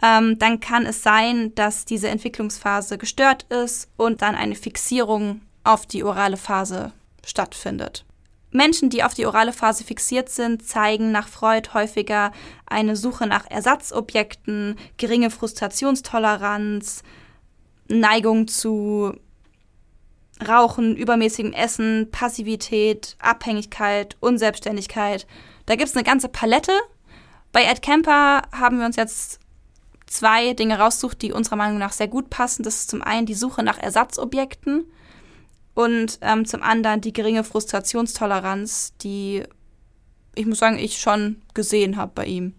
ähm, 0.01 0.39
dann 0.39 0.61
kann 0.61 0.87
es 0.87 1.03
sein, 1.03 1.55
dass 1.55 1.85
diese 1.85 2.09
Entwicklungsphase 2.09 2.97
gestört 2.97 3.43
ist 3.51 3.91
und 3.97 4.23
dann 4.23 4.37
eine 4.37 4.55
Fixierung 4.55 5.43
auf 5.69 5.85
die 5.85 6.03
orale 6.03 6.39
Phase 6.39 6.93
stattfindet. 7.25 8.05
Menschen, 8.51 8.89
die 8.89 9.05
auf 9.05 9.13
die 9.13 9.27
orale 9.27 9.53
Phase 9.53 9.85
fixiert 9.85 10.31
sind, 10.31 10.67
zeigen 10.67 11.13
nach 11.13 11.29
Freud 11.29 11.69
häufiger 11.75 12.33
eine 12.65 12.97
Suche 12.97 13.27
nach 13.27 13.51
Ersatzobjekten, 13.51 14.77
geringe 14.97 15.31
Frustrationstoleranz, 15.31 17.03
Neigung 17.89 18.49
zu 18.49 19.13
Rauchen, 20.47 20.97
übermäßigem 20.97 21.53
Essen, 21.53 22.09
Passivität, 22.11 23.17
Abhängigkeit, 23.19 24.17
Unselbstständigkeit. 24.21 25.27
Da 25.67 25.77
gibt 25.77 25.91
es 25.91 25.97
eine 25.97 26.05
ganze 26.05 26.29
Palette. 26.29 26.73
Bei 27.53 27.65
Ed 27.65 27.83
Kemper 27.83 28.43
haben 28.53 28.79
wir 28.79 28.87
uns 28.87 28.97
jetzt 28.97 29.41
zwei 30.07 30.55
Dinge 30.55 30.79
raussucht, 30.79 31.21
die 31.21 31.33
unserer 31.33 31.57
Meinung 31.57 31.77
nach 31.77 31.93
sehr 31.93 32.09
gut 32.09 32.31
passen. 32.31 32.63
Das 32.63 32.77
ist 32.77 32.91
zum 32.91 33.03
einen 33.03 33.27
die 33.27 33.35
Suche 33.35 33.63
nach 33.63 33.79
Ersatzobjekten 33.79 34.87
und 35.79 36.19
ähm, 36.23 36.45
zum 36.45 36.65
anderen 36.65 37.01
die 37.01 37.13
geringe 37.13 37.45
Frustrationstoleranz, 37.45 38.95
die 39.01 39.45
ich 40.35 40.45
muss 40.45 40.59
sagen, 40.59 40.77
ich 40.77 40.99
schon 40.99 41.37
gesehen 41.55 41.97
habe 41.97 42.11
bei 42.17 42.27
ihm. 42.27 42.55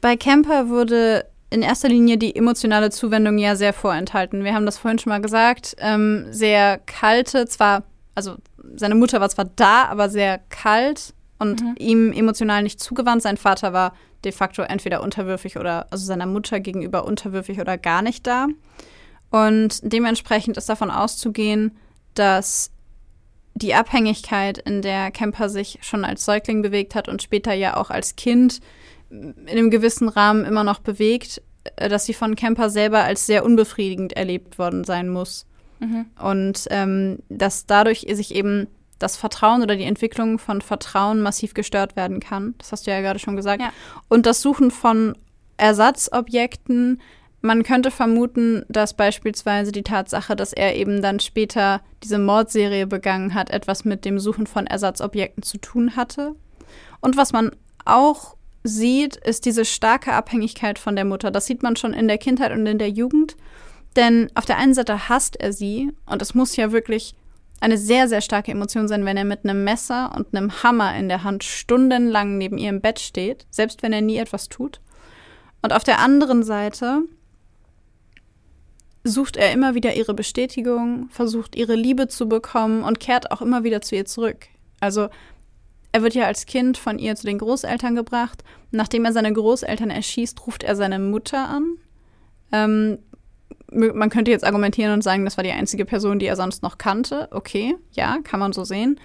Bei 0.00 0.16
Kemper 0.16 0.68
wurde 0.68 1.26
in 1.50 1.62
erster 1.62 1.88
Linie 1.88 2.18
die 2.18 2.34
emotionale 2.34 2.90
Zuwendung 2.90 3.38
ja 3.38 3.54
sehr 3.54 3.72
vorenthalten. 3.72 4.42
Wir 4.42 4.52
haben 4.52 4.66
das 4.66 4.78
vorhin 4.78 4.98
schon 4.98 5.10
mal 5.10 5.20
gesagt. 5.20 5.76
Ähm, 5.78 6.26
sehr 6.32 6.78
kalte, 6.86 7.46
zwar, 7.46 7.84
also 8.16 8.34
seine 8.74 8.96
Mutter 8.96 9.20
war 9.20 9.28
zwar 9.28 9.44
da, 9.54 9.84
aber 9.84 10.08
sehr 10.08 10.40
kalt 10.48 11.14
und 11.38 11.60
mhm. 11.60 11.74
ihm 11.78 12.12
emotional 12.12 12.64
nicht 12.64 12.80
zugewandt. 12.80 13.22
Sein 13.22 13.36
Vater 13.36 13.72
war 13.72 13.94
de 14.24 14.32
facto 14.32 14.62
entweder 14.62 15.04
unterwürfig 15.04 15.56
oder, 15.56 15.86
also 15.90 16.04
seiner 16.04 16.26
Mutter 16.26 16.58
gegenüber 16.58 17.04
unterwürfig 17.04 17.60
oder 17.60 17.78
gar 17.78 18.02
nicht 18.02 18.26
da. 18.26 18.48
Und 19.30 19.80
dementsprechend 19.84 20.56
ist 20.56 20.68
davon 20.68 20.90
auszugehen, 20.90 21.76
dass 22.14 22.70
die 23.54 23.74
Abhängigkeit, 23.74 24.58
in 24.58 24.82
der 24.82 25.10
Kemper 25.10 25.48
sich 25.48 25.78
schon 25.82 26.04
als 26.04 26.24
Säugling 26.24 26.62
bewegt 26.62 26.94
hat 26.94 27.08
und 27.08 27.22
später 27.22 27.52
ja 27.52 27.76
auch 27.76 27.90
als 27.90 28.16
Kind, 28.16 28.60
in 29.10 29.48
einem 29.48 29.70
gewissen 29.70 30.08
Rahmen 30.08 30.44
immer 30.44 30.64
noch 30.64 30.78
bewegt, 30.78 31.42
äh, 31.76 31.88
dass 31.88 32.06
sie 32.06 32.14
von 32.14 32.34
Kemper 32.34 32.70
selber 32.70 33.04
als 33.04 33.26
sehr 33.26 33.44
unbefriedigend 33.44 34.14
erlebt 34.14 34.58
worden 34.58 34.84
sein 34.84 35.08
muss. 35.08 35.46
Mhm. 35.80 36.06
Und 36.20 36.66
ähm, 36.70 37.18
dass 37.28 37.66
dadurch 37.66 38.06
sich 38.10 38.34
eben 38.34 38.68
das 38.98 39.16
Vertrauen 39.16 39.62
oder 39.62 39.76
die 39.76 39.84
Entwicklung 39.84 40.38
von 40.38 40.60
Vertrauen 40.62 41.20
massiv 41.22 41.54
gestört 41.54 41.96
werden 41.96 42.20
kann. 42.20 42.54
Das 42.58 42.72
hast 42.72 42.86
du 42.86 42.90
ja 42.92 43.00
gerade 43.00 43.18
schon 43.18 43.36
gesagt. 43.36 43.60
Ja. 43.60 43.72
Und 44.08 44.26
das 44.26 44.40
Suchen 44.40 44.70
von 44.70 45.16
Ersatzobjekten. 45.56 47.00
Man 47.42 47.64
könnte 47.64 47.90
vermuten, 47.90 48.64
dass 48.68 48.94
beispielsweise 48.94 49.72
die 49.72 49.82
Tatsache, 49.82 50.36
dass 50.36 50.52
er 50.52 50.76
eben 50.76 51.02
dann 51.02 51.18
später 51.18 51.82
diese 52.02 52.18
Mordserie 52.18 52.86
begangen 52.86 53.34
hat, 53.34 53.50
etwas 53.50 53.84
mit 53.84 54.04
dem 54.04 54.20
Suchen 54.20 54.46
von 54.46 54.68
Ersatzobjekten 54.68 55.42
zu 55.42 55.58
tun 55.58 55.96
hatte. 55.96 56.36
Und 57.00 57.16
was 57.16 57.32
man 57.32 57.50
auch 57.84 58.36
sieht, 58.62 59.16
ist 59.16 59.44
diese 59.44 59.64
starke 59.64 60.12
Abhängigkeit 60.12 60.78
von 60.78 60.94
der 60.94 61.04
Mutter. 61.04 61.32
Das 61.32 61.46
sieht 61.46 61.64
man 61.64 61.74
schon 61.74 61.94
in 61.94 62.06
der 62.06 62.18
Kindheit 62.18 62.52
und 62.52 62.64
in 62.64 62.78
der 62.78 62.90
Jugend. 62.90 63.36
Denn 63.96 64.30
auf 64.34 64.44
der 64.46 64.58
einen 64.58 64.74
Seite 64.74 65.08
hasst 65.08 65.38
er 65.40 65.52
sie 65.52 65.90
und 66.06 66.22
es 66.22 66.34
muss 66.34 66.54
ja 66.54 66.70
wirklich 66.70 67.16
eine 67.60 67.76
sehr, 67.76 68.08
sehr 68.08 68.20
starke 68.20 68.52
Emotion 68.52 68.86
sein, 68.86 69.04
wenn 69.04 69.16
er 69.16 69.24
mit 69.24 69.44
einem 69.44 69.64
Messer 69.64 70.12
und 70.16 70.34
einem 70.34 70.62
Hammer 70.62 70.96
in 70.96 71.08
der 71.08 71.24
Hand 71.24 71.44
stundenlang 71.44 72.38
neben 72.38 72.56
ihr 72.56 72.70
im 72.70 72.80
Bett 72.80 73.00
steht, 73.00 73.46
selbst 73.50 73.82
wenn 73.82 73.92
er 73.92 74.00
nie 74.00 74.16
etwas 74.16 74.48
tut. 74.48 74.80
Und 75.60 75.72
auf 75.72 75.84
der 75.84 75.98
anderen 76.00 76.42
Seite 76.42 77.02
sucht 79.04 79.36
er 79.36 79.52
immer 79.52 79.74
wieder 79.74 79.94
ihre 79.94 80.14
Bestätigung, 80.14 81.08
versucht 81.10 81.56
ihre 81.56 81.74
Liebe 81.74 82.08
zu 82.08 82.28
bekommen 82.28 82.84
und 82.84 83.00
kehrt 83.00 83.30
auch 83.30 83.42
immer 83.42 83.64
wieder 83.64 83.80
zu 83.80 83.96
ihr 83.96 84.04
zurück. 84.04 84.46
Also 84.80 85.08
er 85.92 86.02
wird 86.02 86.14
ja 86.14 86.26
als 86.26 86.46
Kind 86.46 86.78
von 86.78 86.98
ihr 86.98 87.14
zu 87.16 87.26
den 87.26 87.38
Großeltern 87.38 87.94
gebracht. 87.94 88.44
Nachdem 88.70 89.04
er 89.04 89.12
seine 89.12 89.32
Großeltern 89.32 89.90
erschießt, 89.90 90.46
ruft 90.46 90.62
er 90.62 90.74
seine 90.74 90.98
Mutter 90.98 91.48
an. 91.48 91.76
Ähm, 92.50 92.98
man 93.70 94.10
könnte 94.10 94.30
jetzt 94.30 94.44
argumentieren 94.44 94.92
und 94.92 95.02
sagen, 95.02 95.24
das 95.24 95.36
war 95.36 95.44
die 95.44 95.52
einzige 95.52 95.84
Person, 95.84 96.18
die 96.18 96.26
er 96.26 96.36
sonst 96.36 96.62
noch 96.62 96.78
kannte. 96.78 97.28
Okay, 97.30 97.76
ja, 97.92 98.18
kann 98.22 98.40
man 98.40 98.52
so 98.52 98.64
sehen. 98.64 98.98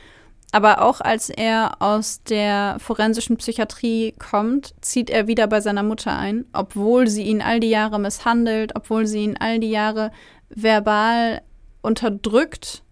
Aber 0.51 0.81
auch 0.81 1.01
als 1.01 1.29
er 1.29 1.81
aus 1.81 2.23
der 2.23 2.77
forensischen 2.79 3.37
Psychiatrie 3.37 4.13
kommt, 4.17 4.73
zieht 4.81 5.09
er 5.09 5.27
wieder 5.27 5.47
bei 5.47 5.59
seiner 5.59 5.83
Mutter 5.83 6.17
ein, 6.17 6.45
obwohl 6.53 7.07
sie 7.07 7.23
ihn 7.23 7.41
all 7.41 7.59
die 7.59 7.69
Jahre 7.69 7.99
misshandelt, 7.99 8.75
obwohl 8.75 9.07
sie 9.07 9.23
ihn 9.23 9.37
all 9.37 9.59
die 9.59 9.69
Jahre 9.69 10.11
verbal 10.49 11.41
unterdrückt 11.81 12.83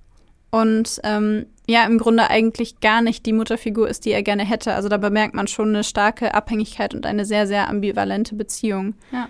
und 0.51 0.99
ähm, 1.03 1.47
ja, 1.67 1.85
im 1.85 1.97
Grunde 1.97 2.29
eigentlich 2.29 2.79
gar 2.79 3.01
nicht 3.01 3.25
die 3.25 3.33
Mutterfigur 3.33 3.89
ist, 3.89 4.05
die 4.05 4.11
er 4.11 4.23
gerne 4.23 4.45
hätte. 4.45 4.73
Also 4.73 4.87
da 4.87 4.97
bemerkt 4.97 5.33
man 5.33 5.47
schon 5.47 5.69
eine 5.69 5.83
starke 5.83 6.33
Abhängigkeit 6.33 6.93
und 6.93 7.05
eine 7.05 7.25
sehr, 7.25 7.47
sehr 7.47 7.69
ambivalente 7.69 8.35
Beziehung. 8.35 8.95
Ja. 9.11 9.27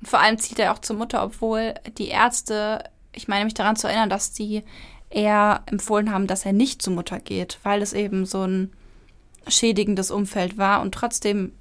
Und 0.00 0.08
vor 0.08 0.20
allem 0.20 0.38
zieht 0.38 0.58
er 0.58 0.72
auch 0.72 0.78
zur 0.78 0.96
Mutter, 0.96 1.22
obwohl 1.22 1.74
die 1.98 2.08
Ärzte, 2.08 2.84
ich 3.12 3.28
meine 3.28 3.44
mich 3.44 3.54
daran 3.54 3.76
zu 3.76 3.88
erinnern, 3.88 4.08
dass 4.08 4.32
die 4.32 4.62
eher 5.12 5.62
empfohlen 5.66 6.12
haben, 6.12 6.26
dass 6.26 6.46
er 6.46 6.52
nicht 6.52 6.82
zur 6.82 6.94
Mutter 6.94 7.20
geht, 7.20 7.58
weil 7.62 7.82
es 7.82 7.92
eben 7.92 8.26
so 8.26 8.42
ein 8.42 8.72
schädigendes 9.48 10.10
Umfeld 10.10 10.58
war 10.58 10.80
und 10.82 10.94
trotzdem 10.94 11.52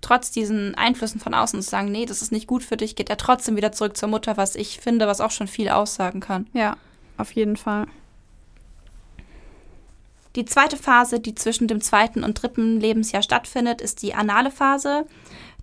trotz 0.00 0.30
diesen 0.30 0.74
Einflüssen 0.76 1.20
von 1.20 1.34
außen 1.34 1.60
zu 1.60 1.68
sagen, 1.68 1.90
nee, 1.90 2.06
das 2.06 2.22
ist 2.22 2.32
nicht 2.32 2.46
gut 2.46 2.62
für 2.62 2.76
dich, 2.76 2.96
geht 2.96 3.10
er 3.10 3.16
trotzdem 3.16 3.56
wieder 3.56 3.72
zurück 3.72 3.96
zur 3.96 4.08
Mutter, 4.08 4.36
was 4.36 4.54
ich 4.54 4.78
finde, 4.78 5.06
was 5.06 5.20
auch 5.20 5.30
schon 5.30 5.48
viel 5.48 5.68
aussagen 5.68 6.20
kann. 6.20 6.46
Ja, 6.52 6.76
auf 7.16 7.32
jeden 7.32 7.56
Fall. 7.56 7.86
Die 10.36 10.44
zweite 10.44 10.76
Phase, 10.76 11.18
die 11.18 11.34
zwischen 11.34 11.66
dem 11.66 11.80
zweiten 11.80 12.22
und 12.22 12.40
dritten 12.40 12.78
Lebensjahr 12.78 13.22
stattfindet, 13.22 13.80
ist 13.80 14.02
die 14.02 14.14
anale 14.14 14.52
Phase. 14.52 15.04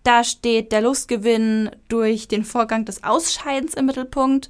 Da 0.03 0.23
steht 0.23 0.71
der 0.71 0.81
Lustgewinn 0.81 1.71
durch 1.87 2.27
den 2.27 2.43
Vorgang 2.43 2.83
des 2.85 3.03
Ausscheidens 3.03 3.73
im 3.73 3.85
Mittelpunkt. 3.85 4.49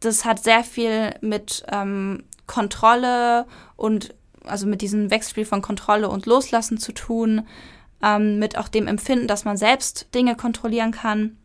Das 0.00 0.24
hat 0.24 0.42
sehr 0.42 0.64
viel 0.64 1.14
mit 1.20 1.64
ähm, 1.70 2.24
Kontrolle 2.46 3.46
und 3.76 4.14
also 4.44 4.66
mit 4.66 4.80
diesem 4.80 5.10
Wechselspiel 5.10 5.44
von 5.44 5.62
Kontrolle 5.62 6.08
und 6.08 6.26
Loslassen 6.26 6.78
zu 6.78 6.92
tun, 6.92 7.46
ähm, 8.02 8.38
mit 8.38 8.56
auch 8.56 8.68
dem 8.68 8.86
Empfinden, 8.86 9.28
dass 9.28 9.44
man 9.44 9.56
selbst 9.56 10.14
Dinge 10.14 10.34
kontrollieren 10.34 10.92
kann. 10.92 11.36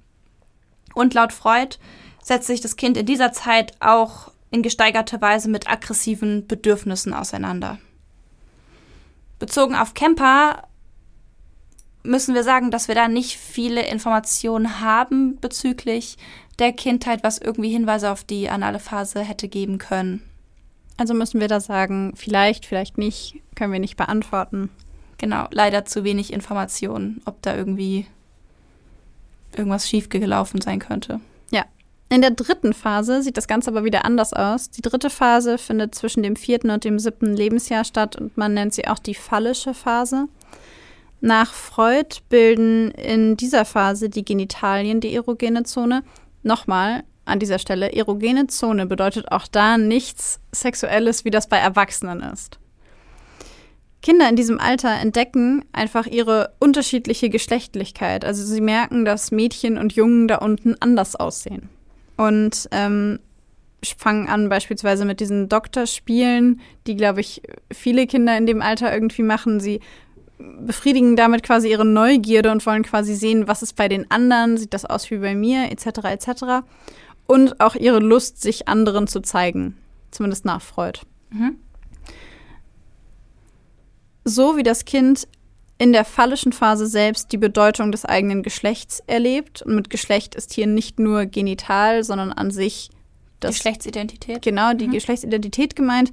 Und 0.94 1.14
laut 1.14 1.34
Freud 1.34 1.78
setzt 2.24 2.48
sich 2.48 2.62
das 2.62 2.78
Kind 2.78 2.98
in 2.98 3.06
dieser 3.06 3.34
Zeit 3.34 3.74
auch 3.82 4.32
in 4.52 4.64
gesteigerter 4.64 5.20
Weise 5.22 5.50
mit 5.50 5.70
aggressiven 5.70 6.48
Bedürfnissen 6.48 7.14
auseinander. 7.14 7.78
Bezogen 9.38 9.76
auf 9.76 9.94
Camper 9.94 10.64
müssen 12.04 12.36
wir 12.36 12.44
sagen, 12.44 12.72
dass 12.72 12.88
wir 12.88 12.96
da 12.96 13.08
nicht 13.08 13.38
viele 13.38 13.86
Informationen 13.86 14.80
haben 14.80 15.38
bezüglich 15.42 16.18
der 16.60 16.74
Kindheit, 16.74 17.24
was 17.24 17.38
irgendwie 17.38 17.70
Hinweise 17.70 18.12
auf 18.12 18.24
die 18.24 18.50
anale 18.50 18.80
Phase 18.80 19.22
hätte 19.22 19.48
geben 19.48 19.78
können. 19.78 20.22
Also 20.98 21.14
müssen 21.14 21.42
wir 21.42 21.48
da 21.48 21.60
sagen, 21.60 22.14
vielleicht, 22.16 22.66
vielleicht 22.66 22.98
nicht, 22.98 23.42
können 23.56 23.74
wir 23.74 23.80
nicht 23.80 23.98
beantworten. 23.98 24.70
Genau, 25.18 25.48
leider 25.52 25.86
zu 25.86 26.04
wenig 26.04 26.32
Informationen, 26.32 27.22
ob 27.26 27.42
da 27.42 27.56
irgendwie 27.56 28.06
irgendwas 29.56 29.90
schiefgelaufen 29.90 30.62
sein 30.62 30.80
könnte. 30.80 31.20
In 32.10 32.22
der 32.22 32.32
dritten 32.32 32.74
Phase 32.74 33.24
sieht 33.24 33.36
das 33.36 33.48
Ganze 33.48 33.72
aber 33.72 33.84
wieder 33.84 34.06
anders 34.06 34.32
aus. 34.32 34.70
Die 34.70 34.82
dritte 34.82 35.10
Phase 35.10 35.58
findet 35.58 35.96
zwischen 35.96 36.22
dem 36.22 36.36
vierten 36.36 36.70
und 36.70 36.84
dem 36.84 37.00
siebten 37.00 37.36
Lebensjahr 37.36 37.84
statt 37.84 38.16
und 38.16 38.38
man 38.38 38.54
nennt 38.54 38.74
sie 38.74 38.88
auch 38.88 39.00
die 39.00 39.16
phallische 39.16 39.74
Phase. 39.74 40.28
Nach 41.20 41.52
Freud 41.54 42.18
bilden 42.30 42.92
in 42.92 43.38
dieser 43.38 43.66
Phase 43.66 44.10
die 44.10 44.24
Genitalien 44.24 45.02
die 45.02 45.16
erogene 45.16 45.64
Zone. 45.64 46.04
Nochmal 46.46 47.04
an 47.26 47.40
dieser 47.40 47.58
Stelle, 47.58 47.92
erogene 47.92 48.46
Zone 48.46 48.86
bedeutet 48.86 49.32
auch 49.32 49.48
da 49.48 49.80
nichts 49.80 50.40
Sexuelles, 50.54 51.26
wie 51.26 51.32
das 51.32 51.50
bei 51.50 51.58
Erwachsenen 51.58 52.22
ist. 52.22 52.60
Kinder 54.04 54.30
in 54.30 54.36
diesem 54.36 54.60
Alter 54.60 54.92
entdecken 54.92 55.66
einfach 55.74 56.06
ihre 56.06 56.54
unterschiedliche 56.60 57.32
Geschlechtlichkeit. 57.32 58.24
Also 58.24 58.46
sie 58.46 58.62
merken, 58.62 59.06
dass 59.06 59.32
Mädchen 59.32 59.80
und 59.80 59.94
Jungen 59.94 60.28
da 60.28 60.36
unten 60.36 60.76
anders 60.80 61.16
aussehen. 61.16 61.70
Und 62.16 62.70
ähm, 62.70 63.20
fangen 63.98 64.28
an 64.28 64.48
beispielsweise 64.48 65.06
mit 65.06 65.20
diesen 65.20 65.50
Doktorspielen, 65.50 66.62
die, 66.86 66.96
glaube 66.96 67.22
ich, 67.22 67.42
viele 67.72 68.06
Kinder 68.06 68.38
in 68.38 68.46
dem 68.46 68.62
Alter 68.62 68.94
irgendwie 68.94 69.24
machen. 69.24 69.60
Sie 69.60 69.80
befriedigen 70.38 71.16
damit 71.16 71.44
quasi 71.44 71.70
ihre 71.70 71.86
Neugierde 71.86 72.52
und 72.52 72.66
wollen 72.66 72.84
quasi 72.84 73.16
sehen, 73.16 73.48
was 73.48 73.62
ist 73.62 73.76
bei 73.76 73.88
den 73.88 74.10
anderen, 74.12 74.58
sieht 74.58 74.74
das 74.74 74.86
aus 74.86 75.10
wie 75.12 75.18
bei 75.18 75.36
mir, 75.36 75.72
etc., 75.72 75.88
etc. 76.06 76.44
Und 77.26 77.60
auch 77.60 77.76
ihre 77.76 78.00
Lust, 78.00 78.42
sich 78.42 78.68
anderen 78.68 79.08
zu 79.08 79.22
zeigen, 79.22 79.78
zumindest 80.12 80.46
nach 80.46 80.62
Freud. 80.62 81.00
Mhm. 81.30 81.58
So 84.24 84.58
wie 84.58 84.64
das 84.64 84.86
Kind 84.86 85.28
in 85.78 85.94
der 85.94 86.06
phallischen 86.06 86.54
Phase 86.54 86.88
selbst 86.88 87.32
die 87.32 87.38
Bedeutung 87.38 87.92
des 87.92 88.06
eigenen 88.06 88.44
Geschlechts 88.44 89.02
erlebt. 89.08 89.62
Und 89.62 89.76
mit 89.76 89.90
Geschlecht 89.90 90.36
ist 90.36 90.54
hier 90.54 90.68
nicht 90.68 91.00
nur 91.00 91.26
genital, 91.26 92.04
sondern 92.04 92.32
an 92.32 92.52
sich 92.52 92.90
das. 93.40 93.56
Geschlechtsidentität. 93.56 94.42
Genau, 94.42 94.74
die 94.74 94.88
mhm. 94.88 94.94
Geschlechtsidentität 94.94 95.76
gemeint. 95.76 96.12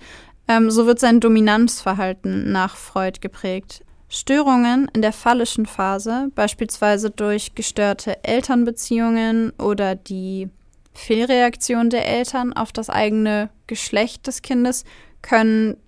Ähm, 0.48 0.70
so 0.70 0.86
wird 0.86 0.98
sein 0.98 1.20
Dominanzverhalten 1.20 2.50
nach 2.50 2.76
Freud 2.76 3.20
geprägt. 3.20 3.84
Störungen 4.14 4.90
in 4.92 5.00
der 5.00 5.14
phallischen 5.14 5.64
Phase, 5.64 6.30
beispielsweise 6.34 7.10
durch 7.10 7.54
gestörte 7.54 8.22
Elternbeziehungen 8.24 9.54
oder 9.58 9.94
die 9.94 10.50
Fehlreaktion 10.92 11.88
der 11.88 12.06
Eltern 12.06 12.52
auf 12.52 12.72
das 12.72 12.90
eigene 12.90 13.48
Geschlecht 13.66 14.26
des 14.26 14.42
Kindes, 14.42 14.84
können 15.22 15.78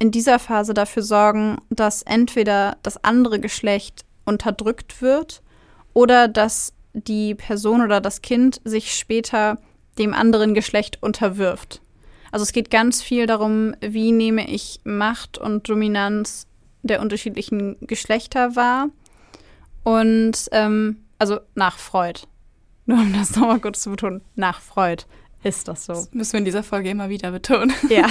in 0.00 0.10
dieser 0.10 0.40
Phase 0.40 0.74
dafür 0.74 1.04
sorgen, 1.04 1.58
dass 1.70 2.02
entweder 2.02 2.76
das 2.82 3.04
andere 3.04 3.38
Geschlecht 3.38 4.04
unterdrückt 4.24 5.00
wird 5.00 5.40
oder 5.92 6.26
dass 6.26 6.72
die 6.92 7.36
Person 7.36 7.82
oder 7.82 8.00
das 8.00 8.20
Kind 8.20 8.60
sich 8.64 8.96
später 8.96 9.58
dem 9.96 10.12
anderen 10.12 10.54
Geschlecht 10.54 11.00
unterwirft. 11.04 11.80
Also 12.32 12.42
es 12.42 12.52
geht 12.52 12.72
ganz 12.72 13.00
viel 13.00 13.26
darum, 13.26 13.76
wie 13.80 14.10
nehme 14.10 14.50
ich 14.50 14.80
Macht 14.82 15.38
und 15.38 15.68
Dominanz 15.68 16.48
der 16.84 17.00
unterschiedlichen 17.00 17.76
Geschlechter 17.80 18.56
wahr. 18.56 18.88
Und 19.82 20.48
ähm, 20.52 21.04
also 21.18 21.40
nach 21.54 21.78
Freud. 21.78 22.20
Nur 22.86 22.98
um 22.98 23.12
das 23.12 23.34
nochmal 23.34 23.60
kurz 23.60 23.82
zu 23.82 23.90
betonen, 23.90 24.20
nach 24.34 24.60
Freud 24.60 25.04
ist 25.42 25.68
das 25.68 25.86
so. 25.86 25.94
Das 25.94 26.12
müssen 26.12 26.32
wir 26.34 26.38
in 26.38 26.44
dieser 26.44 26.62
Folge 26.62 26.90
immer 26.90 27.08
wieder 27.08 27.30
betonen. 27.30 27.72
Ja. 27.88 28.06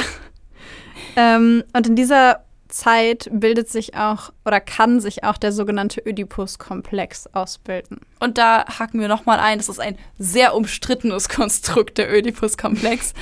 ähm, 1.15 1.63
und 1.74 1.88
in 1.88 1.95
dieser 1.95 2.43
Zeit 2.69 3.30
bildet 3.32 3.69
sich 3.69 3.95
auch 3.95 4.32
oder 4.45 4.59
kann 4.59 4.99
sich 4.99 5.24
auch 5.24 5.38
der 5.38 5.51
sogenannte 5.51 6.01
Oedipus-Komplex 6.05 7.28
ausbilden. 7.34 7.99
Und 8.19 8.38
da 8.38 8.65
haken 8.80 8.99
wir 8.99 9.07
nochmal 9.07 9.39
ein, 9.39 9.59
das 9.59 9.69
ist 9.69 9.80
ein 9.80 9.97
sehr 10.17 10.55
umstrittenes 10.55 11.30
Konstrukt, 11.30 11.97
der 11.97 12.09
Oedipus-Komplex. 12.09 13.13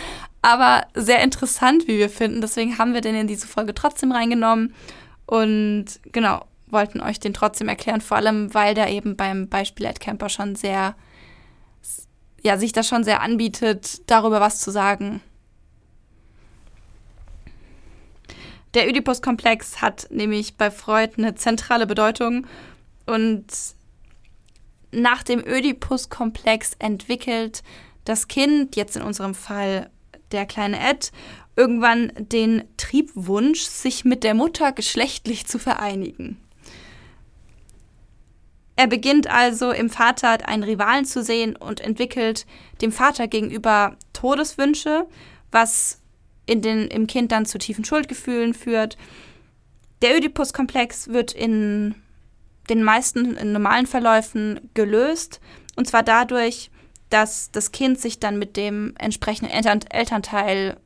Aber 0.42 0.86
sehr 0.96 1.22
interessant, 1.22 1.88
wie 1.88 1.98
wir 1.98 2.10
finden. 2.10 2.42
Deswegen 2.42 2.78
haben 2.78 2.94
wir 2.94 3.02
den 3.02 3.16
in 3.16 3.28
diese 3.28 3.46
Folge 3.46 3.74
trotzdem 3.76 4.12
reingenommen. 4.12 4.74
Und 5.32 5.86
genau, 6.12 6.44
wollten 6.68 7.00
euch 7.00 7.18
den 7.18 7.34
trotzdem 7.34 7.70
erklären, 7.70 8.02
vor 8.02 8.18
allem 8.18 8.54
weil 8.54 8.74
der 8.74 8.90
eben 8.90 9.16
beim 9.16 9.48
Beispiel 9.48 9.86
Ed 9.86 10.02
Camper 10.02 10.28
schon 10.28 10.56
sehr, 10.56 10.94
ja, 12.44 12.58
sich 12.58 12.74
das 12.74 12.86
schon 12.86 13.06
sehr 13.06 13.22
anbietet, 13.22 14.02
darüber 14.12 14.42
was 14.42 14.60
zu 14.60 14.72
sagen. 14.72 15.22
Der 18.74 18.88
Oedipus-Komplex 18.88 19.82
hat 19.82 20.08
nämlich 20.12 20.58
bei 20.58 20.70
Freud 20.70 21.14
eine 21.18 21.34
zentrale 21.36 21.88
Bedeutung 21.88 22.46
und 23.06 23.46
nach 24.92 25.24
dem 25.24 25.42
Oedipus-Komplex 25.46 26.74
entwickelt 26.78 27.64
das 28.04 28.28
Kind, 28.28 28.76
jetzt 28.76 28.98
in 28.98 29.02
unserem 29.02 29.34
Fall 29.34 29.90
der 30.34 30.46
kleine 30.46 30.78
Ed, 30.78 31.14
irgendwann 31.56 32.12
den 32.18 32.64
Triebwunsch, 32.78 33.62
sich 33.62 34.06
mit 34.06 34.24
der 34.24 34.34
Mutter 34.34 34.72
geschlechtlich 34.72 35.46
zu 35.46 35.60
vereinigen. 35.60 36.38
Er 38.76 38.88
beginnt 38.88 39.28
also 39.28 39.72
im 39.72 39.90
Vater 39.90 40.48
einen 40.48 40.64
Rivalen 40.64 41.06
zu 41.06 41.24
sehen 41.24 41.56
und 41.56 41.82
entwickelt 41.82 42.46
dem 42.82 42.92
Vater 42.92 43.28
gegenüber 43.28 43.96
Todeswünsche, 44.14 45.06
was 45.52 46.02
in 46.46 46.62
den, 46.62 46.88
im 46.88 47.06
Kind 47.06 47.32
dann 47.32 47.46
zu 47.46 47.58
tiefen 47.58 47.86
Schuldgefühlen 47.86 48.54
führt. 48.54 48.98
Der 50.02 50.16
Oedipus-Komplex 50.16 51.10
wird 51.10 51.32
in 51.32 51.96
den 52.70 52.84
meisten 52.84 53.36
in 53.36 53.52
normalen 53.52 53.86
Verläufen 53.86 54.72
gelöst. 54.74 55.42
Und 55.76 55.88
zwar 55.88 56.04
dadurch, 56.04 56.72
dass 57.10 57.52
das 57.52 57.72
Kind 57.72 58.00
sich 58.00 58.20
dann 58.20 58.40
mit 58.40 58.58
dem 58.58 58.94
entsprechenden 58.98 59.52
Eltern 59.52 59.82
Elternteil, 59.90 60.78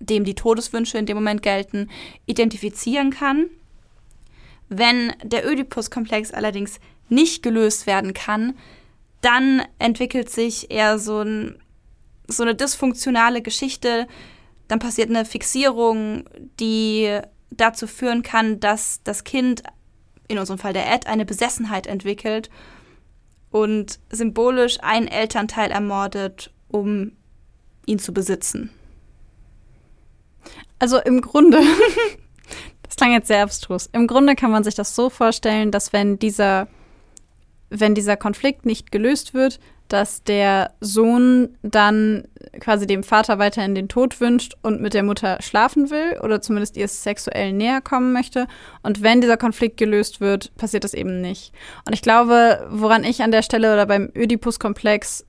dem 0.00 0.24
die 0.24 0.34
Todeswünsche 0.34 0.98
in 0.98 1.06
dem 1.06 1.16
Moment 1.16 1.42
gelten, 1.42 1.88
identifizieren 2.26 3.10
kann. 3.10 3.46
Wenn 4.68 5.12
der 5.22 5.46
Oedipus-Komplex 5.46 6.32
allerdings 6.32 6.80
nicht 7.08 7.42
gelöst 7.42 7.86
werden 7.86 8.14
kann, 8.14 8.56
dann 9.20 9.62
entwickelt 9.78 10.30
sich 10.30 10.70
eher 10.70 10.98
so, 10.98 11.20
ein, 11.20 11.60
so 12.26 12.42
eine 12.42 12.54
dysfunktionale 12.54 13.42
Geschichte, 13.42 14.06
dann 14.68 14.78
passiert 14.78 15.10
eine 15.10 15.24
Fixierung, 15.24 16.24
die 16.58 17.20
dazu 17.50 17.86
führen 17.86 18.22
kann, 18.22 18.60
dass 18.60 19.02
das 19.02 19.24
Kind, 19.24 19.62
in 20.28 20.38
unserem 20.38 20.58
Fall 20.58 20.72
der 20.72 20.90
Ed, 20.90 21.06
eine 21.06 21.26
Besessenheit 21.26 21.86
entwickelt 21.86 22.48
und 23.50 23.98
symbolisch 24.10 24.78
einen 24.80 25.08
Elternteil 25.08 25.72
ermordet, 25.72 26.52
um 26.68 27.12
ihn 27.84 27.98
zu 27.98 28.14
besitzen. 28.14 28.70
Also 30.78 30.98
im 30.98 31.20
Grunde, 31.20 31.60
das 32.82 32.96
klang 32.96 33.12
jetzt 33.12 33.28
sehr 33.28 33.42
abstrus, 33.42 33.88
im 33.92 34.06
Grunde 34.06 34.34
kann 34.34 34.50
man 34.50 34.64
sich 34.64 34.74
das 34.74 34.94
so 34.94 35.10
vorstellen, 35.10 35.70
dass 35.70 35.92
wenn 35.92 36.18
dieser, 36.18 36.68
wenn 37.68 37.94
dieser 37.94 38.16
Konflikt 38.16 38.66
nicht 38.66 38.92
gelöst 38.92 39.34
wird, 39.34 39.60
dass 39.90 40.22
der 40.22 40.72
Sohn 40.80 41.56
dann 41.62 42.28
quasi 42.60 42.86
dem 42.86 43.02
Vater 43.02 43.40
weiterhin 43.40 43.74
den 43.74 43.88
Tod 43.88 44.20
wünscht 44.20 44.54
und 44.62 44.80
mit 44.80 44.94
der 44.94 45.02
Mutter 45.02 45.38
schlafen 45.42 45.90
will 45.90 46.16
oder 46.22 46.40
zumindest 46.40 46.76
ihr 46.76 46.86
sexuell 46.86 47.52
näher 47.52 47.80
kommen 47.80 48.12
möchte. 48.12 48.46
Und 48.82 49.02
wenn 49.02 49.20
dieser 49.20 49.36
Konflikt 49.36 49.78
gelöst 49.78 50.20
wird, 50.20 50.54
passiert 50.56 50.84
das 50.84 50.94
eben 50.94 51.20
nicht. 51.20 51.52
Und 51.86 51.92
ich 51.92 52.02
glaube, 52.02 52.68
woran 52.70 53.02
ich 53.02 53.22
an 53.22 53.32
der 53.32 53.42
Stelle 53.42 53.72
oder 53.72 53.84
beim 53.84 54.12
Oedipus-Komplex 54.16 55.26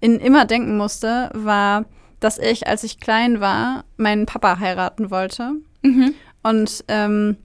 in 0.00 0.20
immer 0.20 0.44
denken 0.44 0.76
musste, 0.76 1.30
war, 1.32 1.86
dass 2.20 2.38
ich, 2.38 2.66
als 2.66 2.84
ich 2.84 3.00
klein 3.00 3.40
war, 3.40 3.84
meinen 3.96 4.26
Papa 4.26 4.58
heiraten 4.58 5.10
wollte. 5.10 5.52
Mhm. 5.82 6.14
Und 6.42 6.84
ähm, 6.88 7.36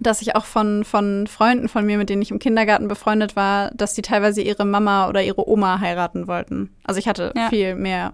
dass 0.00 0.20
ich 0.20 0.36
auch 0.36 0.44
von, 0.44 0.84
von 0.84 1.26
Freunden 1.26 1.68
von 1.68 1.86
mir, 1.86 1.98
mit 1.98 2.10
denen 2.10 2.22
ich 2.22 2.30
im 2.30 2.38
Kindergarten 2.38 2.88
befreundet 2.88 3.34
war, 3.34 3.70
dass 3.72 3.94
die 3.94 4.02
teilweise 4.02 4.42
ihre 4.42 4.64
Mama 4.64 5.08
oder 5.08 5.22
ihre 5.22 5.48
Oma 5.48 5.80
heiraten 5.80 6.26
wollten. 6.26 6.74
Also 6.84 6.98
ich 6.98 7.08
hatte 7.08 7.32
ja. 7.34 7.48
viel 7.48 7.74
mehr 7.74 8.12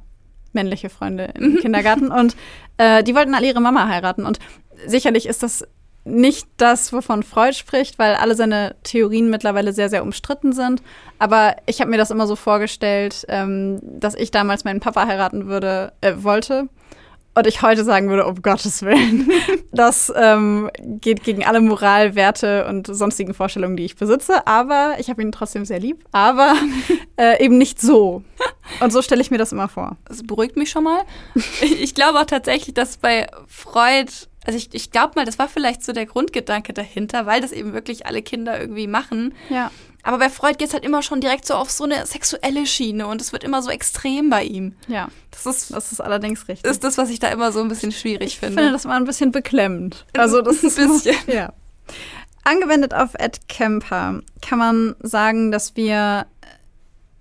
männliche 0.52 0.90
Freunde 0.90 1.32
im 1.34 1.56
Kindergarten 1.60 2.08
und 2.12 2.36
äh, 2.76 3.02
die 3.02 3.14
wollten 3.14 3.34
alle 3.34 3.46
ihre 3.46 3.60
Mama 3.60 3.88
heiraten. 3.88 4.24
Und 4.24 4.38
sicherlich 4.86 5.26
ist 5.26 5.42
das 5.42 5.66
nicht 6.04 6.48
das, 6.56 6.92
wovon 6.92 7.22
Freud 7.22 7.54
spricht, 7.54 7.98
weil 7.98 8.14
alle 8.14 8.34
seine 8.34 8.74
Theorien 8.82 9.30
mittlerweile 9.30 9.72
sehr, 9.72 9.88
sehr 9.88 10.02
umstritten 10.02 10.52
sind. 10.52 10.82
Aber 11.18 11.56
ich 11.66 11.80
habe 11.80 11.90
mir 11.90 11.96
das 11.96 12.10
immer 12.10 12.26
so 12.26 12.36
vorgestellt, 12.36 13.24
ähm, 13.28 13.78
dass 13.82 14.14
ich 14.14 14.30
damals 14.30 14.64
meinen 14.64 14.80
Papa 14.80 15.06
heiraten 15.06 15.46
würde, 15.46 15.92
äh, 16.00 16.14
wollte 16.16 16.68
und 17.34 17.46
ich 17.46 17.62
heute 17.62 17.82
sagen 17.82 18.10
würde, 18.10 18.26
um 18.26 18.42
Gottes 18.42 18.82
Willen, 18.82 19.30
das 19.72 20.12
ähm, 20.14 20.70
geht 20.82 21.24
gegen 21.24 21.44
alle 21.44 21.60
Moralwerte 21.60 22.66
und 22.66 22.86
sonstigen 22.86 23.32
Vorstellungen, 23.32 23.76
die 23.76 23.84
ich 23.84 23.96
besitze. 23.96 24.46
Aber 24.46 24.96
ich 24.98 25.08
habe 25.08 25.22
ihn 25.22 25.32
trotzdem 25.32 25.64
sehr 25.64 25.80
lieb. 25.80 26.04
Aber 26.12 26.54
äh, 27.16 27.42
eben 27.42 27.56
nicht 27.56 27.80
so. 27.80 28.22
Und 28.80 28.92
so 28.92 29.00
stelle 29.00 29.22
ich 29.22 29.30
mir 29.30 29.38
das 29.38 29.52
immer 29.52 29.68
vor. 29.68 29.96
Das 30.04 30.22
beruhigt 30.22 30.56
mich 30.56 30.70
schon 30.70 30.84
mal. 30.84 31.02
Ich 31.62 31.94
glaube 31.94 32.20
auch 32.20 32.26
tatsächlich, 32.26 32.74
dass 32.74 32.98
bei 32.98 33.28
Freud, 33.46 34.12
also 34.44 34.56
ich, 34.58 34.74
ich 34.74 34.90
glaube 34.90 35.12
mal, 35.16 35.24
das 35.24 35.38
war 35.38 35.48
vielleicht 35.48 35.84
so 35.84 35.92
der 35.92 36.06
Grundgedanke 36.06 36.72
dahinter, 36.72 37.26
weil 37.26 37.40
das 37.40 37.52
eben 37.52 37.72
wirklich 37.72 38.06
alle 38.06 38.22
Kinder 38.22 38.60
irgendwie 38.60 38.86
machen. 38.86 39.34
Ja. 39.48 39.70
Aber 40.02 40.18
bei 40.18 40.30
Freud 40.30 40.56
geht 40.58 40.68
es 40.68 40.74
halt 40.74 40.84
immer 40.84 41.02
schon 41.02 41.20
direkt 41.20 41.46
so 41.46 41.54
auf 41.54 41.70
so 41.70 41.84
eine 41.84 42.06
sexuelle 42.06 42.66
Schiene 42.66 43.06
und 43.06 43.20
es 43.20 43.32
wird 43.32 43.44
immer 43.44 43.62
so 43.62 43.70
extrem 43.70 44.30
bei 44.30 44.42
ihm. 44.42 44.74
Ja, 44.88 45.08
das 45.30 45.46
ist, 45.46 45.72
das 45.72 45.92
ist 45.92 46.00
allerdings 46.00 46.48
richtig. 46.48 46.68
Ist 46.68 46.82
das, 46.82 46.98
was 46.98 47.08
ich 47.08 47.20
da 47.20 47.28
immer 47.28 47.52
so 47.52 47.60
ein 47.60 47.68
bisschen 47.68 47.92
schwierig 47.92 48.26
ich 48.26 48.38
finde. 48.38 48.54
Ich 48.54 48.58
finde 48.58 48.72
das 48.72 48.84
mal 48.84 48.96
ein 48.96 49.04
bisschen 49.04 49.30
beklemmend. 49.30 50.04
Also 50.16 50.42
das 50.42 50.64
ist 50.64 50.78
ein 50.78 50.88
bisschen. 50.88 51.16
ja. 51.28 51.52
Angewendet 52.44 52.94
auf 52.94 53.10
Ed 53.14 53.48
Kemper 53.48 54.20
kann 54.40 54.58
man 54.58 54.96
sagen, 55.00 55.52
dass 55.52 55.76
wir 55.76 56.26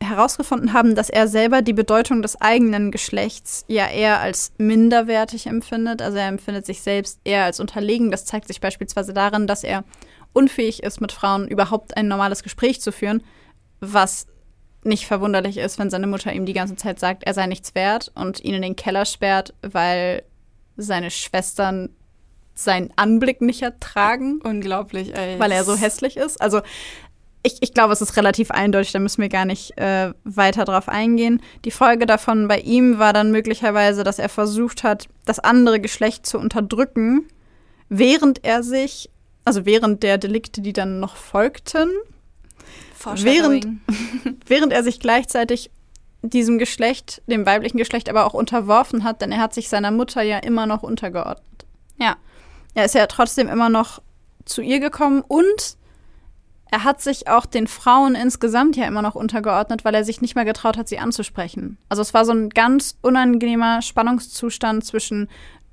herausgefunden 0.02 0.74
haben, 0.74 0.96
dass 0.96 1.10
er 1.10 1.28
selber 1.28 1.62
die 1.62 1.74
Bedeutung 1.74 2.22
des 2.22 2.40
eigenen 2.42 2.92
Geschlechts 2.92 3.66
ja 3.68 3.88
eher 3.88 4.20
als 4.20 4.52
minderwertig 4.58 5.48
empfindet. 5.48 6.02
Also 6.02 6.18
er 6.18 6.28
empfindet 6.28 6.66
sich 6.66 6.82
selbst 6.82 7.20
eher 7.24 7.46
als 7.46 7.60
unterlegen. 7.60 8.12
Das 8.12 8.26
zeigt 8.26 8.48
sich 8.48 8.62
beispielsweise 8.62 9.14
darin, 9.14 9.48
dass 9.48 9.64
er 9.64 9.84
unfähig 10.34 10.84
ist, 10.84 11.02
mit 11.02 11.12
Frauen 11.12 11.48
überhaupt 11.48 11.96
ein 11.98 12.08
normales 12.08 12.44
Gespräch 12.44 12.82
zu 12.82 12.92
führen, 12.92 13.24
was 13.80 14.28
nicht 14.84 15.06
verwunderlich 15.06 15.58
ist, 15.58 15.78
wenn 15.78 15.90
seine 15.90 16.08
Mutter 16.08 16.34
ihm 16.34 16.46
die 16.46 16.54
ganze 16.54 16.76
Zeit 16.76 17.00
sagt, 17.00 17.24
er 17.24 17.34
sei 17.34 17.46
nichts 17.46 17.76
wert 17.76 18.12
und 18.16 18.44
ihn 18.44 18.56
in 18.56 18.62
den 18.62 18.76
Keller 18.76 19.06
sperrt, 19.06 19.54
weil 19.62 20.24
seine 20.78 21.12
Schwestern 21.12 21.90
seinen 22.54 22.92
Anblick 22.96 23.42
nicht 23.42 23.62
ertragen. 23.62 24.40
Unglaublich, 24.44 25.16
ey. 25.16 25.40
Weil 25.40 25.52
er 25.52 25.64
so 25.64 25.76
hässlich 25.76 26.18
ist. 26.18 26.42
Also 26.42 26.62
ich, 27.44 27.58
ich 27.62 27.74
glaube, 27.74 27.94
es 27.94 28.02
ist 28.02 28.18
relativ 28.18 28.52
eindeutig, 28.52 28.92
da 28.92 29.00
müssen 29.00 29.22
wir 29.22 29.30
gar 29.30 29.46
nicht 29.46 29.78
äh, 29.78 30.14
weiter 30.24 30.66
drauf 30.66 30.88
eingehen. 30.88 31.42
Die 31.66 31.72
Folge 31.72 32.06
davon 32.06 32.48
bei 32.48 32.60
ihm 32.60 33.00
war 33.00 33.14
dann 33.14 33.32
möglicherweise, 33.32 34.04
dass 34.04 34.20
er 34.20 34.30
versucht 34.30 34.84
hat, 34.84 35.08
das 35.26 35.40
andere 35.40 35.80
Geschlecht 35.80 36.26
zu 36.26 36.38
unterdrücken, 36.38 37.28
während 37.90 38.44
er 38.44 38.64
sich, 38.64 39.10
also 39.44 39.66
während 39.66 40.04
der 40.04 40.18
Delikte, 40.18 40.62
die 40.62 40.74
dann 40.74 41.00
noch 41.00 41.16
folgten, 41.16 41.90
während, 43.04 43.68
während 44.46 44.72
er 44.72 44.84
sich 44.84 45.00
gleichzeitig 45.00 45.72
diesem 46.22 46.60
Geschlecht, 46.60 47.24
dem 47.26 47.48
weiblichen 47.48 47.78
Geschlecht, 47.78 48.08
aber 48.08 48.26
auch 48.26 48.36
unterworfen 48.36 49.04
hat, 49.04 49.22
denn 49.22 49.32
er 49.32 49.40
hat 49.40 49.56
sich 49.56 49.70
seiner 49.70 49.90
Mutter 49.90 50.22
ja 50.22 50.38
immer 50.38 50.68
noch 50.68 50.84
untergeordnet. 50.84 51.66
Ja. 51.98 52.18
Er 52.74 52.86
ist 52.86 52.96
ja 52.96 53.08
trotzdem 53.08 53.50
immer 53.50 53.70
noch 53.70 54.02
zu 54.46 54.62
ihr 54.62 54.80
gekommen 54.80 55.24
und 55.28 55.78
er 56.72 56.86
hat 56.86 57.02
sich 57.02 57.28
auch 57.28 57.46
den 57.46 57.68
Frauen 57.68 58.16
insgesamt 58.16 58.78
ja 58.78 58.86
immer 58.86 59.02
noch 59.02 59.16
untergeordnet, 59.16 59.84
weil 59.84 59.94
er 59.94 60.06
sich 60.06 60.22
nicht 60.22 60.36
mehr 60.36 60.46
getraut 60.46 60.78
hat, 60.78 60.88
sie 60.88 61.00
anzusprechen. 61.00 61.78
Also 61.90 62.02
es 62.02 62.14
war 62.14 62.24
so 62.24 62.32
ein 62.32 62.50
ganz 62.50 62.98
unangenehmer 63.02 63.82
Spannungszustand 63.82 64.86
zwischen 64.86 65.30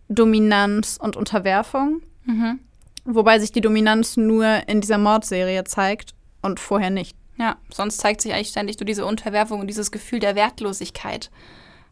Dominanz 0.08 0.98
und 1.00 1.16
Unterwerfung. 1.16 2.02
Mhm. 2.24 2.58
Wobei 3.04 3.38
sich 3.38 3.52
die 3.52 3.60
Dominanz 3.60 4.16
nur 4.16 4.68
in 4.68 4.80
dieser 4.80 4.98
Mordserie 4.98 5.62
zeigt 5.64 6.14
und 6.42 6.58
vorher 6.58 6.90
nicht. 6.90 7.16
Ja, 7.38 7.56
sonst 7.72 7.98
zeigt 7.98 8.20
sich 8.20 8.34
eigentlich 8.34 8.48
ständig 8.48 8.80
nur 8.80 8.86
diese 8.86 9.06
Unterwerfung 9.06 9.60
und 9.60 9.68
dieses 9.68 9.92
Gefühl 9.92 10.18
der 10.18 10.34
Wertlosigkeit. 10.34 11.30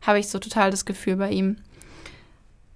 Habe 0.04 0.18
ich 0.18 0.28
so 0.28 0.40
total 0.40 0.72
das 0.72 0.84
Gefühl 0.84 1.16
bei 1.16 1.30
ihm. 1.30 1.58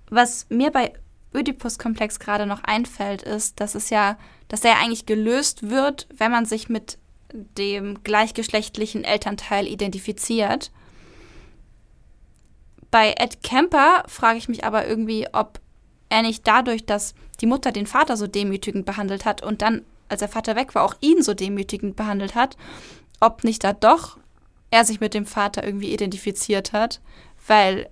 Was 0.08 0.46
mir 0.48 0.70
bei 0.70 0.92
Oedipus-Komplex 1.34 2.18
gerade 2.18 2.46
noch 2.46 2.62
einfällt, 2.64 3.22
ist, 3.22 3.60
dass 3.60 3.74
es 3.74 3.90
ja, 3.90 4.18
dass 4.48 4.64
er 4.64 4.78
eigentlich 4.78 5.06
gelöst 5.06 5.70
wird, 5.70 6.08
wenn 6.16 6.30
man 6.30 6.44
sich 6.44 6.68
mit 6.68 6.98
dem 7.32 8.02
gleichgeschlechtlichen 8.02 9.04
Elternteil 9.04 9.66
identifiziert. 9.66 10.72
Bei 12.90 13.14
Ed 13.16 13.42
Kemper 13.42 14.02
frage 14.08 14.38
ich 14.38 14.48
mich 14.48 14.64
aber 14.64 14.86
irgendwie, 14.86 15.28
ob 15.32 15.60
er 16.08 16.22
nicht 16.22 16.46
dadurch, 16.46 16.84
dass 16.84 17.14
die 17.40 17.46
Mutter 17.46 17.70
den 17.70 17.86
Vater 17.86 18.16
so 18.16 18.26
demütigend 18.26 18.84
behandelt 18.84 19.24
hat 19.24 19.42
und 19.42 19.62
dann, 19.62 19.84
als 20.08 20.18
der 20.18 20.28
Vater 20.28 20.56
weg 20.56 20.74
war, 20.74 20.82
auch 20.82 20.96
ihn 21.00 21.22
so 21.22 21.34
demütigend 21.34 21.94
behandelt 21.94 22.34
hat, 22.34 22.56
ob 23.20 23.44
nicht 23.44 23.62
da 23.62 23.72
doch 23.72 24.18
er 24.70 24.84
sich 24.84 25.00
mit 25.00 25.14
dem 25.14 25.26
Vater 25.26 25.64
irgendwie 25.64 25.92
identifiziert 25.92 26.72
hat, 26.72 27.00
weil 27.46 27.88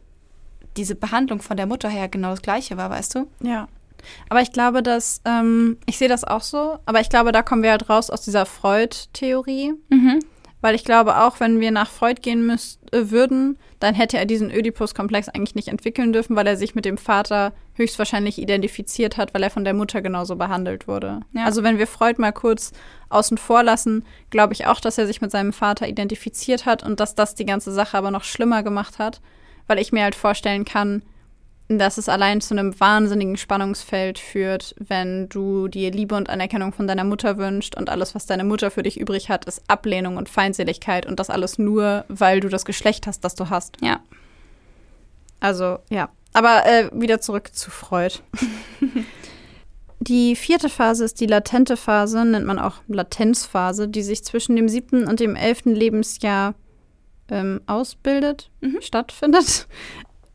diese 0.79 0.95
Behandlung 0.95 1.43
von 1.43 1.57
der 1.57 1.66
Mutter 1.66 1.89
her 1.89 2.09
genau 2.09 2.31
das 2.31 2.43
gleiche 2.43 2.76
war, 2.76 2.89
weißt 2.89 3.16
du? 3.16 3.26
Ja. 3.43 3.68
Aber 4.29 4.41
ich 4.41 4.53
glaube, 4.53 4.83
dass, 4.83 5.20
ähm, 5.24 5.76
ich 5.87 5.99
sehe 5.99 6.09
das 6.09 6.24
auch 6.24 6.43
so, 6.43 6.79
aber 6.87 7.01
ich 7.01 7.11
glaube, 7.11 7.33
da 7.33 7.43
kommen 7.43 7.62
wir 7.62 7.72
halt 7.72 7.91
raus 7.91 8.11
aus 8.11 8.22
dieser 8.22 8.47
Freud-Theorie. 8.47 9.74
Mhm. 9.91 10.20
Weil 10.61 10.74
ich 10.74 10.85
glaube, 10.85 11.18
auch 11.18 11.39
wenn 11.39 11.61
wir 11.61 11.70
nach 11.70 11.89
Freud 11.89 12.20
gehen 12.20 12.45
müsst, 12.45 12.81
äh, 12.93 13.11
würden, 13.11 13.59
dann 13.79 13.95
hätte 13.95 14.18
er 14.18 14.26
diesen 14.26 14.51
Oedipus-Komplex 14.51 15.29
eigentlich 15.29 15.55
nicht 15.55 15.68
entwickeln 15.68 16.12
dürfen, 16.12 16.35
weil 16.35 16.49
er 16.49 16.57
sich 16.57 16.74
mit 16.74 16.85
dem 16.85 16.99
Vater 16.99 17.53
höchstwahrscheinlich 17.74 18.39
identifiziert 18.39 19.16
hat, 19.16 19.35
weil 19.35 19.45
er 19.45 19.51
von 19.51 19.64
der 19.64 19.74
Mutter 19.74 20.03
genauso 20.03 20.35
behandelt 20.35 20.89
wurde. 20.89 21.20
Ja. 21.33 21.45
Also 21.45 21.62
wenn 21.62 21.79
wir 21.79 21.87
Freud 21.87 22.20
mal 22.20 22.33
kurz 22.33 22.72
außen 23.09 23.39
vor 23.39 23.62
lassen, 23.62 24.05
glaube 24.31 24.53
ich 24.53 24.66
auch, 24.66 24.81
dass 24.81 24.99
er 24.99 25.07
sich 25.07 25.20
mit 25.20 25.31
seinem 25.31 25.53
Vater 25.53 25.87
identifiziert 25.87 26.66
hat 26.66 26.83
und 26.83 26.99
dass 26.99 27.14
das 27.14 27.37
die 27.37 27.47
ganze 27.47 27.70
Sache 27.70 27.97
aber 27.97 28.11
noch 28.11 28.24
schlimmer 28.24 28.64
gemacht 28.64 28.99
hat, 28.99 29.20
weil 29.69 29.79
ich 29.79 29.93
mir 29.93 30.03
halt 30.03 30.16
vorstellen 30.16 30.64
kann, 30.64 31.03
dass 31.69 31.99
es 31.99 32.09
allein 32.09 32.41
zu 32.41 32.55
einem 32.55 32.79
wahnsinnigen 32.81 33.37
Spannungsfeld 33.37 34.19
führt, 34.19 34.75
wenn 34.79 35.29
du 35.29 35.69
dir 35.69 35.91
Liebe 35.91 36.14
und 36.14 36.31
Anerkennung 36.31 36.73
von 36.73 36.87
deiner 36.87 37.05
Mutter 37.05 37.37
wünschst 37.37 37.77
und 37.77 37.91
alles, 37.91 38.14
was 38.14 38.25
deine 38.25 38.45
Mutter 38.45 38.71
für 38.71 38.83
dich 38.83 38.99
übrig 38.99 39.29
hat, 39.29 39.45
ist 39.45 39.62
Ablehnung 39.69 40.16
und 40.16 40.31
Feindseligkeit 40.31 41.05
und 41.05 41.21
das 41.21 41.29
alles 41.29 41.59
nur, 41.59 42.07
weil 42.09 42.41
du 42.41 42.49
das 42.49 42.64
Geschlecht 42.64 43.07
hast, 43.07 43.23
das 43.23 43.35
du 43.35 43.51
hast. 43.51 43.77
Ja. 43.83 44.01
Also, 45.41 45.79
ja. 45.91 46.09
Aber 46.33 46.64
äh, 46.66 46.91
wieder 46.93 47.21
zurück 47.21 47.51
zu 47.53 47.71
Freud. 47.71 48.14
die 50.01 50.37
vierte 50.37 50.71
Phase 50.71 51.05
ist 51.05 51.21
die 51.21 51.27
latente 51.27 51.77
Phase, 51.77 52.25
nennt 52.25 52.47
man 52.47 52.59
auch 52.59 52.77
Latenzphase, 52.89 53.89
die 53.89 54.03
sich 54.03 54.25
zwischen 54.25 54.57
dem 54.57 54.71
siebten 54.71 55.07
und 55.07 55.21
dem 55.21 55.37
elften 55.37 55.75
Lebensjahr 55.75 56.55
ähm, 57.31 57.61
ausbildet, 57.66 58.51
Mhm. 58.61 58.79
stattfindet. 58.81 59.66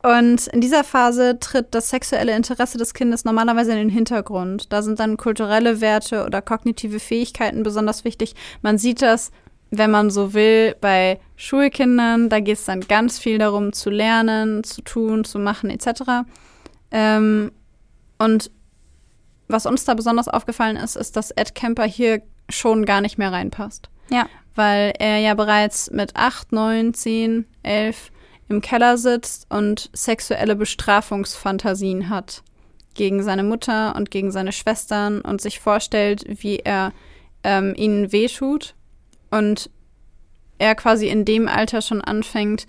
Und 0.02 0.48
in 0.48 0.60
dieser 0.60 0.84
Phase 0.84 1.38
tritt 1.40 1.74
das 1.74 1.88
sexuelle 1.88 2.36
Interesse 2.36 2.76
des 2.76 2.92
Kindes 2.92 3.24
normalerweise 3.24 3.72
in 3.72 3.78
den 3.78 3.88
Hintergrund. 3.88 4.70
Da 4.70 4.82
sind 4.82 5.00
dann 5.00 5.16
kulturelle 5.16 5.80
Werte 5.80 6.26
oder 6.26 6.42
kognitive 6.42 7.00
Fähigkeiten 7.00 7.62
besonders 7.62 8.04
wichtig. 8.04 8.34
Man 8.60 8.76
sieht 8.76 9.00
das, 9.00 9.30
wenn 9.70 9.90
man 9.90 10.10
so 10.10 10.34
will, 10.34 10.76
bei 10.80 11.18
Schulkindern. 11.36 12.28
Da 12.28 12.40
geht 12.40 12.58
es 12.58 12.66
dann 12.66 12.80
ganz 12.82 13.18
viel 13.18 13.38
darum, 13.38 13.72
zu 13.72 13.88
lernen, 13.88 14.62
zu 14.62 14.82
tun, 14.82 15.24
zu 15.24 15.38
machen, 15.38 15.70
etc. 15.70 16.26
Ähm, 16.90 17.50
und 18.18 18.50
was 19.48 19.64
uns 19.64 19.84
da 19.84 19.94
besonders 19.94 20.28
aufgefallen 20.28 20.76
ist, 20.76 20.96
ist, 20.96 21.16
dass 21.16 21.30
Ed 21.30 21.54
Kemper 21.54 21.84
hier 21.84 22.20
schon 22.50 22.84
gar 22.84 23.00
nicht 23.00 23.16
mehr 23.16 23.32
reinpasst 23.32 23.88
Ja. 24.10 24.26
Weil 24.54 24.92
er 24.98 25.18
ja 25.18 25.34
bereits 25.34 25.90
mit 25.90 26.16
8, 26.16 26.52
9, 26.52 26.94
10, 26.94 27.46
11 27.62 28.10
im 28.48 28.60
Keller 28.60 28.98
sitzt 28.98 29.46
und 29.50 29.90
sexuelle 29.92 30.56
Bestrafungsfantasien 30.56 32.08
hat 32.08 32.42
gegen 32.94 33.22
seine 33.22 33.42
Mutter 33.42 33.96
und 33.96 34.10
gegen 34.10 34.30
seine 34.30 34.52
Schwestern 34.52 35.20
und 35.20 35.40
sich 35.40 35.60
vorstellt, 35.60 36.24
wie 36.28 36.58
er 36.58 36.92
ähm, 37.42 37.74
ihnen 37.76 38.12
wehtut 38.12 38.74
und 39.30 39.70
er 40.58 40.74
quasi 40.74 41.08
in 41.08 41.24
dem 41.24 41.48
Alter 41.48 41.82
schon 41.82 42.00
anfängt, 42.00 42.66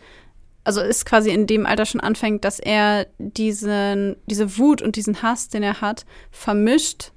also 0.64 0.82
ist 0.82 1.06
quasi 1.06 1.30
in 1.30 1.46
dem 1.46 1.68
Alter 1.68 1.86
schon 1.86 2.02
anfängt, 2.02 2.44
dass 2.44 2.60
er 2.60 3.06
diesen, 3.20 4.16
diese 4.26 4.58
Wut 4.58 4.82
und 4.82 4.96
diesen 4.96 5.22
Hass, 5.22 5.48
den 5.50 5.62
er 5.62 5.82
hat, 5.82 6.06
vermischt 6.32 7.12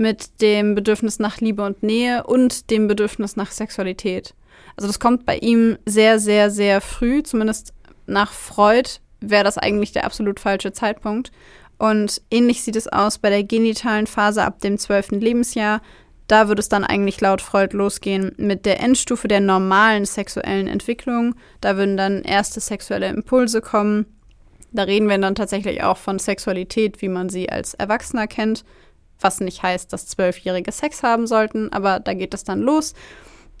mit 0.00 0.40
dem 0.40 0.74
Bedürfnis 0.74 1.18
nach 1.18 1.38
Liebe 1.38 1.62
und 1.62 1.82
Nähe 1.82 2.24
und 2.24 2.70
dem 2.70 2.88
Bedürfnis 2.88 3.36
nach 3.36 3.52
Sexualität. 3.52 4.34
Also 4.76 4.88
das 4.88 4.98
kommt 4.98 5.26
bei 5.26 5.36
ihm 5.36 5.78
sehr, 5.84 6.18
sehr, 6.18 6.50
sehr 6.50 6.80
früh, 6.80 7.22
zumindest 7.22 7.74
nach 8.06 8.32
Freud 8.32 8.88
wäre 9.20 9.44
das 9.44 9.58
eigentlich 9.58 9.92
der 9.92 10.06
absolut 10.06 10.40
falsche 10.40 10.72
Zeitpunkt. 10.72 11.30
Und 11.78 12.22
ähnlich 12.30 12.62
sieht 12.62 12.76
es 12.76 12.88
aus 12.88 13.18
bei 13.18 13.30
der 13.30 13.44
genitalen 13.44 14.06
Phase 14.06 14.42
ab 14.42 14.60
dem 14.60 14.78
12. 14.78 15.12
Lebensjahr. 15.12 15.82
Da 16.26 16.48
würde 16.48 16.60
es 16.60 16.68
dann 16.68 16.84
eigentlich 16.84 17.20
laut 17.20 17.42
Freud 17.42 17.76
losgehen 17.76 18.32
mit 18.38 18.64
der 18.64 18.80
Endstufe 18.80 19.28
der 19.28 19.40
normalen 19.40 20.06
sexuellen 20.06 20.68
Entwicklung. 20.68 21.34
Da 21.60 21.76
würden 21.76 21.96
dann 21.96 22.22
erste 22.22 22.60
sexuelle 22.60 23.08
Impulse 23.08 23.60
kommen. 23.60 24.06
Da 24.72 24.84
reden 24.84 25.08
wir 25.08 25.18
dann 25.18 25.34
tatsächlich 25.34 25.82
auch 25.82 25.96
von 25.96 26.18
Sexualität, 26.18 27.02
wie 27.02 27.08
man 27.08 27.28
sie 27.28 27.50
als 27.50 27.74
Erwachsener 27.74 28.26
kennt 28.26 28.64
was 29.20 29.40
nicht 29.40 29.62
heißt, 29.62 29.92
dass 29.92 30.06
Zwölfjährige 30.06 30.72
Sex 30.72 31.02
haben 31.02 31.26
sollten, 31.26 31.72
aber 31.72 32.00
da 32.00 32.14
geht 32.14 32.34
es 32.34 32.44
dann 32.44 32.60
los. 32.60 32.94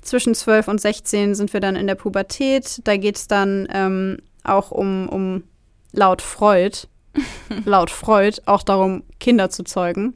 Zwischen 0.02 0.34
12 0.34 0.68
und 0.68 0.80
16 0.80 1.34
sind 1.34 1.52
wir 1.52 1.60
dann 1.60 1.76
in 1.76 1.86
der 1.86 1.94
Pubertät. 1.94 2.80
Da 2.84 2.96
geht 2.96 3.16
es 3.16 3.28
dann 3.28 3.68
ähm, 3.70 4.18
auch 4.44 4.70
um, 4.70 5.08
um 5.08 5.44
laut 5.92 6.22
Freud, 6.22 6.86
laut 7.64 7.90
Freud 7.90 8.40
auch 8.46 8.62
darum, 8.62 9.02
Kinder 9.18 9.50
zu 9.50 9.62
zeugen. 9.62 10.14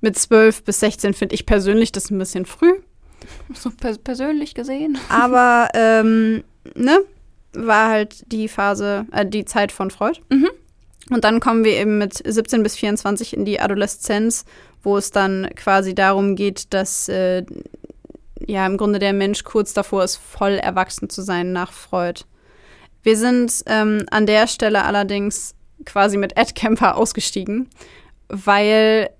Mit 0.00 0.18
12 0.18 0.64
bis 0.64 0.80
16 0.80 1.12
finde 1.14 1.34
ich 1.34 1.44
persönlich 1.44 1.92
das 1.92 2.10
ein 2.10 2.18
bisschen 2.18 2.46
früh. 2.46 2.72
So 3.54 3.70
pers 3.70 3.98
persönlich 3.98 4.54
gesehen. 4.54 4.96
Aber 5.10 5.68
ähm, 5.74 6.42
ne, 6.74 7.00
war 7.52 7.90
halt 7.90 8.32
die 8.32 8.48
Phase, 8.48 9.06
äh, 9.12 9.26
die 9.26 9.44
Zeit 9.44 9.72
von 9.72 9.90
Freud. 9.90 10.20
Mhm. 10.30 10.48
Und 11.10 11.24
dann 11.24 11.40
kommen 11.40 11.64
wir 11.64 11.72
eben 11.72 11.98
mit 11.98 12.14
17 12.24 12.62
bis 12.62 12.76
24 12.76 13.34
in 13.34 13.44
die 13.44 13.60
Adoleszenz, 13.60 14.44
wo 14.82 14.96
es 14.96 15.10
dann 15.10 15.48
quasi 15.56 15.94
darum 15.94 16.36
geht, 16.36 16.72
dass 16.72 17.08
äh, 17.08 17.44
ja 18.46 18.66
im 18.66 18.76
Grunde 18.76 18.98
der 18.98 19.12
Mensch 19.12 19.44
kurz 19.44 19.74
davor 19.74 20.04
ist, 20.04 20.16
voll 20.16 20.52
erwachsen 20.52 21.10
zu 21.10 21.22
sein 21.22 21.52
nach 21.52 21.72
Freud. 21.72 22.22
Wir 23.02 23.16
sind 23.16 23.62
ähm, 23.66 24.06
an 24.10 24.26
der 24.26 24.46
Stelle 24.46 24.84
allerdings 24.84 25.54
quasi 25.84 26.16
mit 26.16 26.36
Ed 26.36 26.54
Kemper 26.54 26.96
ausgestiegen, 26.96 27.68
weil 28.28 29.10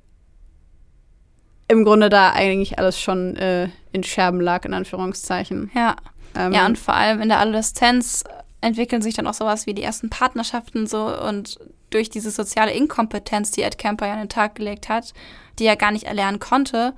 im 1.69 1.85
Grunde 1.85 2.09
da 2.09 2.33
eigentlich 2.33 2.79
alles 2.79 3.01
schon 3.01 3.37
äh, 3.37 3.69
in 3.93 4.03
Scherben 4.03 4.41
lag, 4.41 4.65
in 4.65 4.75
Anführungszeichen. 4.75 5.71
Ja. 5.75 5.97
Ähm, 6.35 6.53
Ja, 6.53 6.67
und 6.67 6.79
vor 6.79 6.95
allem 6.95 7.21
in 7.23 7.29
der 7.29 7.41
Adoleszenz 7.41 8.25
entwickeln 8.61 9.03
sich 9.03 9.15
dann 9.15 9.27
auch 9.27 9.35
sowas 9.35 9.67
wie 9.67 9.75
die 9.75 9.83
ersten 9.83 10.11
Partnerschaften 10.11 10.87
so 10.87 11.07
und 11.07 11.59
durch 11.91 12.11
diese 12.11 12.31
soziale 12.31 12.73
Inkompetenz, 12.73 13.51
die 13.51 13.63
Ed 13.63 13.79
Kemper 13.79 14.07
ja 14.07 14.15
an 14.15 14.21
den 14.21 14.29
Tag 14.29 14.55
gelegt 14.55 14.89
hat, 14.89 15.13
die 15.59 15.67
er 15.67 15.77
gar 15.77 15.91
nicht 15.91 16.05
erlernen 16.05 16.39
konnte, 16.39 16.95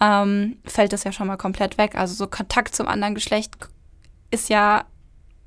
ähm, 0.00 0.58
fällt 0.64 0.92
das 0.92 1.04
ja 1.04 1.12
schon 1.12 1.26
mal 1.26 1.36
komplett 1.36 1.78
weg. 1.78 1.94
Also 1.94 2.14
so 2.14 2.26
Kontakt 2.26 2.74
zum 2.74 2.86
anderen 2.86 3.14
Geschlecht 3.14 3.56
ist 4.30 4.48
ja 4.48 4.84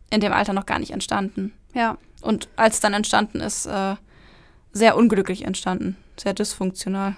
in 0.10 0.22
dem 0.22 0.34
Alter 0.34 0.54
noch 0.54 0.66
gar 0.66 0.80
nicht 0.80 0.92
entstanden. 0.92 1.54
Ja. 1.74 1.98
Und 2.22 2.48
als 2.56 2.76
es 2.76 2.80
dann 2.80 2.94
entstanden 2.94 3.40
ist, 3.40 3.66
äh, 3.66 3.96
sehr 4.72 4.96
unglücklich 4.96 5.46
entstanden, 5.46 5.98
sehr 6.18 6.34
dysfunktional. 6.34 7.16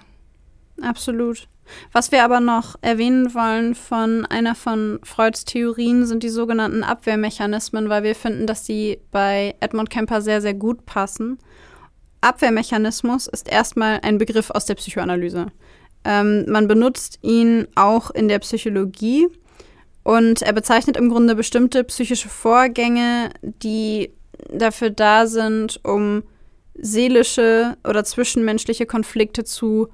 Absolut. 0.80 1.48
Was 1.92 2.12
wir 2.12 2.24
aber 2.24 2.40
noch 2.40 2.76
erwähnen 2.80 3.34
wollen 3.34 3.74
von 3.74 4.26
einer 4.26 4.54
von 4.54 5.00
Freuds 5.02 5.44
Theorien 5.44 6.06
sind 6.06 6.22
die 6.22 6.28
sogenannten 6.28 6.82
Abwehrmechanismen, 6.82 7.88
weil 7.88 8.02
wir 8.02 8.14
finden, 8.14 8.46
dass 8.46 8.64
die 8.64 8.98
bei 9.10 9.54
Edmund 9.60 9.90
Kemper 9.90 10.20
sehr, 10.20 10.40
sehr 10.40 10.54
gut 10.54 10.86
passen. 10.86 11.38
Abwehrmechanismus 12.20 13.26
ist 13.26 13.48
erstmal 13.48 14.00
ein 14.02 14.18
Begriff 14.18 14.50
aus 14.50 14.64
der 14.64 14.74
Psychoanalyse. 14.74 15.46
Ähm, 16.04 16.44
man 16.48 16.68
benutzt 16.68 17.18
ihn 17.22 17.66
auch 17.74 18.10
in 18.10 18.28
der 18.28 18.38
Psychologie 18.38 19.28
und 20.02 20.42
er 20.42 20.52
bezeichnet 20.52 20.96
im 20.96 21.08
Grunde 21.08 21.34
bestimmte 21.34 21.82
psychische 21.84 22.28
Vorgänge, 22.28 23.30
die 23.42 24.12
dafür 24.50 24.90
da 24.90 25.26
sind, 25.26 25.80
um 25.84 26.22
seelische 26.74 27.76
oder 27.86 28.04
zwischenmenschliche 28.04 28.86
Konflikte 28.86 29.44
zu 29.44 29.88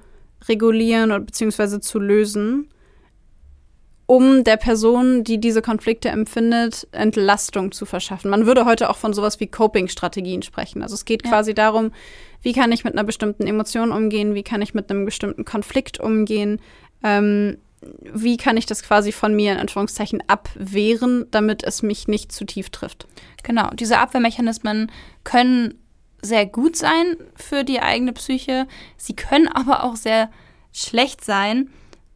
regulieren 0.47 1.11
oder 1.11 1.21
beziehungsweise 1.21 1.79
zu 1.79 1.99
lösen, 1.99 2.69
um 4.05 4.43
der 4.43 4.57
Person, 4.57 5.23
die 5.23 5.39
diese 5.39 5.61
Konflikte 5.61 6.09
empfindet, 6.09 6.87
Entlastung 6.91 7.71
zu 7.71 7.85
verschaffen. 7.85 8.29
Man 8.29 8.45
würde 8.45 8.65
heute 8.65 8.89
auch 8.89 8.97
von 8.97 9.13
sowas 9.13 9.39
wie 9.39 9.47
Coping-Strategien 9.47 10.41
sprechen. 10.41 10.83
Also 10.83 10.95
es 10.95 11.05
geht 11.05 11.23
Ja. 11.23 11.31
quasi 11.31 11.53
darum, 11.53 11.91
wie 12.41 12.53
kann 12.53 12.71
ich 12.71 12.83
mit 12.83 12.93
einer 12.93 13.05
bestimmten 13.05 13.47
Emotion 13.47 13.91
umgehen, 13.91 14.35
wie 14.35 14.43
kann 14.43 14.61
ich 14.61 14.73
mit 14.73 14.89
einem 14.89 15.05
bestimmten 15.05 15.45
Konflikt 15.45 15.99
umgehen, 15.99 16.59
ähm, 17.01 17.57
wie 18.01 18.37
kann 18.37 18.57
ich 18.57 18.65
das 18.65 18.83
quasi 18.83 19.11
von 19.11 19.35
mir 19.35 19.53
in 19.53 19.57
Anführungszeichen 19.57 20.23
abwehren, 20.27 21.25
damit 21.31 21.63
es 21.63 21.81
mich 21.81 22.07
nicht 22.07 22.31
zu 22.31 22.45
tief 22.45 22.69
trifft. 22.69 23.07
Genau, 23.43 23.69
diese 23.71 23.99
Abwehrmechanismen 23.99 24.91
können 25.23 25.75
sehr 26.23 26.45
gut 26.45 26.75
sein 26.75 27.17
für 27.35 27.63
die 27.63 27.81
eigene 27.81 28.13
Psyche. 28.13 28.67
Sie 28.97 29.15
können 29.15 29.47
aber 29.53 29.83
auch 29.83 29.95
sehr 29.95 30.31
schlecht 30.71 31.23
sein. 31.23 31.69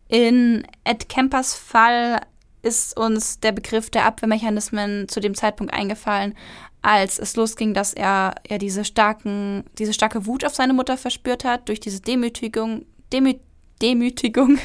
In 0.08 0.66
Ed 0.84 1.10
Kempers 1.10 1.54
Fall 1.54 2.22
ist 2.64 2.98
uns 2.98 3.40
der 3.40 3.52
Begriff 3.52 3.90
der 3.90 4.06
Abwehrmechanismen 4.06 5.08
zu 5.08 5.20
dem 5.20 5.36
Zeitpunkt 5.36 5.74
eingefallen, 5.74 6.36
als 6.82 7.20
es 7.20 7.36
losging, 7.36 7.74
dass 7.74 7.94
er 7.94 8.36
ja 8.50 8.58
diese 8.58 8.86
starken, 8.86 9.66
diese 9.78 9.94
starke 9.94 10.26
Wut 10.26 10.46
auf 10.46 10.56
seine 10.56 10.74
Mutter 10.74 10.98
verspürt 10.98 11.44
hat 11.44 11.68
durch 11.70 11.80
diese 11.80 12.02
Demütigung, 12.02 12.86
Demü 13.12 13.36
Demütigung 13.82 14.58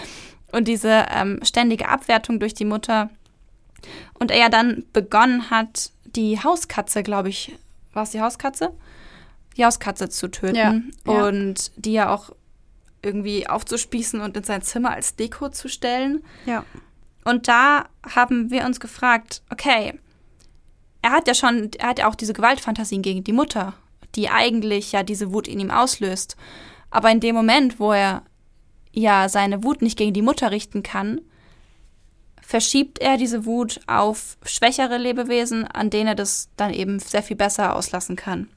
und 0.52 0.68
diese 0.68 1.06
ähm, 1.10 1.40
ständige 1.42 1.88
Abwertung 1.88 2.38
durch 2.38 2.52
die 2.52 2.66
Mutter. 2.66 3.08
Und 4.18 4.30
er 4.30 4.38
ja 4.38 4.48
dann 4.50 4.84
begonnen 4.92 5.50
hat, 5.50 5.92
die 6.04 6.38
Hauskatze, 6.42 7.02
glaube 7.02 7.30
ich, 7.30 7.56
war 7.92 8.02
es 8.02 8.10
die 8.10 8.20
Hauskatze? 8.20 8.72
Die 9.58 9.64
Hauskatze 9.64 10.08
zu 10.08 10.28
töten. 10.28 10.56
Ja, 10.56 10.80
ja. 11.06 11.26
Und 11.26 11.72
die 11.76 11.92
ja 11.92 12.14
auch 12.14 12.30
irgendwie 13.02 13.46
aufzuspießen 13.46 14.20
und 14.20 14.36
in 14.36 14.44
sein 14.44 14.62
Zimmer 14.62 14.92
als 14.92 15.16
Deko 15.16 15.50
zu 15.50 15.68
stellen. 15.68 16.24
Ja. 16.46 16.64
Und 17.24 17.48
da 17.48 17.88
haben 18.14 18.50
wir 18.50 18.64
uns 18.64 18.80
gefragt, 18.80 19.42
okay, 19.50 19.98
er 21.02 21.10
hat 21.10 21.28
ja 21.28 21.34
schon, 21.34 21.70
er 21.78 21.88
hat 21.88 21.98
ja 21.98 22.08
auch 22.08 22.14
diese 22.14 22.32
Gewaltfantasien 22.32 23.02
gegen 23.02 23.22
die 23.22 23.32
Mutter, 23.32 23.74
die 24.14 24.28
eigentlich 24.30 24.92
ja 24.92 25.02
diese 25.02 25.32
Wut 25.32 25.46
in 25.46 25.60
ihm 25.60 25.70
auslöst. 25.70 26.36
Aber 26.90 27.10
in 27.10 27.20
dem 27.20 27.34
Moment, 27.34 27.78
wo 27.78 27.92
er 27.92 28.22
ja 28.92 29.28
seine 29.28 29.62
Wut 29.62 29.82
nicht 29.82 29.98
gegen 29.98 30.14
die 30.14 30.22
Mutter 30.22 30.50
richten 30.50 30.82
kann, 30.82 31.20
verschiebt 32.40 32.98
er 32.98 33.18
diese 33.18 33.44
Wut 33.44 33.80
auf 33.86 34.38
schwächere 34.42 34.96
Lebewesen, 34.96 35.66
an 35.66 35.90
denen 35.90 36.08
er 36.08 36.14
das 36.14 36.48
dann 36.56 36.72
eben 36.72 36.98
sehr 36.98 37.22
viel 37.22 37.36
besser 37.36 37.76
auslassen 37.76 38.16
kann. 38.16 38.48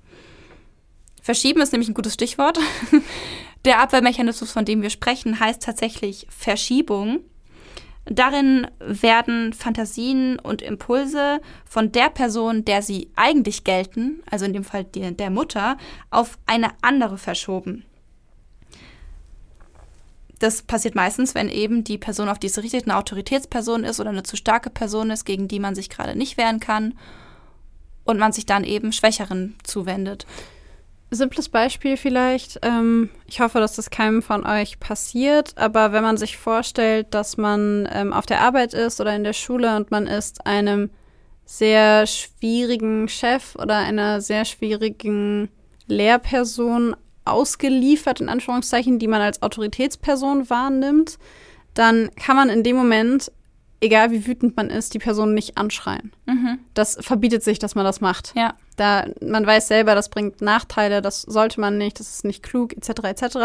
Verschieben 1.22 1.62
ist 1.62 1.72
nämlich 1.72 1.90
ein 1.90 1.94
gutes 1.94 2.16
Stichwort. 2.16 2.60
Der 3.66 3.80
Abwehrmechanismus, 3.80 4.52
von 4.52 4.66
dem 4.66 4.82
wir 4.82 4.90
sprechen, 4.90 5.40
heißt 5.40 5.62
tatsächlich 5.62 6.26
Verschiebung. 6.30 7.20
Darin 8.06 8.66
werden 8.80 9.54
Fantasien 9.54 10.40
und 10.40 10.64
Impulse 10.64 11.40
von 11.66 11.92
der 11.92 12.10
Person, 12.10 12.66
der 12.66 12.82
sie 12.82 13.12
eigentlich 13.16 13.64
gelten, 13.64 14.24
also 14.30 14.46
in 14.46 14.54
dem 14.54 14.64
Fall 14.64 14.84
die, 14.84 15.16
der 15.16 15.30
Mutter, 15.30 15.78
auf 16.10 16.40
eine 16.48 16.72
andere 16.82 17.20
verschoben. 17.20 17.86
Das 20.40 20.64
passiert 20.64 20.96
meistens, 20.96 21.36
wenn 21.36 21.50
eben 21.50 21.84
die 21.84 22.00
Person, 22.00 22.28
auf 22.28 22.40
die 22.40 22.48
es 22.48 22.58
richtet, 22.58 22.86
eine 22.86 22.98
Autoritätsperson 22.98 23.84
ist 23.84 24.00
oder 24.00 24.10
eine 24.10 24.24
zu 24.24 24.36
starke 24.36 24.72
Person 24.72 25.12
ist, 25.12 25.26
gegen 25.26 25.48
die 25.48 25.60
man 25.60 25.76
sich 25.76 25.92
gerade 25.92 26.18
nicht 26.18 26.38
wehren 26.38 26.60
kann 26.60 26.96
und 28.06 28.18
man 28.18 28.32
sich 28.32 28.48
dann 28.48 28.64
eben 28.64 28.92
Schwächeren 28.92 29.56
zuwendet. 29.64 30.26
Simples 31.14 31.50
Beispiel 31.50 31.98
vielleicht. 31.98 32.60
Ähm, 32.62 33.10
ich 33.28 33.42
hoffe, 33.42 33.60
dass 33.60 33.76
das 33.76 33.90
keinem 33.90 34.22
von 34.22 34.46
euch 34.46 34.80
passiert. 34.80 35.58
Aber 35.58 35.92
wenn 35.92 36.04
man 36.04 36.16
sich 36.16 36.38
vorstellt, 36.38 37.08
dass 37.14 37.36
man 37.36 37.88
ähm, 37.92 38.14
auf 38.14 38.26
der 38.26 38.42
Arbeit 38.42 38.74
ist 38.74 39.02
oder 39.02 39.14
in 39.16 39.26
der 39.26 39.34
Schule 39.34 39.76
und 39.76 39.92
man 39.92 40.08
ist 40.08 40.46
einem 40.48 40.90
sehr 41.44 42.08
schwierigen 42.08 43.10
Chef 43.10 43.56
oder 43.56 43.76
einer 43.78 44.22
sehr 44.22 44.46
schwierigen 44.46 45.50
Lehrperson 45.88 46.96
ausgeliefert, 47.26 48.22
in 48.22 48.30
Anführungszeichen, 48.30 48.98
die 48.98 49.08
man 49.08 49.22
als 49.22 49.42
Autoritätsperson 49.42 50.50
wahrnimmt, 50.50 51.20
dann 51.74 52.10
kann 52.16 52.38
man 52.38 52.50
in 52.50 52.64
dem 52.64 52.78
Moment, 52.78 53.32
egal 53.82 54.12
wie 54.12 54.26
wütend 54.26 54.56
man 54.56 54.70
ist, 54.70 54.94
die 54.94 55.00
Person 55.00 55.34
nicht 55.34 55.58
anschreien. 55.58 56.14
Mhm. 56.26 56.60
Das 56.74 56.98
verbietet 57.02 57.44
sich, 57.44 57.60
dass 57.60 57.76
man 57.76 57.84
das 57.84 58.00
macht. 58.00 58.34
Ja. 58.36 58.54
Da 58.78 59.08
man 59.22 59.46
weiß 59.46 59.68
selber, 59.68 59.96
das 59.96 60.10
bringt 60.10 60.42
Nachteile, 60.42 61.02
das 61.02 61.24
sollte 61.24 61.60
man 61.60 61.78
nicht, 61.78 62.00
das 62.00 62.10
ist 62.10 62.24
nicht 62.24 62.44
klug, 62.44 62.74
etc. 62.74 63.04
etc. 63.04 63.38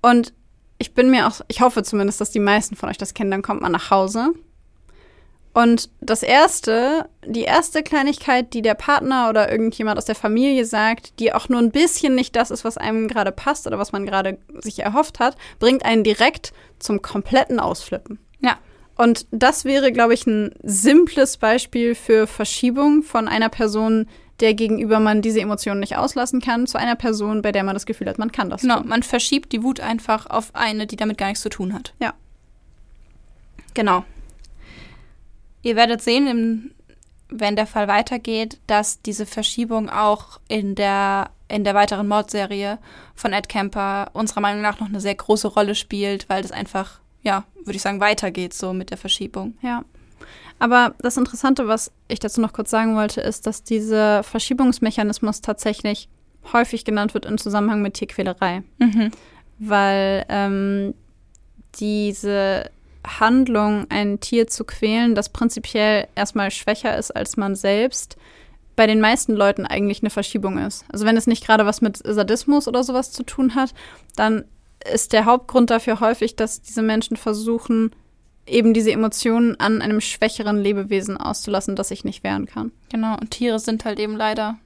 Und 0.00 0.32
ich 0.78 0.94
bin 0.94 1.10
mir 1.10 1.26
auch, 1.26 1.40
ich 1.48 1.60
hoffe 1.60 1.82
zumindest, 1.82 2.20
dass 2.20 2.30
die 2.30 2.40
meisten 2.40 2.76
von 2.76 2.88
euch 2.88 2.98
das 2.98 3.14
kennen, 3.14 3.30
dann 3.30 3.42
kommt 3.42 3.60
man 3.60 3.72
nach 3.72 3.90
Hause. 3.90 4.32
Und 5.52 5.88
das 6.00 6.24
erste, 6.24 7.08
die 7.24 7.42
erste 7.42 7.84
Kleinigkeit, 7.84 8.52
die 8.54 8.62
der 8.62 8.74
Partner 8.74 9.28
oder 9.28 9.52
irgendjemand 9.52 9.98
aus 9.98 10.04
der 10.04 10.16
Familie 10.16 10.64
sagt, 10.64 11.20
die 11.20 11.32
auch 11.32 11.48
nur 11.48 11.60
ein 11.60 11.70
bisschen 11.70 12.16
nicht 12.16 12.34
das 12.34 12.50
ist, 12.50 12.64
was 12.64 12.76
einem 12.76 13.06
gerade 13.06 13.30
passt 13.30 13.68
oder 13.68 13.78
was 13.78 13.92
man 13.92 14.04
gerade 14.04 14.38
sich 14.58 14.80
erhofft 14.80 15.20
hat, 15.20 15.36
bringt 15.60 15.84
einen 15.84 16.02
direkt 16.02 16.52
zum 16.80 17.02
kompletten 17.02 17.60
Ausflippen. 17.60 18.18
Ja. 18.40 18.58
Und 18.96 19.26
das 19.30 19.64
wäre, 19.64 19.92
glaube 19.92 20.14
ich, 20.14 20.26
ein 20.26 20.54
simples 20.62 21.36
Beispiel 21.36 21.94
für 21.94 22.26
Verschiebung 22.26 23.02
von 23.02 23.26
einer 23.26 23.48
Person, 23.48 24.06
der 24.40 24.54
gegenüber 24.54 25.00
man 25.00 25.22
diese 25.22 25.40
Emotionen 25.40 25.80
nicht 25.80 25.96
auslassen 25.96 26.40
kann, 26.40 26.66
zu 26.66 26.78
einer 26.78 26.96
Person, 26.96 27.42
bei 27.42 27.52
der 27.52 27.64
man 27.64 27.74
das 27.74 27.86
Gefühl 27.86 28.08
hat, 28.08 28.18
man 28.18 28.32
kann 28.32 28.50
das. 28.50 28.62
Genau, 28.62 28.78
tun. 28.78 28.88
man 28.88 29.02
verschiebt 29.02 29.52
die 29.52 29.62
Wut 29.62 29.80
einfach 29.80 30.26
auf 30.26 30.54
eine, 30.54 30.86
die 30.86 30.96
damit 30.96 31.18
gar 31.18 31.28
nichts 31.28 31.42
zu 31.42 31.48
tun 31.48 31.72
hat. 31.72 31.94
Ja. 32.00 32.14
Genau. 33.74 34.04
Ihr 35.62 35.76
werdet 35.76 36.02
sehen, 36.02 36.26
im, 36.26 36.70
wenn 37.28 37.56
der 37.56 37.66
Fall 37.66 37.88
weitergeht, 37.88 38.60
dass 38.66 39.02
diese 39.02 39.26
Verschiebung 39.26 39.88
auch 39.88 40.40
in 40.48 40.74
der, 40.74 41.30
in 41.48 41.64
der 41.64 41.74
weiteren 41.74 42.06
Mordserie 42.06 42.78
von 43.14 43.32
Ed 43.32 43.48
Kemper 43.48 44.10
unserer 44.12 44.40
Meinung 44.40 44.62
nach 44.62 44.78
noch 44.78 44.88
eine 44.88 45.00
sehr 45.00 45.14
große 45.14 45.48
Rolle 45.48 45.74
spielt, 45.74 46.28
weil 46.28 46.42
das 46.42 46.52
einfach, 46.52 47.00
ja, 47.24 47.44
würde 47.64 47.76
ich 47.76 47.82
sagen, 47.82 48.00
weitergeht 48.00 48.54
so 48.54 48.72
mit 48.72 48.90
der 48.90 48.98
Verschiebung. 48.98 49.54
Ja. 49.62 49.84
Aber 50.58 50.94
das 51.00 51.16
Interessante, 51.16 51.66
was 51.66 51.90
ich 52.06 52.20
dazu 52.20 52.40
noch 52.40 52.52
kurz 52.52 52.70
sagen 52.70 52.94
wollte, 52.94 53.20
ist, 53.20 53.46
dass 53.46 53.64
dieser 53.64 54.22
Verschiebungsmechanismus 54.22 55.40
tatsächlich 55.40 56.08
häufig 56.52 56.84
genannt 56.84 57.14
wird 57.14 57.26
im 57.26 57.38
Zusammenhang 57.38 57.82
mit 57.82 57.94
Tierquälerei. 57.94 58.62
Mhm. 58.78 59.10
weil 59.58 60.24
ähm, 60.28 60.94
diese 61.78 62.70
Handlung, 63.06 63.86
ein 63.88 64.20
Tier 64.20 64.46
zu 64.46 64.64
quälen, 64.64 65.14
das 65.14 65.28
prinzipiell 65.28 66.08
erstmal 66.14 66.50
schwächer 66.50 66.96
ist 66.96 67.10
als 67.10 67.36
man 67.36 67.54
selbst, 67.54 68.16
bei 68.76 68.86
den 68.86 69.00
meisten 69.00 69.34
Leuten 69.34 69.66
eigentlich 69.66 70.02
eine 70.02 70.10
Verschiebung 70.10 70.58
ist. 70.58 70.84
Also 70.92 71.06
wenn 71.06 71.16
es 71.16 71.26
nicht 71.26 71.46
gerade 71.46 71.66
was 71.66 71.80
mit 71.80 71.98
Sadismus 72.04 72.66
oder 72.66 72.82
sowas 72.82 73.12
zu 73.12 73.22
tun 73.22 73.54
hat, 73.54 73.72
dann 74.16 74.44
ist 74.92 75.12
der 75.12 75.24
Hauptgrund 75.24 75.70
dafür 75.70 76.00
häufig, 76.00 76.36
dass 76.36 76.62
diese 76.62 76.82
Menschen 76.82 77.16
versuchen, 77.16 77.90
eben 78.46 78.74
diese 78.74 78.92
Emotionen 78.92 79.58
an 79.58 79.80
einem 79.80 80.00
schwächeren 80.00 80.58
Lebewesen 80.58 81.16
auszulassen, 81.16 81.76
das 81.76 81.88
sich 81.88 82.04
nicht 82.04 82.24
wehren 82.24 82.46
kann. 82.46 82.72
Genau, 82.90 83.16
und 83.18 83.30
Tiere 83.30 83.58
sind 83.58 83.84
halt 83.84 83.98
eben 83.98 84.16
leider 84.16 84.58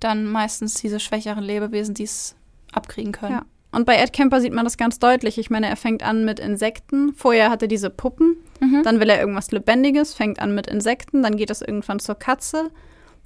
dann 0.00 0.26
meistens 0.26 0.74
diese 0.74 1.00
schwächeren 1.00 1.44
Lebewesen, 1.44 1.94
die 1.94 2.04
es 2.04 2.36
abkriegen 2.72 3.12
können. 3.12 3.32
Ja. 3.32 3.42
Und 3.72 3.84
bei 3.84 3.96
Ed 3.96 4.12
Kemper 4.12 4.40
sieht 4.40 4.54
man 4.54 4.64
das 4.64 4.78
ganz 4.78 4.98
deutlich. 4.98 5.36
Ich 5.36 5.50
meine, 5.50 5.68
er 5.68 5.76
fängt 5.76 6.02
an 6.02 6.24
mit 6.24 6.40
Insekten. 6.40 7.12
Vorher 7.14 7.50
hat 7.50 7.60
er 7.60 7.68
diese 7.68 7.90
Puppen. 7.90 8.36
Mhm. 8.60 8.82
Dann 8.84 9.00
will 9.00 9.10
er 9.10 9.20
irgendwas 9.20 9.50
Lebendiges, 9.50 10.14
fängt 10.14 10.38
an 10.40 10.54
mit 10.54 10.66
Insekten. 10.66 11.22
Dann 11.22 11.36
geht 11.36 11.50
es 11.50 11.60
irgendwann 11.60 11.98
zur 11.98 12.14
Katze. 12.14 12.70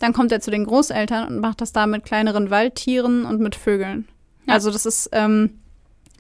Dann 0.01 0.13
kommt 0.13 0.33
er 0.33 0.41
zu 0.41 0.51
den 0.51 0.65
Großeltern 0.65 1.29
und 1.29 1.41
macht 1.41 1.61
das 1.61 1.73
da 1.73 1.87
mit 1.87 2.05
kleineren 2.05 2.51
Waldtieren 2.51 3.27
und 3.27 3.41
mit 3.41 3.55
Vögeln. 3.55 4.09
Ja. 4.47 4.55
Also 4.55 4.73
das 4.73 4.87
ist 4.87 5.11
ähm, 5.13 5.60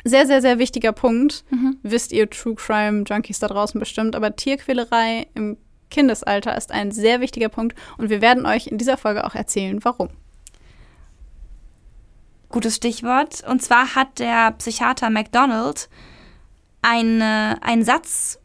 sehr, 0.05 0.27
sehr, 0.27 0.41
sehr 0.41 0.59
wichtiger 0.59 0.93
Punkt. 0.93 1.45
Mhm. 1.51 1.79
Wisst 1.83 2.13
ihr 2.13 2.29
True 2.29 2.55
Crime 2.55 3.05
Junkies 3.07 3.39
da 3.39 3.49
draußen 3.49 3.79
bestimmt. 3.79 4.17
Aber 4.17 4.37
Tierquälerei 4.37 5.27
im 5.35 5.57
Kindesalter 5.91 6.57
ist 6.57 6.71
ein 6.71 6.93
sehr 6.93 7.21
wichtiger 7.21 7.49
Punkt 7.49 7.77
und 7.99 8.11
wir 8.11 8.21
werden 8.21 8.47
euch 8.47 8.69
in 8.69 8.79
dieser 8.79 8.97
Folge 8.97 9.25
auch 9.25 9.35
erzählen, 9.35 9.85
warum. 9.85 10.09
Gutes 12.49 12.77
Stichwort. 12.77 13.45
Und 13.47 13.63
zwar 13.63 13.95
hat 13.95 14.19
der 14.19 14.53
Psychiater 14.53 15.11
MacDonald 15.11 15.89
eine, 16.83 17.59
einen 17.61 17.85
Satz 17.85 18.39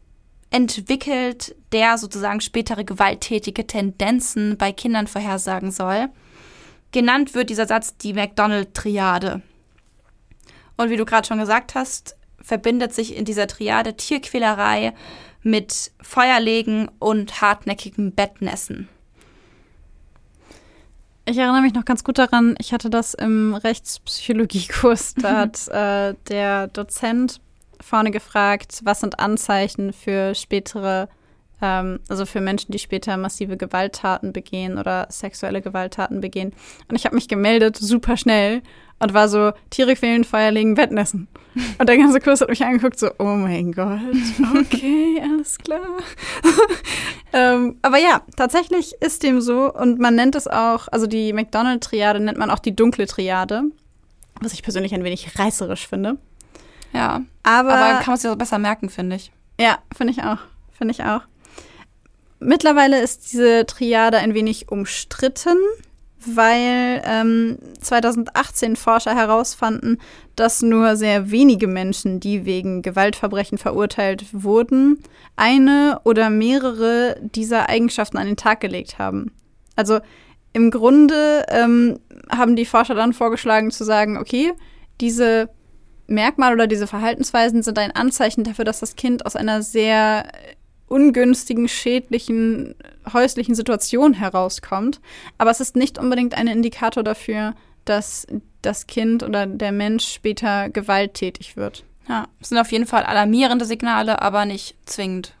entwickelt, 0.50 1.56
der 1.72 1.98
sozusagen 1.98 2.40
spätere 2.40 2.84
gewalttätige 2.84 3.66
Tendenzen 3.66 4.56
bei 4.56 4.72
Kindern 4.72 5.06
vorhersagen 5.06 5.70
soll. 5.70 6.08
Genannt 6.92 7.34
wird 7.34 7.50
dieser 7.50 7.66
Satz 7.66 7.96
die 7.96 8.12
McDonald-Triade. 8.12 9.42
Und 10.76 10.90
wie 10.90 10.96
du 10.96 11.04
gerade 11.04 11.26
schon 11.26 11.38
gesagt 11.38 11.74
hast, 11.74 12.16
verbindet 12.40 12.94
sich 12.94 13.16
in 13.16 13.24
dieser 13.24 13.46
Triade 13.46 13.94
Tierquälerei 13.96 14.92
mit 15.42 15.92
Feuerlegen 16.00 16.90
und 16.98 17.40
hartnäckigem 17.40 18.12
Bettnässen. 18.12 18.88
Ich 21.28 21.38
erinnere 21.38 21.62
mich 21.62 21.74
noch 21.74 21.84
ganz 21.84 22.04
gut 22.04 22.18
daran, 22.18 22.54
ich 22.60 22.72
hatte 22.72 22.88
das 22.88 23.14
im 23.14 23.54
Rechtspsychologiekurs. 23.54 25.14
Da 25.14 25.36
hat 25.38 25.66
äh, 25.68 26.14
der 26.28 26.68
Dozent 26.68 27.40
vorne 27.80 28.12
gefragt, 28.12 28.80
was 28.84 29.00
sind 29.00 29.18
Anzeichen 29.18 29.92
für 29.92 30.36
spätere, 30.36 31.08
ähm, 31.60 31.98
also 32.08 32.26
für 32.26 32.40
Menschen, 32.40 32.70
die 32.70 32.78
später 32.78 33.16
massive 33.16 33.56
Gewalttaten 33.56 34.32
begehen 34.32 34.78
oder 34.78 35.08
sexuelle 35.10 35.62
Gewalttaten 35.62 36.20
begehen. 36.20 36.52
Und 36.88 36.94
ich 36.94 37.04
habe 37.04 37.16
mich 37.16 37.26
gemeldet, 37.26 37.76
super 37.76 38.16
schnell, 38.16 38.62
und 38.98 39.14
war 39.14 39.28
so, 39.28 39.52
Tiere 39.70 39.94
quälen, 39.94 40.24
Feuer 40.24 40.50
legen, 40.50 40.74
Bettnessen. 40.74 41.28
Und 41.78 41.88
der 41.88 41.96
ganze 41.96 42.20
Kurs 42.20 42.40
hat 42.40 42.50
mich 42.50 42.64
angeguckt, 42.64 42.98
so, 42.98 43.10
oh 43.18 43.24
mein 43.24 43.72
Gott, 43.72 44.00
okay, 44.58 45.20
alles 45.22 45.56
klar. 45.58 45.80
ähm, 47.32 47.78
aber 47.82 47.98
ja, 47.98 48.20
tatsächlich 48.36 48.94
ist 49.00 49.22
dem 49.22 49.40
so 49.40 49.72
und 49.72 49.98
man 49.98 50.14
nennt 50.14 50.34
es 50.34 50.48
auch, 50.48 50.88
also 50.88 51.06
die 51.06 51.32
McDonald-Triade 51.32 52.20
nennt 52.20 52.38
man 52.38 52.50
auch 52.50 52.58
die 52.58 52.76
dunkle 52.76 53.06
Triade, 53.06 53.62
was 54.40 54.52
ich 54.52 54.62
persönlich 54.62 54.94
ein 54.94 55.04
wenig 55.04 55.38
reißerisch 55.38 55.86
finde. 55.86 56.18
Ja. 56.92 57.22
Aber, 57.42 57.74
Aber 57.74 57.98
kann 58.00 58.12
man 58.12 58.16
sich 58.16 58.28
das 58.28 58.38
besser 58.38 58.58
merken, 58.58 58.90
finde 58.90 59.16
ich. 59.16 59.32
Ja, 59.58 59.78
finde 59.96 60.12
ich 60.12 60.22
auch. 60.22 60.38
Finde 60.76 60.92
ich 60.92 61.04
auch. 61.04 61.22
Mittlerweile 62.38 63.00
ist 63.00 63.32
diese 63.32 63.64
Triade 63.64 64.18
ein 64.18 64.34
wenig 64.34 64.70
umstritten, 64.70 65.56
weil 66.34 67.02
ähm, 67.04 67.58
2018 67.80 68.76
Forscher 68.76 69.14
herausfanden, 69.14 69.98
dass 70.34 70.62
nur 70.62 70.96
sehr 70.96 71.30
wenige 71.30 71.66
Menschen, 71.66 72.20
die 72.20 72.44
wegen 72.44 72.82
Gewaltverbrechen 72.82 73.58
verurteilt 73.58 74.26
wurden, 74.32 75.02
eine 75.36 76.00
oder 76.04 76.30
mehrere 76.30 77.16
dieser 77.20 77.68
Eigenschaften 77.68 78.18
an 78.18 78.26
den 78.26 78.36
Tag 78.36 78.60
gelegt 78.60 78.98
haben. 78.98 79.32
Also 79.76 80.00
im 80.52 80.70
Grunde 80.70 81.44
ähm, 81.48 81.98
haben 82.30 82.56
die 82.56 82.64
Forscher 82.64 82.94
dann 82.94 83.12
vorgeschlagen 83.12 83.70
zu 83.70 83.84
sagen, 83.84 84.16
okay, 84.16 84.52
diese 85.00 85.50
Merkmale 86.06 86.54
oder 86.54 86.66
diese 86.66 86.86
Verhaltensweisen 86.86 87.62
sind 87.62 87.78
ein 87.78 87.92
Anzeichen 87.92 88.44
dafür, 88.44 88.64
dass 88.64 88.80
das 88.80 88.96
Kind 88.96 89.26
aus 89.26 89.36
einer 89.36 89.62
sehr 89.62 90.24
ungünstigen, 90.88 91.68
schädlichen, 91.68 92.74
häuslichen 93.12 93.54
Situation 93.54 94.14
herauskommt. 94.14 95.00
Aber 95.38 95.50
es 95.50 95.60
ist 95.60 95.76
nicht 95.76 95.98
unbedingt 95.98 96.36
ein 96.36 96.46
Indikator 96.46 97.02
dafür, 97.02 97.54
dass 97.84 98.26
das 98.62 98.86
Kind 98.86 99.22
oder 99.22 99.46
der 99.46 99.72
Mensch 99.72 100.06
später 100.06 100.68
gewalttätig 100.68 101.56
wird. 101.56 101.84
Ja, 102.08 102.28
es 102.40 102.50
sind 102.50 102.58
auf 102.58 102.70
jeden 102.70 102.86
Fall 102.86 103.02
alarmierende 103.02 103.64
Signale, 103.64 104.22
aber 104.22 104.44
nicht 104.44 104.76
zwingend. 104.86 105.34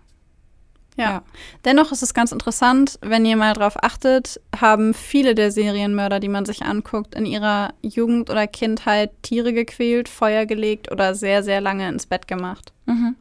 Ja. 0.96 1.04
ja. 1.04 1.22
Dennoch 1.64 1.92
ist 1.92 2.02
es 2.02 2.14
ganz 2.14 2.32
interessant, 2.32 2.98
wenn 3.02 3.26
ihr 3.26 3.36
mal 3.36 3.52
drauf 3.52 3.82
achtet, 3.82 4.40
haben 4.58 4.94
viele 4.94 5.34
der 5.34 5.52
Serienmörder, 5.52 6.20
die 6.20 6.28
man 6.28 6.46
sich 6.46 6.62
anguckt, 6.62 7.14
in 7.14 7.26
ihrer 7.26 7.74
Jugend 7.82 8.30
oder 8.30 8.46
Kindheit 8.46 9.10
Tiere 9.22 9.52
gequält, 9.52 10.08
Feuer 10.08 10.46
gelegt 10.46 10.90
oder 10.90 11.14
sehr, 11.14 11.42
sehr 11.42 11.60
lange 11.60 11.88
ins 11.88 12.06
Bett 12.06 12.26
gemacht. 12.26 12.72
Mhm. 12.86 13.16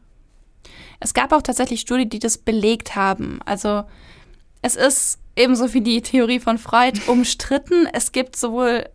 Es 0.99 1.13
gab 1.13 1.31
auch 1.33 1.41
tatsächlich 1.41 1.81
Studien, 1.81 2.09
die 2.09 2.19
das 2.19 2.37
belegt 2.37 2.95
haben. 2.95 3.39
Also 3.45 3.83
es 4.61 4.75
ist 4.75 5.19
ebenso 5.35 5.73
wie 5.73 5.81
die 5.81 6.01
Theorie 6.01 6.39
von 6.39 6.57
Freud 6.57 6.99
umstritten. 7.07 7.87
es 7.93 8.11
gibt 8.11 8.35
sowohl 8.35 8.85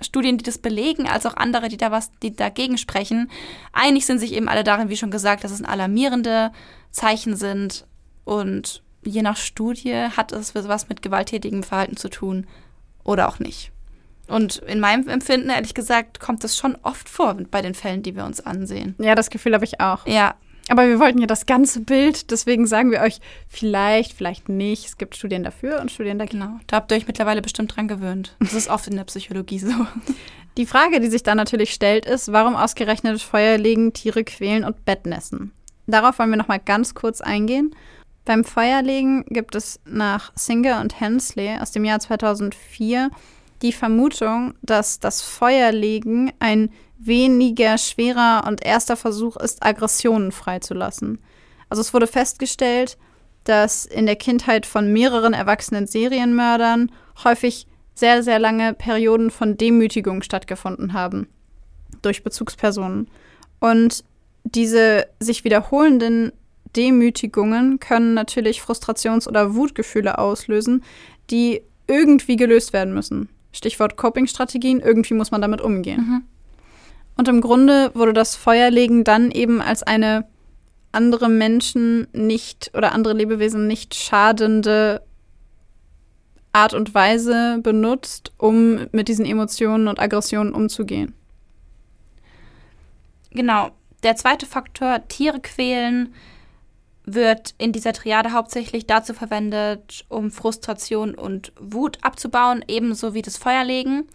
Studien, 0.00 0.38
die 0.38 0.44
das 0.44 0.58
belegen, 0.58 1.06
als 1.06 1.24
auch 1.24 1.36
andere, 1.36 1.68
die 1.68 1.76
da 1.76 1.90
was, 1.90 2.10
die 2.22 2.34
dagegen 2.34 2.78
sprechen. 2.78 3.30
Einig 3.72 4.06
sind 4.06 4.18
sich 4.18 4.32
eben 4.32 4.48
alle 4.48 4.64
darin, 4.64 4.88
wie 4.88 4.96
schon 4.96 5.12
gesagt, 5.12 5.44
dass 5.44 5.52
es 5.52 5.62
alarmierende 5.62 6.50
Zeichen 6.90 7.36
sind 7.36 7.86
und 8.24 8.82
je 9.04 9.22
nach 9.22 9.36
Studie 9.36 9.94
hat 10.16 10.32
es 10.32 10.54
was 10.54 10.88
mit 10.88 11.02
gewalttätigem 11.02 11.62
Verhalten 11.62 11.96
zu 11.96 12.08
tun 12.08 12.46
oder 13.04 13.28
auch 13.28 13.38
nicht. 13.38 13.70
Und 14.26 14.56
in 14.58 14.80
meinem 14.80 15.08
Empfinden, 15.08 15.50
ehrlich 15.50 15.74
gesagt, 15.74 16.18
kommt 16.18 16.44
das 16.44 16.56
schon 16.56 16.76
oft 16.82 17.08
vor 17.08 17.34
bei 17.50 17.60
den 17.60 17.74
Fällen, 17.74 18.02
die 18.02 18.16
wir 18.16 18.24
uns 18.24 18.40
ansehen. 18.40 18.94
Ja, 18.98 19.14
das 19.14 19.28
Gefühl 19.28 19.54
habe 19.54 19.64
ich 19.64 19.80
auch. 19.80 20.06
Ja. 20.06 20.34
Aber 20.70 20.88
wir 20.88 20.98
wollten 20.98 21.18
ja 21.18 21.26
das 21.26 21.44
ganze 21.44 21.80
Bild, 21.80 22.30
deswegen 22.30 22.66
sagen 22.66 22.90
wir 22.90 23.00
euch 23.00 23.20
vielleicht, 23.48 24.14
vielleicht 24.14 24.48
nicht. 24.48 24.86
Es 24.86 24.96
gibt 24.96 25.14
Studien 25.14 25.44
dafür 25.44 25.80
und 25.80 25.90
Studien 25.90 26.18
dagegen. 26.18 26.40
Genau. 26.40 26.58
Da 26.66 26.76
habt 26.76 26.90
ihr 26.90 26.96
euch 26.96 27.06
mittlerweile 27.06 27.42
bestimmt 27.42 27.76
dran 27.76 27.86
gewöhnt. 27.86 28.34
Das 28.40 28.54
ist 28.54 28.70
oft 28.70 28.86
in 28.86 28.96
der 28.96 29.04
Psychologie 29.04 29.58
so. 29.58 29.68
Die 30.56 30.66
Frage, 30.66 31.00
die 31.00 31.08
sich 31.08 31.22
dann 31.22 31.36
natürlich 31.36 31.74
stellt, 31.74 32.06
ist, 32.06 32.32
warum 32.32 32.54
ausgerechnet 32.54 33.20
Feuer 33.20 33.58
legen, 33.58 33.92
Tiere 33.92 34.24
quälen 34.24 34.64
und 34.64 34.84
Bettnässen? 34.84 35.52
Darauf 35.86 36.18
wollen 36.18 36.30
wir 36.30 36.36
noch 36.36 36.48
mal 36.48 36.60
ganz 36.60 36.94
kurz 36.94 37.20
eingehen. 37.20 37.74
Beim 38.24 38.44
Feuerlegen 38.44 39.24
gibt 39.26 39.54
es 39.54 39.80
nach 39.84 40.32
Singer 40.34 40.80
und 40.80 40.98
Hensley 40.98 41.58
aus 41.60 41.72
dem 41.72 41.84
Jahr 41.84 41.98
2004 41.98 43.10
die 43.60 43.72
Vermutung, 43.72 44.54
dass 44.62 45.00
das 45.00 45.22
Feuerlegen 45.22 46.32
ein 46.38 46.70
weniger 47.06 47.78
schwerer 47.78 48.44
und 48.46 48.64
erster 48.64 48.96
Versuch 48.96 49.36
ist, 49.36 49.64
Aggressionen 49.64 50.32
freizulassen. 50.32 51.18
Also 51.68 51.80
es 51.80 51.92
wurde 51.94 52.06
festgestellt, 52.06 52.96
dass 53.44 53.84
in 53.84 54.06
der 54.06 54.16
Kindheit 54.16 54.66
von 54.66 54.92
mehreren 54.92 55.34
erwachsenen 55.34 55.86
Serienmördern 55.86 56.90
häufig 57.22 57.66
sehr, 57.94 58.22
sehr 58.22 58.38
lange 58.38 58.74
Perioden 58.74 59.30
von 59.30 59.56
Demütigung 59.56 60.22
stattgefunden 60.22 60.92
haben 60.92 61.28
durch 62.02 62.24
Bezugspersonen. 62.24 63.08
Und 63.60 64.04
diese 64.44 65.06
sich 65.20 65.44
wiederholenden 65.44 66.32
Demütigungen 66.76 67.78
können 67.78 68.14
natürlich 68.14 68.60
Frustrations- 68.60 69.28
oder 69.28 69.54
Wutgefühle 69.54 70.18
auslösen, 70.18 70.82
die 71.30 71.62
irgendwie 71.86 72.36
gelöst 72.36 72.72
werden 72.72 72.94
müssen. 72.94 73.28
Stichwort 73.52 73.96
Coping-Strategien, 73.96 74.80
irgendwie 74.80 75.14
muss 75.14 75.30
man 75.30 75.40
damit 75.40 75.60
umgehen. 75.60 76.00
Mhm. 76.00 76.22
Und 77.16 77.28
im 77.28 77.40
Grunde 77.40 77.90
wurde 77.94 78.12
das 78.12 78.34
Feuerlegen 78.36 79.04
dann 79.04 79.30
eben 79.30 79.60
als 79.60 79.82
eine 79.82 80.26
andere 80.92 81.28
Menschen 81.28 82.06
nicht 82.12 82.70
oder 82.74 82.92
andere 82.92 83.14
Lebewesen 83.14 83.66
nicht 83.66 83.94
schadende 83.94 85.02
Art 86.52 86.72
und 86.72 86.94
Weise 86.94 87.58
benutzt, 87.62 88.32
um 88.38 88.86
mit 88.92 89.08
diesen 89.08 89.26
Emotionen 89.26 89.88
und 89.88 89.98
Aggressionen 89.98 90.54
umzugehen. 90.54 91.14
Genau. 93.30 93.70
Der 94.04 94.16
zweite 94.16 94.46
Faktor, 94.46 95.08
Tiere 95.08 95.40
quälen, 95.40 96.14
wird 97.06 97.54
in 97.58 97.72
dieser 97.72 97.92
Triade 97.92 98.32
hauptsächlich 98.32 98.86
dazu 98.86 99.14
verwendet, 99.14 100.04
um 100.08 100.30
Frustration 100.30 101.14
und 101.14 101.52
Wut 101.58 101.98
abzubauen, 102.02 102.64
ebenso 102.68 103.14
wie 103.14 103.22
das 103.22 103.36
Feuerlegen. 103.36 104.08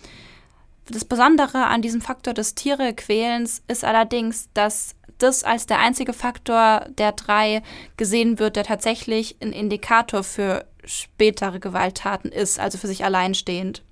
Das 0.89 1.05
Besondere 1.05 1.67
an 1.67 1.81
diesem 1.81 2.01
Faktor 2.01 2.33
des 2.33 2.55
Tierequälens 2.55 3.61
ist 3.67 3.85
allerdings, 3.85 4.49
dass 4.53 4.95
das 5.19 5.43
als 5.43 5.67
der 5.67 5.79
einzige 5.79 6.13
Faktor 6.13 6.85
der 6.97 7.11
drei 7.11 7.61
gesehen 7.97 8.39
wird, 8.39 8.55
der 8.55 8.63
tatsächlich 8.63 9.37
ein 9.41 9.51
Indikator 9.51 10.23
für 10.23 10.65
spätere 10.85 11.59
Gewalttaten 11.59 12.31
ist, 12.31 12.59
also 12.59 12.77
für 12.77 12.87
sich 12.87 13.03
alleinstehend. 13.03 13.83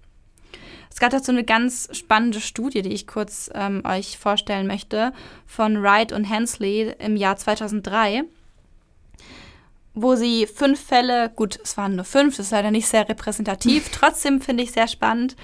Es 0.90 1.00
gab 1.00 1.12
dazu 1.12 1.32
eine 1.32 1.44
ganz 1.44 1.90
spannende 1.92 2.42
Studie, 2.42 2.82
die 2.82 2.94
ich 2.94 3.06
kurz 3.06 3.52
ähm, 3.54 3.84
euch 3.86 4.18
vorstellen 4.18 4.66
möchte, 4.66 5.14
von 5.46 5.84
Wright 5.84 6.12
und 6.12 6.24
Hensley 6.24 6.96
im 6.98 7.16
Jahr 7.16 7.38
2003 7.38 8.24
wo 10.00 10.16
sie 10.16 10.46
fünf 10.46 10.80
Fälle, 10.80 11.32
gut, 11.36 11.60
es 11.64 11.76
waren 11.76 11.96
nur 11.96 12.06
fünf, 12.06 12.38
das 12.38 12.48
ist 12.48 12.52
leider 12.52 12.70
nicht 12.70 12.88
sehr 12.88 13.10
repräsentativ, 13.10 13.90
trotzdem 13.92 14.42
finde 14.42 14.64
ich 14.64 14.72
sehr 14.72 14.88
spannend, 14.88 15.36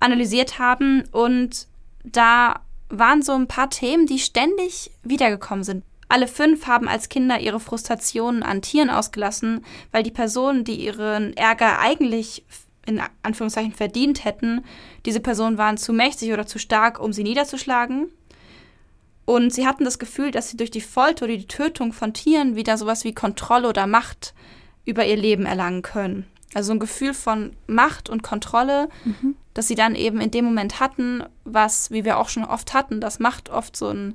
analysiert 0.00 0.58
haben. 0.58 1.04
Und 1.12 1.66
da 2.04 2.60
waren 2.88 3.22
so 3.22 3.32
ein 3.32 3.48
paar 3.48 3.70
Themen, 3.70 4.06
die 4.06 4.18
ständig 4.18 4.90
wiedergekommen 5.02 5.64
sind. 5.64 5.84
Alle 6.08 6.28
fünf 6.28 6.66
haben 6.66 6.88
als 6.88 7.08
Kinder 7.08 7.40
ihre 7.40 7.58
Frustrationen 7.58 8.42
an 8.42 8.62
Tieren 8.62 8.90
ausgelassen, 8.90 9.64
weil 9.90 10.04
die 10.04 10.12
Personen, 10.12 10.62
die 10.62 10.84
ihren 10.84 11.36
Ärger 11.36 11.80
eigentlich 11.80 12.44
in 12.86 13.02
Anführungszeichen 13.24 13.72
verdient 13.72 14.24
hätten, 14.24 14.64
diese 15.04 15.18
Personen 15.18 15.58
waren 15.58 15.76
zu 15.76 15.92
mächtig 15.92 16.32
oder 16.32 16.46
zu 16.46 16.60
stark, 16.60 17.00
um 17.00 17.12
sie 17.12 17.24
niederzuschlagen. 17.24 18.08
Und 19.24 19.52
sie 19.52 19.66
hatten 19.66 19.84
das 19.84 19.98
Gefühl, 19.98 20.30
dass 20.30 20.50
sie 20.50 20.56
durch 20.56 20.70
die 20.70 20.80
Folter 20.80 21.24
oder 21.24 21.36
die 21.36 21.48
Tötung 21.48 21.92
von 21.92 22.14
Tieren 22.14 22.54
wieder 22.54 22.78
sowas 22.78 23.02
wie 23.02 23.12
Kontrolle 23.12 23.68
oder 23.68 23.88
Macht 23.88 24.34
über 24.84 25.04
ihr 25.04 25.16
Leben 25.16 25.46
erlangen 25.46 25.82
können. 25.82 26.26
Also 26.54 26.72
ein 26.72 26.78
Gefühl 26.78 27.12
von 27.12 27.54
Macht 27.66 28.08
und 28.08 28.22
Kontrolle, 28.22 28.88
mhm. 29.04 29.36
dass 29.54 29.68
sie 29.68 29.74
dann 29.74 29.94
eben 29.94 30.20
in 30.20 30.30
dem 30.30 30.44
Moment 30.44 30.80
hatten, 30.80 31.24
was, 31.44 31.90
wie 31.90 32.04
wir 32.04 32.18
auch 32.18 32.28
schon 32.28 32.44
oft 32.44 32.72
hatten, 32.72 33.00
dass 33.00 33.18
Macht 33.18 33.50
oft 33.50 33.76
so 33.76 33.88
ein, 33.88 34.14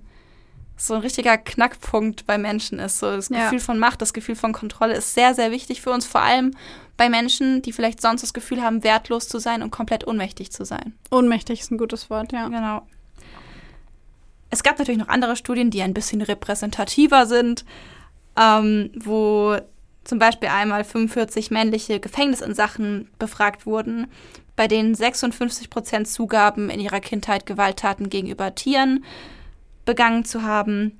so 0.77 0.95
ein 0.95 1.01
richtiger 1.01 1.37
Knackpunkt 1.37 2.25
bei 2.25 2.37
Menschen 2.37 2.79
ist. 2.79 2.99
So 2.99 3.11
das 3.11 3.29
ja. 3.29 3.43
Gefühl 3.43 3.59
von 3.59 3.77
Macht, 3.77 4.01
das 4.01 4.13
Gefühl 4.13 4.35
von 4.35 4.53
Kontrolle 4.53 4.95
ist 4.95 5.13
sehr, 5.13 5.35
sehr 5.35 5.51
wichtig 5.51 5.81
für 5.81 5.91
uns, 5.91 6.05
vor 6.05 6.21
allem 6.21 6.55
bei 6.97 7.09
Menschen, 7.09 7.61
die 7.61 7.73
vielleicht 7.73 8.01
sonst 8.01 8.21
das 8.21 8.33
Gefühl 8.33 8.61
haben, 8.61 8.83
wertlos 8.83 9.27
zu 9.27 9.39
sein 9.39 9.63
und 9.63 9.71
komplett 9.71 10.07
ohnmächtig 10.07 10.51
zu 10.51 10.65
sein. 10.65 10.93
Ohnmächtig 11.09 11.61
ist 11.61 11.71
ein 11.71 11.77
gutes 11.77 12.09
Wort, 12.09 12.31
ja. 12.31 12.47
Genau. 12.47 12.87
Es 14.51 14.63
gab 14.63 14.77
natürlich 14.77 14.99
noch 14.99 15.07
andere 15.07 15.35
Studien, 15.35 15.71
die 15.71 15.81
ein 15.81 15.93
bisschen 15.93 16.21
repräsentativer 16.21 17.25
sind, 17.25 17.65
ähm, 18.37 18.91
wo 18.95 19.57
zum 20.03 20.19
Beispiel 20.19 20.49
einmal 20.49 20.83
45 20.83 21.51
männliche 21.51 21.99
Gefängnisinsachen 21.99 23.09
befragt 23.19 23.65
wurden, 23.65 24.07
bei 24.55 24.67
denen 24.67 24.95
56 24.95 25.69
Prozent 25.69 26.07
zugaben, 26.07 26.69
in 26.69 26.79
ihrer 26.79 26.99
Kindheit 26.99 27.45
Gewalttaten 27.45 28.09
gegenüber 28.09 28.53
Tieren 28.55 29.05
begangen 29.85 30.25
zu 30.25 30.43
haben. 30.43 30.99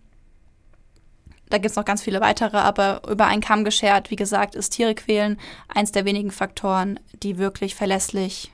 Da 1.50 1.58
gibt 1.58 1.72
es 1.72 1.76
noch 1.76 1.86
ganz 1.86 2.02
viele 2.02 2.22
weitere, 2.22 2.58
aber 2.58 3.02
über 3.10 3.28
einen 3.28 3.42
Kamm 3.42 3.66
geschert, 3.66 4.10
wie 4.10 4.16
gesagt, 4.16 4.56
ist 4.56 4.70
Tiere 4.72 4.96
quälen 4.96 5.38
eins 5.68 5.92
der 5.92 6.06
wenigen 6.06 6.32
Faktoren, 6.32 7.00
die 7.24 7.38
wirklich 7.38 7.76
verlässlich 7.76 8.52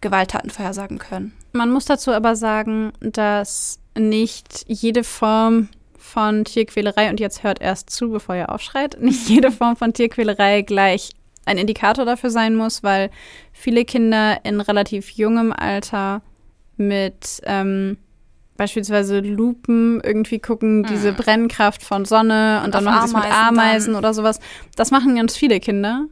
Gewalttaten 0.00 0.50
vorhersagen 0.50 0.98
können. 0.98 1.32
Man 1.52 1.70
muss 1.70 1.84
dazu 1.84 2.12
aber 2.12 2.36
sagen, 2.36 2.92
dass 3.00 3.78
nicht 3.96 4.64
jede 4.68 5.04
Form 5.04 5.68
von 6.08 6.44
Tierquälerei, 6.44 7.10
und 7.10 7.20
jetzt 7.20 7.42
hört 7.42 7.60
erst 7.60 7.90
zu, 7.90 8.10
bevor 8.10 8.34
ihr 8.34 8.50
aufschreit, 8.50 9.00
nicht 9.00 9.28
jede 9.28 9.50
Form 9.50 9.76
von 9.76 9.92
Tierquälerei 9.92 10.62
gleich 10.62 11.10
ein 11.44 11.58
Indikator 11.58 12.04
dafür 12.04 12.30
sein 12.30 12.54
muss, 12.56 12.82
weil 12.82 13.10
viele 13.52 13.84
Kinder 13.84 14.44
in 14.44 14.60
relativ 14.60 15.10
jungem 15.10 15.52
Alter 15.52 16.22
mit 16.76 17.40
ähm, 17.44 17.96
beispielsweise 18.56 19.20
Lupen 19.20 20.00
irgendwie 20.02 20.38
gucken, 20.40 20.80
mhm. 20.80 20.86
diese 20.86 21.12
Brennkraft 21.12 21.82
von 21.82 22.04
Sonne 22.04 22.58
und, 22.58 22.66
und 22.66 22.74
dann 22.74 22.84
machen 22.84 23.08
sie 23.08 23.16
es 23.16 23.22
mit 23.24 23.32
Ameisen 23.32 23.92
dann. 23.92 23.98
oder 23.98 24.14
sowas. 24.14 24.40
Das 24.76 24.90
machen 24.90 25.16
ganz 25.16 25.36
viele 25.36 25.60
Kinder. 25.60 26.06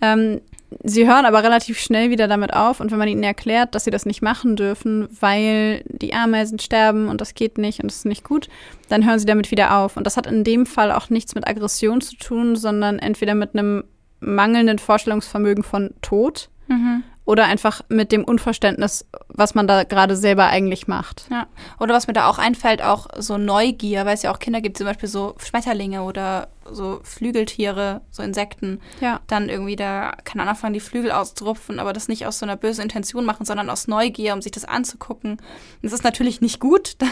Ähm, 0.00 0.40
sie 0.82 1.06
hören 1.06 1.24
aber 1.24 1.42
relativ 1.42 1.78
schnell 1.78 2.10
wieder 2.10 2.28
damit 2.28 2.52
auf 2.52 2.80
und 2.80 2.90
wenn 2.90 2.98
man 2.98 3.08
ihnen 3.08 3.22
erklärt, 3.22 3.74
dass 3.74 3.84
sie 3.84 3.90
das 3.90 4.06
nicht 4.06 4.22
machen 4.22 4.56
dürfen, 4.56 5.08
weil 5.20 5.82
die 5.86 6.14
Ameisen 6.14 6.58
sterben 6.58 7.08
und 7.08 7.20
das 7.20 7.34
geht 7.34 7.58
nicht 7.58 7.80
und 7.80 7.90
das 7.90 7.98
ist 7.98 8.06
nicht 8.06 8.24
gut, 8.24 8.48
dann 8.88 9.06
hören 9.06 9.18
sie 9.18 9.26
damit 9.26 9.50
wieder 9.50 9.78
auf. 9.78 9.96
Und 9.96 10.06
das 10.06 10.16
hat 10.16 10.26
in 10.26 10.44
dem 10.44 10.66
Fall 10.66 10.92
auch 10.92 11.10
nichts 11.10 11.34
mit 11.34 11.46
Aggression 11.46 12.00
zu 12.00 12.16
tun, 12.16 12.56
sondern 12.56 12.98
entweder 12.98 13.34
mit 13.34 13.54
einem 13.54 13.84
mangelnden 14.20 14.78
Vorstellungsvermögen 14.78 15.64
von 15.64 15.94
Tod 16.00 16.48
mhm 16.68 17.02
oder 17.24 17.44
einfach 17.44 17.82
mit 17.88 18.10
dem 18.10 18.24
Unverständnis, 18.24 19.06
was 19.28 19.54
man 19.54 19.68
da 19.68 19.84
gerade 19.84 20.16
selber 20.16 20.46
eigentlich 20.46 20.88
macht. 20.88 21.26
Ja. 21.30 21.46
Oder 21.78 21.94
was 21.94 22.08
mir 22.08 22.14
da 22.14 22.28
auch 22.28 22.38
einfällt, 22.38 22.82
auch 22.82 23.06
so 23.16 23.38
Neugier, 23.38 24.04
weil 24.04 24.14
es 24.14 24.22
ja 24.22 24.32
auch 24.32 24.40
Kinder 24.40 24.60
gibt, 24.60 24.76
zum 24.76 24.86
Beispiel 24.86 25.08
so 25.08 25.36
Schmetterlinge 25.38 26.02
oder 26.02 26.48
so 26.70 27.00
Flügeltiere, 27.04 28.00
so 28.10 28.24
Insekten. 28.24 28.80
Ja. 29.00 29.20
Dann 29.28 29.48
irgendwie 29.48 29.76
da, 29.76 30.12
keine 30.24 30.42
Ahnung, 30.42 30.50
anfangen, 30.50 30.74
die 30.74 30.80
Flügel 30.80 31.12
auszurupfen, 31.12 31.78
aber 31.78 31.92
das 31.92 32.08
nicht 32.08 32.26
aus 32.26 32.40
so 32.40 32.46
einer 32.46 32.56
bösen 32.56 32.82
Intention 32.82 33.24
machen, 33.24 33.46
sondern 33.46 33.70
aus 33.70 33.86
Neugier, 33.86 34.34
um 34.34 34.42
sich 34.42 34.52
das 34.52 34.64
anzugucken. 34.64 35.32
Und 35.32 35.40
das 35.82 35.92
ist 35.92 36.04
natürlich 36.04 36.40
nicht 36.40 36.60
gut. 36.60 36.96
Da 37.02 37.08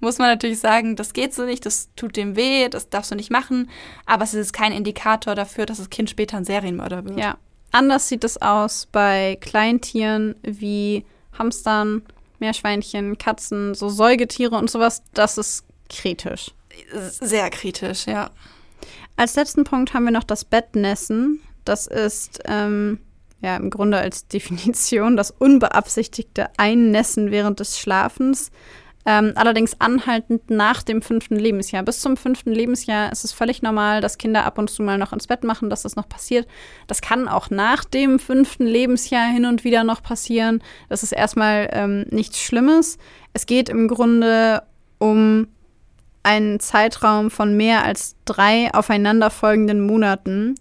muss 0.00 0.18
man 0.18 0.28
natürlich 0.28 0.60
sagen, 0.60 0.96
das 0.96 1.12
geht 1.12 1.34
so 1.34 1.44
nicht, 1.44 1.66
das 1.66 1.90
tut 1.96 2.16
dem 2.16 2.36
weh, 2.36 2.68
das 2.68 2.90
darfst 2.90 3.10
du 3.10 3.16
nicht 3.16 3.30
machen. 3.30 3.70
Aber 4.06 4.24
es 4.24 4.34
ist 4.34 4.52
kein 4.52 4.72
Indikator 4.72 5.34
dafür, 5.34 5.66
dass 5.66 5.78
das 5.78 5.90
Kind 5.90 6.10
später 6.10 6.36
ein 6.36 6.44
Serienmörder 6.44 7.04
wird. 7.04 7.18
Ja, 7.18 7.36
Anders 7.72 8.08
sieht 8.08 8.22
es 8.22 8.40
aus 8.40 8.86
bei 8.92 9.38
Kleintieren 9.40 10.36
wie 10.42 11.04
Hamstern, 11.32 12.02
Meerschweinchen, 12.38 13.16
Katzen, 13.18 13.74
so 13.74 13.88
Säugetiere 13.88 14.56
und 14.56 14.70
sowas. 14.70 15.02
Das 15.14 15.38
ist 15.38 15.64
kritisch. 15.88 16.52
Sehr 17.20 17.48
kritisch, 17.50 18.06
ja. 18.06 18.30
Als 19.16 19.36
letzten 19.36 19.64
Punkt 19.64 19.94
haben 19.94 20.04
wir 20.04 20.10
noch 20.10 20.24
das 20.24 20.44
Bettnässen. 20.44 21.40
Das 21.64 21.86
ist 21.86 22.40
ähm, 22.46 23.00
ja 23.40 23.56
im 23.56 23.70
Grunde 23.70 23.98
als 23.98 24.26
Definition 24.28 25.16
das 25.16 25.30
unbeabsichtigte 25.30 26.50
Einnässen 26.58 27.30
während 27.30 27.60
des 27.60 27.78
Schlafens. 27.78 28.50
Ähm, 29.04 29.32
allerdings 29.34 29.80
anhaltend 29.80 30.48
nach 30.48 30.82
dem 30.82 31.02
fünften 31.02 31.34
Lebensjahr. 31.36 31.82
Bis 31.82 32.00
zum 32.00 32.16
fünften 32.16 32.52
Lebensjahr 32.52 33.10
ist 33.10 33.24
es 33.24 33.32
völlig 33.32 33.60
normal, 33.60 34.00
dass 34.00 34.16
Kinder 34.16 34.44
ab 34.44 34.58
und 34.58 34.70
zu 34.70 34.82
mal 34.82 34.96
noch 34.96 35.12
ins 35.12 35.26
Bett 35.26 35.42
machen, 35.42 35.70
dass 35.70 35.82
das 35.82 35.96
noch 35.96 36.08
passiert. 36.08 36.46
Das 36.86 37.00
kann 37.00 37.26
auch 37.26 37.50
nach 37.50 37.84
dem 37.84 38.20
fünften 38.20 38.64
Lebensjahr 38.64 39.26
hin 39.26 39.44
und 39.44 39.64
wieder 39.64 39.82
noch 39.82 40.02
passieren. 40.02 40.62
Das 40.88 41.02
ist 41.02 41.12
erstmal 41.12 41.68
ähm, 41.72 42.04
nichts 42.10 42.40
Schlimmes. 42.40 42.96
Es 43.32 43.46
geht 43.46 43.68
im 43.68 43.88
Grunde 43.88 44.62
um 44.98 45.48
einen 46.22 46.60
Zeitraum 46.60 47.30
von 47.32 47.56
mehr 47.56 47.84
als 47.84 48.14
drei 48.24 48.72
aufeinanderfolgenden 48.72 49.84
Monaten, 49.84 50.54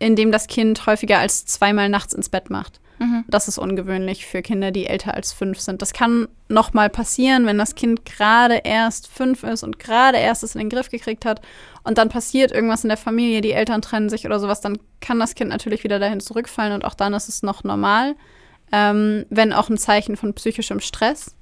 in 0.00 0.16
dem 0.16 0.32
das 0.32 0.48
Kind 0.48 0.86
häufiger 0.86 1.18
als 1.18 1.46
zweimal 1.46 1.88
nachts 1.88 2.14
ins 2.14 2.28
Bett 2.28 2.50
macht. 2.50 2.80
Mhm. 3.00 3.24
Das 3.28 3.48
ist 3.48 3.56
ungewöhnlich 3.56 4.26
für 4.26 4.42
Kinder, 4.42 4.72
die 4.72 4.86
älter 4.86 5.14
als 5.14 5.32
fünf 5.32 5.58
sind. 5.58 5.80
Das 5.80 5.94
kann 5.94 6.28
noch 6.48 6.74
mal 6.74 6.90
passieren, 6.90 7.46
wenn 7.46 7.56
das 7.56 7.74
Kind 7.74 8.04
gerade 8.04 8.60
erst 8.62 9.08
fünf 9.08 9.42
ist 9.42 9.62
und 9.62 9.78
gerade 9.78 10.18
erst 10.18 10.42
es 10.42 10.54
in 10.54 10.58
den 10.58 10.68
Griff 10.68 10.90
gekriegt 10.90 11.24
hat 11.24 11.40
und 11.82 11.96
dann 11.96 12.10
passiert 12.10 12.52
irgendwas 12.52 12.84
in 12.84 12.88
der 12.88 12.98
Familie, 12.98 13.40
die 13.40 13.52
Eltern 13.52 13.80
trennen 13.80 14.10
sich 14.10 14.26
oder 14.26 14.38
sowas, 14.38 14.60
dann 14.60 14.78
kann 15.00 15.18
das 15.18 15.34
Kind 15.34 15.48
natürlich 15.48 15.82
wieder 15.82 15.98
dahin 15.98 16.20
zurückfallen 16.20 16.74
und 16.74 16.84
auch 16.84 16.92
dann 16.92 17.14
ist 17.14 17.30
es 17.30 17.42
noch 17.42 17.64
normal, 17.64 18.16
ähm, 18.70 19.24
wenn 19.30 19.54
auch 19.54 19.70
ein 19.70 19.78
Zeichen 19.78 20.18
von 20.18 20.34
psychischem 20.34 20.80
Stress. 20.80 21.34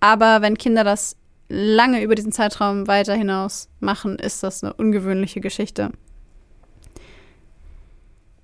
Aber 0.00 0.42
wenn 0.42 0.58
Kinder 0.58 0.84
das 0.84 1.16
lange 1.48 2.02
über 2.02 2.16
diesen 2.16 2.32
Zeitraum 2.32 2.86
weiter 2.86 3.14
hinaus 3.14 3.70
machen, 3.80 4.18
ist 4.18 4.42
das 4.42 4.62
eine 4.62 4.74
ungewöhnliche 4.74 5.40
Geschichte. 5.40 5.90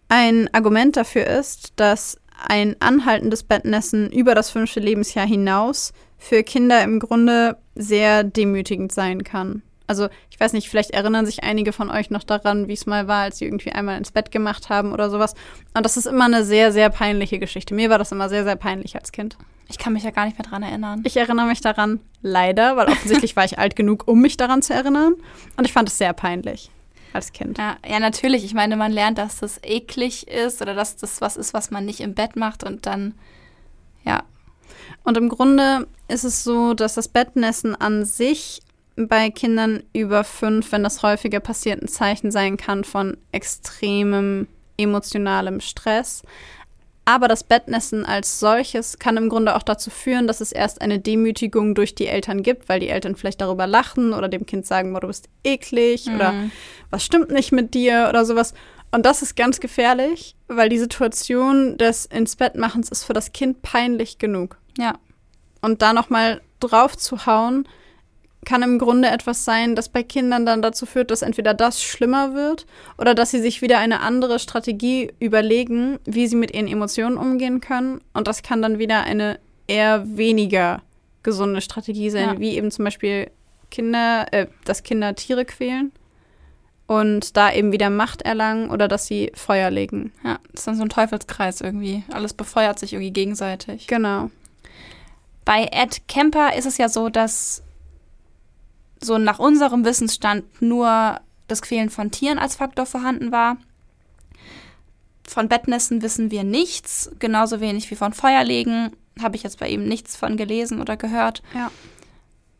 Ein 0.08 0.48
Argument 0.54 0.96
dafür 0.96 1.26
ist, 1.26 1.72
dass 1.76 2.21
ein 2.48 2.76
anhaltendes 2.80 3.42
Bettnässen 3.42 4.10
über 4.10 4.34
das 4.34 4.50
fünfte 4.50 4.80
Lebensjahr 4.80 5.26
hinaus 5.26 5.92
für 6.18 6.42
Kinder 6.42 6.82
im 6.82 7.00
Grunde 7.00 7.56
sehr 7.74 8.24
demütigend 8.24 8.92
sein 8.92 9.24
kann. 9.24 9.62
Also 9.86 10.08
ich 10.30 10.40
weiß 10.40 10.52
nicht, 10.52 10.68
vielleicht 10.68 10.92
erinnern 10.92 11.26
sich 11.26 11.42
einige 11.44 11.72
von 11.72 11.90
euch 11.90 12.10
noch 12.10 12.24
daran, 12.24 12.68
wie 12.68 12.72
es 12.72 12.86
mal 12.86 13.08
war, 13.08 13.22
als 13.22 13.38
sie 13.38 13.44
irgendwie 13.44 13.72
einmal 13.72 13.98
ins 13.98 14.12
Bett 14.12 14.30
gemacht 14.30 14.70
haben 14.70 14.92
oder 14.92 15.10
sowas. 15.10 15.34
Und 15.74 15.84
das 15.84 15.96
ist 15.96 16.06
immer 16.06 16.24
eine 16.24 16.44
sehr, 16.44 16.72
sehr 16.72 16.88
peinliche 16.88 17.38
Geschichte. 17.38 17.74
Mir 17.74 17.90
war 17.90 17.98
das 17.98 18.12
immer 18.12 18.28
sehr, 18.28 18.44
sehr 18.44 18.56
peinlich 18.56 18.96
als 18.96 19.12
Kind. 19.12 19.36
Ich 19.68 19.78
kann 19.78 19.92
mich 19.92 20.02
ja 20.02 20.10
gar 20.10 20.24
nicht 20.24 20.38
mehr 20.38 20.44
daran 20.44 20.62
erinnern. 20.62 21.02
Ich 21.04 21.16
erinnere 21.16 21.46
mich 21.46 21.60
daran, 21.60 22.00
leider, 22.22 22.76
weil 22.76 22.88
offensichtlich 22.88 23.36
war 23.36 23.44
ich 23.44 23.58
alt 23.60 23.76
genug, 23.76 24.04
um 24.06 24.20
mich 24.20 24.36
daran 24.36 24.62
zu 24.62 24.72
erinnern. 24.72 25.14
Und 25.56 25.66
ich 25.66 25.72
fand 25.72 25.88
es 25.88 25.98
sehr 25.98 26.12
peinlich 26.12 26.70
als 27.14 27.32
Kind. 27.32 27.58
Ja, 27.58 27.76
ja, 27.86 28.00
natürlich. 28.00 28.44
Ich 28.44 28.54
meine, 28.54 28.76
man 28.76 28.92
lernt, 28.92 29.18
dass 29.18 29.38
das 29.38 29.60
eklig 29.62 30.28
ist 30.28 30.62
oder 30.62 30.74
dass 30.74 30.96
das 30.96 31.20
was 31.20 31.36
ist, 31.36 31.54
was 31.54 31.70
man 31.70 31.84
nicht 31.84 32.00
im 32.00 32.14
Bett 32.14 32.36
macht 32.36 32.64
und 32.64 32.86
dann, 32.86 33.14
ja. 34.04 34.22
Und 35.04 35.16
im 35.16 35.28
Grunde 35.28 35.86
ist 36.08 36.24
es 36.24 36.44
so, 36.44 36.74
dass 36.74 36.94
das 36.94 37.08
Bettnässen 37.08 37.74
an 37.74 38.04
sich 38.04 38.60
bei 38.96 39.30
Kindern 39.30 39.82
über 39.92 40.22
fünf, 40.24 40.72
wenn 40.72 40.82
das 40.82 41.02
häufiger 41.02 41.40
passiert, 41.40 41.82
ein 41.82 41.88
Zeichen 41.88 42.30
sein 42.30 42.56
kann 42.56 42.84
von 42.84 43.16
extremem 43.32 44.46
emotionalem 44.76 45.60
Stress. 45.60 46.22
Aber 47.04 47.26
das 47.26 47.42
Bettnässen 47.42 48.04
als 48.04 48.38
solches 48.38 48.98
kann 48.98 49.16
im 49.16 49.28
Grunde 49.28 49.56
auch 49.56 49.64
dazu 49.64 49.90
führen, 49.90 50.28
dass 50.28 50.40
es 50.40 50.52
erst 50.52 50.80
eine 50.80 51.00
Demütigung 51.00 51.74
durch 51.74 51.96
die 51.96 52.06
Eltern 52.06 52.44
gibt, 52.44 52.68
weil 52.68 52.78
die 52.78 52.88
Eltern 52.88 53.16
vielleicht 53.16 53.40
darüber 53.40 53.66
lachen 53.66 54.12
oder 54.12 54.28
dem 54.28 54.46
Kind 54.46 54.66
sagen, 54.66 54.94
du 54.94 55.06
bist 55.08 55.28
eklig 55.42 56.06
mhm. 56.06 56.14
oder 56.14 56.34
was 56.90 57.04
stimmt 57.04 57.30
nicht 57.30 57.50
mit 57.50 57.74
dir 57.74 58.06
oder 58.08 58.24
sowas. 58.24 58.54
Und 58.92 59.04
das 59.04 59.22
ist 59.22 59.34
ganz 59.34 59.58
gefährlich, 59.58 60.36
weil 60.48 60.68
die 60.68 60.78
Situation 60.78 61.76
des 61.76 62.06
ins 62.06 62.36
Bett 62.36 62.54
machens 62.54 62.88
ist 62.90 63.04
für 63.04 63.14
das 63.14 63.32
Kind 63.32 63.62
peinlich 63.62 64.18
genug. 64.18 64.58
Ja. 64.78 64.94
Und 65.60 65.82
da 65.82 65.92
nochmal 65.92 66.40
drauf 66.60 66.96
zu 66.96 67.26
hauen, 67.26 67.66
kann 68.44 68.62
im 68.62 68.78
Grunde 68.78 69.08
etwas 69.08 69.44
sein, 69.44 69.76
das 69.76 69.88
bei 69.88 70.02
Kindern 70.02 70.44
dann 70.44 70.62
dazu 70.62 70.84
führt, 70.84 71.10
dass 71.10 71.22
entweder 71.22 71.54
das 71.54 71.82
schlimmer 71.82 72.34
wird 72.34 72.66
oder 72.98 73.14
dass 73.14 73.30
sie 73.30 73.40
sich 73.40 73.62
wieder 73.62 73.78
eine 73.78 74.00
andere 74.00 74.38
Strategie 74.38 75.12
überlegen, 75.20 75.98
wie 76.04 76.26
sie 76.26 76.36
mit 76.36 76.52
ihren 76.52 76.66
Emotionen 76.66 77.16
umgehen 77.16 77.60
können. 77.60 78.00
Und 78.14 78.26
das 78.26 78.42
kann 78.42 78.60
dann 78.60 78.78
wieder 78.78 79.04
eine 79.04 79.38
eher 79.68 80.04
weniger 80.16 80.82
gesunde 81.22 81.60
Strategie 81.60 82.10
sein, 82.10 82.34
ja. 82.34 82.40
wie 82.40 82.56
eben 82.56 82.70
zum 82.70 82.84
Beispiel 82.84 83.30
Kinder, 83.70 84.26
äh, 84.32 84.48
dass 84.64 84.82
Kinder 84.82 85.14
Tiere 85.14 85.44
quälen 85.44 85.92
und 86.88 87.36
da 87.36 87.52
eben 87.52 87.72
wieder 87.72 87.90
Macht 87.90 88.22
erlangen 88.22 88.70
oder 88.70 88.88
dass 88.88 89.06
sie 89.06 89.30
Feuer 89.34 89.70
legen. 89.70 90.12
Ja, 90.24 90.38
das 90.50 90.62
ist 90.62 90.66
dann 90.66 90.76
so 90.76 90.82
ein 90.82 90.88
Teufelskreis 90.88 91.60
irgendwie. 91.60 92.02
Alles 92.12 92.34
befeuert 92.34 92.78
sich 92.78 92.92
irgendwie 92.92 93.12
gegenseitig. 93.12 93.86
Genau. 93.86 94.30
Bei 95.44 95.68
Ed 95.72 96.06
Kemper 96.08 96.54
ist 96.56 96.66
es 96.66 96.78
ja 96.78 96.88
so, 96.88 97.08
dass 97.08 97.62
so 99.02 99.18
nach 99.18 99.38
unserem 99.38 99.84
Wissensstand 99.84 100.44
nur 100.62 101.20
das 101.48 101.62
Quälen 101.62 101.90
von 101.90 102.10
Tieren 102.10 102.38
als 102.38 102.56
Faktor 102.56 102.86
vorhanden 102.86 103.32
war. 103.32 103.56
Von 105.26 105.48
Bettnässen 105.48 106.02
wissen 106.02 106.30
wir 106.30 106.44
nichts, 106.44 107.10
genauso 107.18 107.60
wenig 107.60 107.90
wie 107.90 107.94
von 107.94 108.12
Feuerlegen. 108.12 108.96
Habe 109.20 109.36
ich 109.36 109.42
jetzt 109.42 109.58
bei 109.60 109.68
ihm 109.68 109.84
nichts 109.84 110.16
von 110.16 110.36
gelesen 110.36 110.80
oder 110.80 110.96
gehört. 110.96 111.42
Ja. 111.54 111.70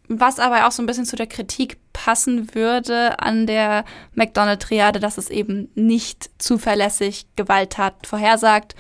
Was 0.09 0.39
aber 0.39 0.67
auch 0.67 0.73
so 0.73 0.83
ein 0.83 0.87
bisschen 0.87 1.07
zu 1.07 1.17
der 1.17 1.27
Kritik 1.27 1.79
passen 1.93 2.55
würde 2.55 3.19
an 3.21 3.47
der 3.47 3.85
McDonald-Triade, 4.15 5.01
dass 5.01 5.17
es 5.17 5.31
eben 5.31 5.71
nicht 5.75 6.31
zuverlässig 6.39 7.27
Gewalttaten 7.37 8.05
vorhersagt, 8.05 8.75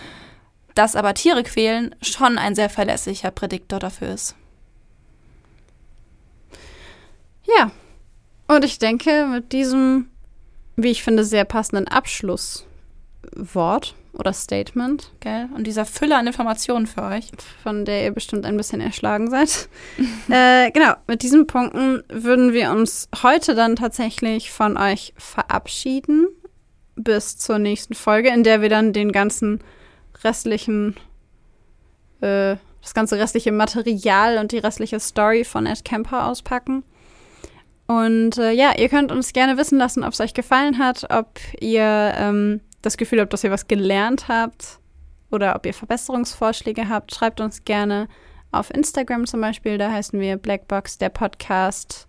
dass 0.75 0.97
aber 0.97 1.15
Tiere 1.15 1.43
quälen 1.43 1.95
schon 2.03 2.39
ein 2.39 2.55
sehr 2.55 2.71
verlässlicher 2.71 3.31
Prädiktor 3.31 3.79
dafür 3.79 4.13
ist. 4.13 4.35
Ja. 7.59 7.71
Und 8.49 8.65
ich 8.65 8.79
denke, 8.79 9.27
mit 9.27 9.53
diesem, 9.53 10.09
wie 10.77 10.91
ich 10.91 11.03
finde, 11.03 11.25
sehr 11.25 11.45
passenden 11.45 11.89
Abschlusswort 11.89 12.67
oder 14.13 14.33
Statement. 14.33 15.11
Gell? 15.21 15.49
Und 15.57 15.67
dieser 15.67 15.85
Fülle 15.85 16.17
an 16.17 16.27
Informationen 16.27 16.87
für 16.87 17.03
euch. 17.03 17.31
Von 17.63 17.85
der 17.85 18.05
ihr 18.05 18.11
bestimmt 18.13 18.45
ein 18.45 18.57
bisschen 18.57 18.81
erschlagen 18.81 19.31
seid. 19.31 19.69
äh, 20.29 20.71
genau, 20.71 20.95
mit 21.07 21.23
diesen 21.23 21.47
Punkten 21.47 22.03
würden 22.09 22.53
wir 22.53 22.71
uns 22.71 23.09
heute 23.23 23.55
dann 23.55 23.77
tatsächlich 23.77 24.51
von 24.51 24.77
euch 24.77 25.15
verabschieden. 25.17 26.29
Bis 26.95 27.39
zur 27.39 27.59
nächsten 27.59 27.95
Folge, 27.95 28.29
in 28.29 28.45
der 28.45 28.61
wir 28.61 28.69
dann 28.69 28.93
den 28.93 29.13
ganzen 29.13 29.61
restlichen, 30.23 30.97
äh, 32.21 32.57
das 32.83 32.93
ganze 32.95 33.19
restliche 33.19 33.51
Material 33.51 34.37
und 34.39 34.53
die 34.53 34.59
restliche 34.59 35.01
Story 35.01 35.45
von 35.45 35.65
Ed 35.65 35.85
Kemper 35.85 36.27
auspacken. 36.27 36.85
Und 38.01 38.39
äh, 38.39 38.53
ja, 38.53 38.73
ihr 38.79 38.89
könnt 38.89 39.13
uns 39.13 39.33
gerne 39.33 39.59
wissen 39.59 39.77
lassen, 39.77 40.03
ob 40.03 40.13
es 40.13 40.21
euch 40.21 40.33
gefallen 40.33 40.79
hat, 40.79 41.07
ob 41.11 41.39
ihr 41.61 42.15
ähm, 42.17 42.61
das 42.81 42.97
Gefühl 42.97 43.21
habt, 43.21 43.33
dass 43.33 43.45
ihr 43.45 43.51
was 43.51 43.69
gelernt 43.69 44.29
habt 44.29 44.79
oder 45.31 45.55
ob 45.57 45.67
ihr 45.67 45.75
Verbesserungsvorschläge 45.75 46.89
habt. 46.89 47.15
Schreibt 47.15 47.41
uns 47.41 47.65
gerne 47.65 48.09
auf 48.51 48.73
Instagram 48.73 49.27
zum 49.27 49.41
Beispiel, 49.41 49.77
da 49.77 49.91
heißen 49.91 50.19
wir 50.21 50.37
Blackbox, 50.37 50.99
der 50.99 51.11
Podcast, 51.11 52.07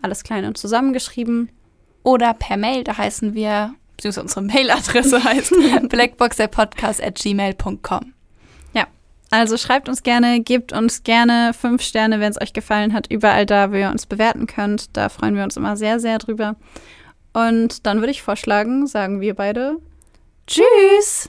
alles 0.00 0.22
klein 0.22 0.46
und 0.46 0.56
zusammengeschrieben. 0.56 1.50
Oder 2.02 2.32
per 2.34 2.56
Mail, 2.56 2.84
da 2.84 2.96
heißen 2.96 3.34
wir, 3.34 3.74
beziehungsweise 3.96 4.22
unsere 4.22 4.42
Mailadresse 4.42 5.22
heißt 5.22 5.54
blackboxderpodcast 5.88 7.02
at 7.02 7.16
gmail.com. 7.16 8.15
Also 9.30 9.56
schreibt 9.56 9.88
uns 9.88 10.02
gerne, 10.02 10.40
gebt 10.40 10.72
uns 10.72 11.02
gerne 11.02 11.52
fünf 11.52 11.82
Sterne, 11.82 12.20
wenn 12.20 12.30
es 12.30 12.40
euch 12.40 12.52
gefallen 12.52 12.92
hat, 12.92 13.10
überall 13.10 13.44
da, 13.44 13.72
wo 13.72 13.76
ihr 13.76 13.90
uns 13.90 14.06
bewerten 14.06 14.46
könnt. 14.46 14.96
Da 14.96 15.08
freuen 15.08 15.36
wir 15.36 15.44
uns 15.44 15.56
immer 15.56 15.76
sehr, 15.76 15.98
sehr 15.98 16.18
drüber. 16.18 16.56
Und 17.32 17.86
dann 17.86 17.98
würde 17.98 18.12
ich 18.12 18.22
vorschlagen, 18.22 18.86
sagen 18.86 19.20
wir 19.20 19.34
beide 19.34 19.76
Tschüss! 20.46 21.28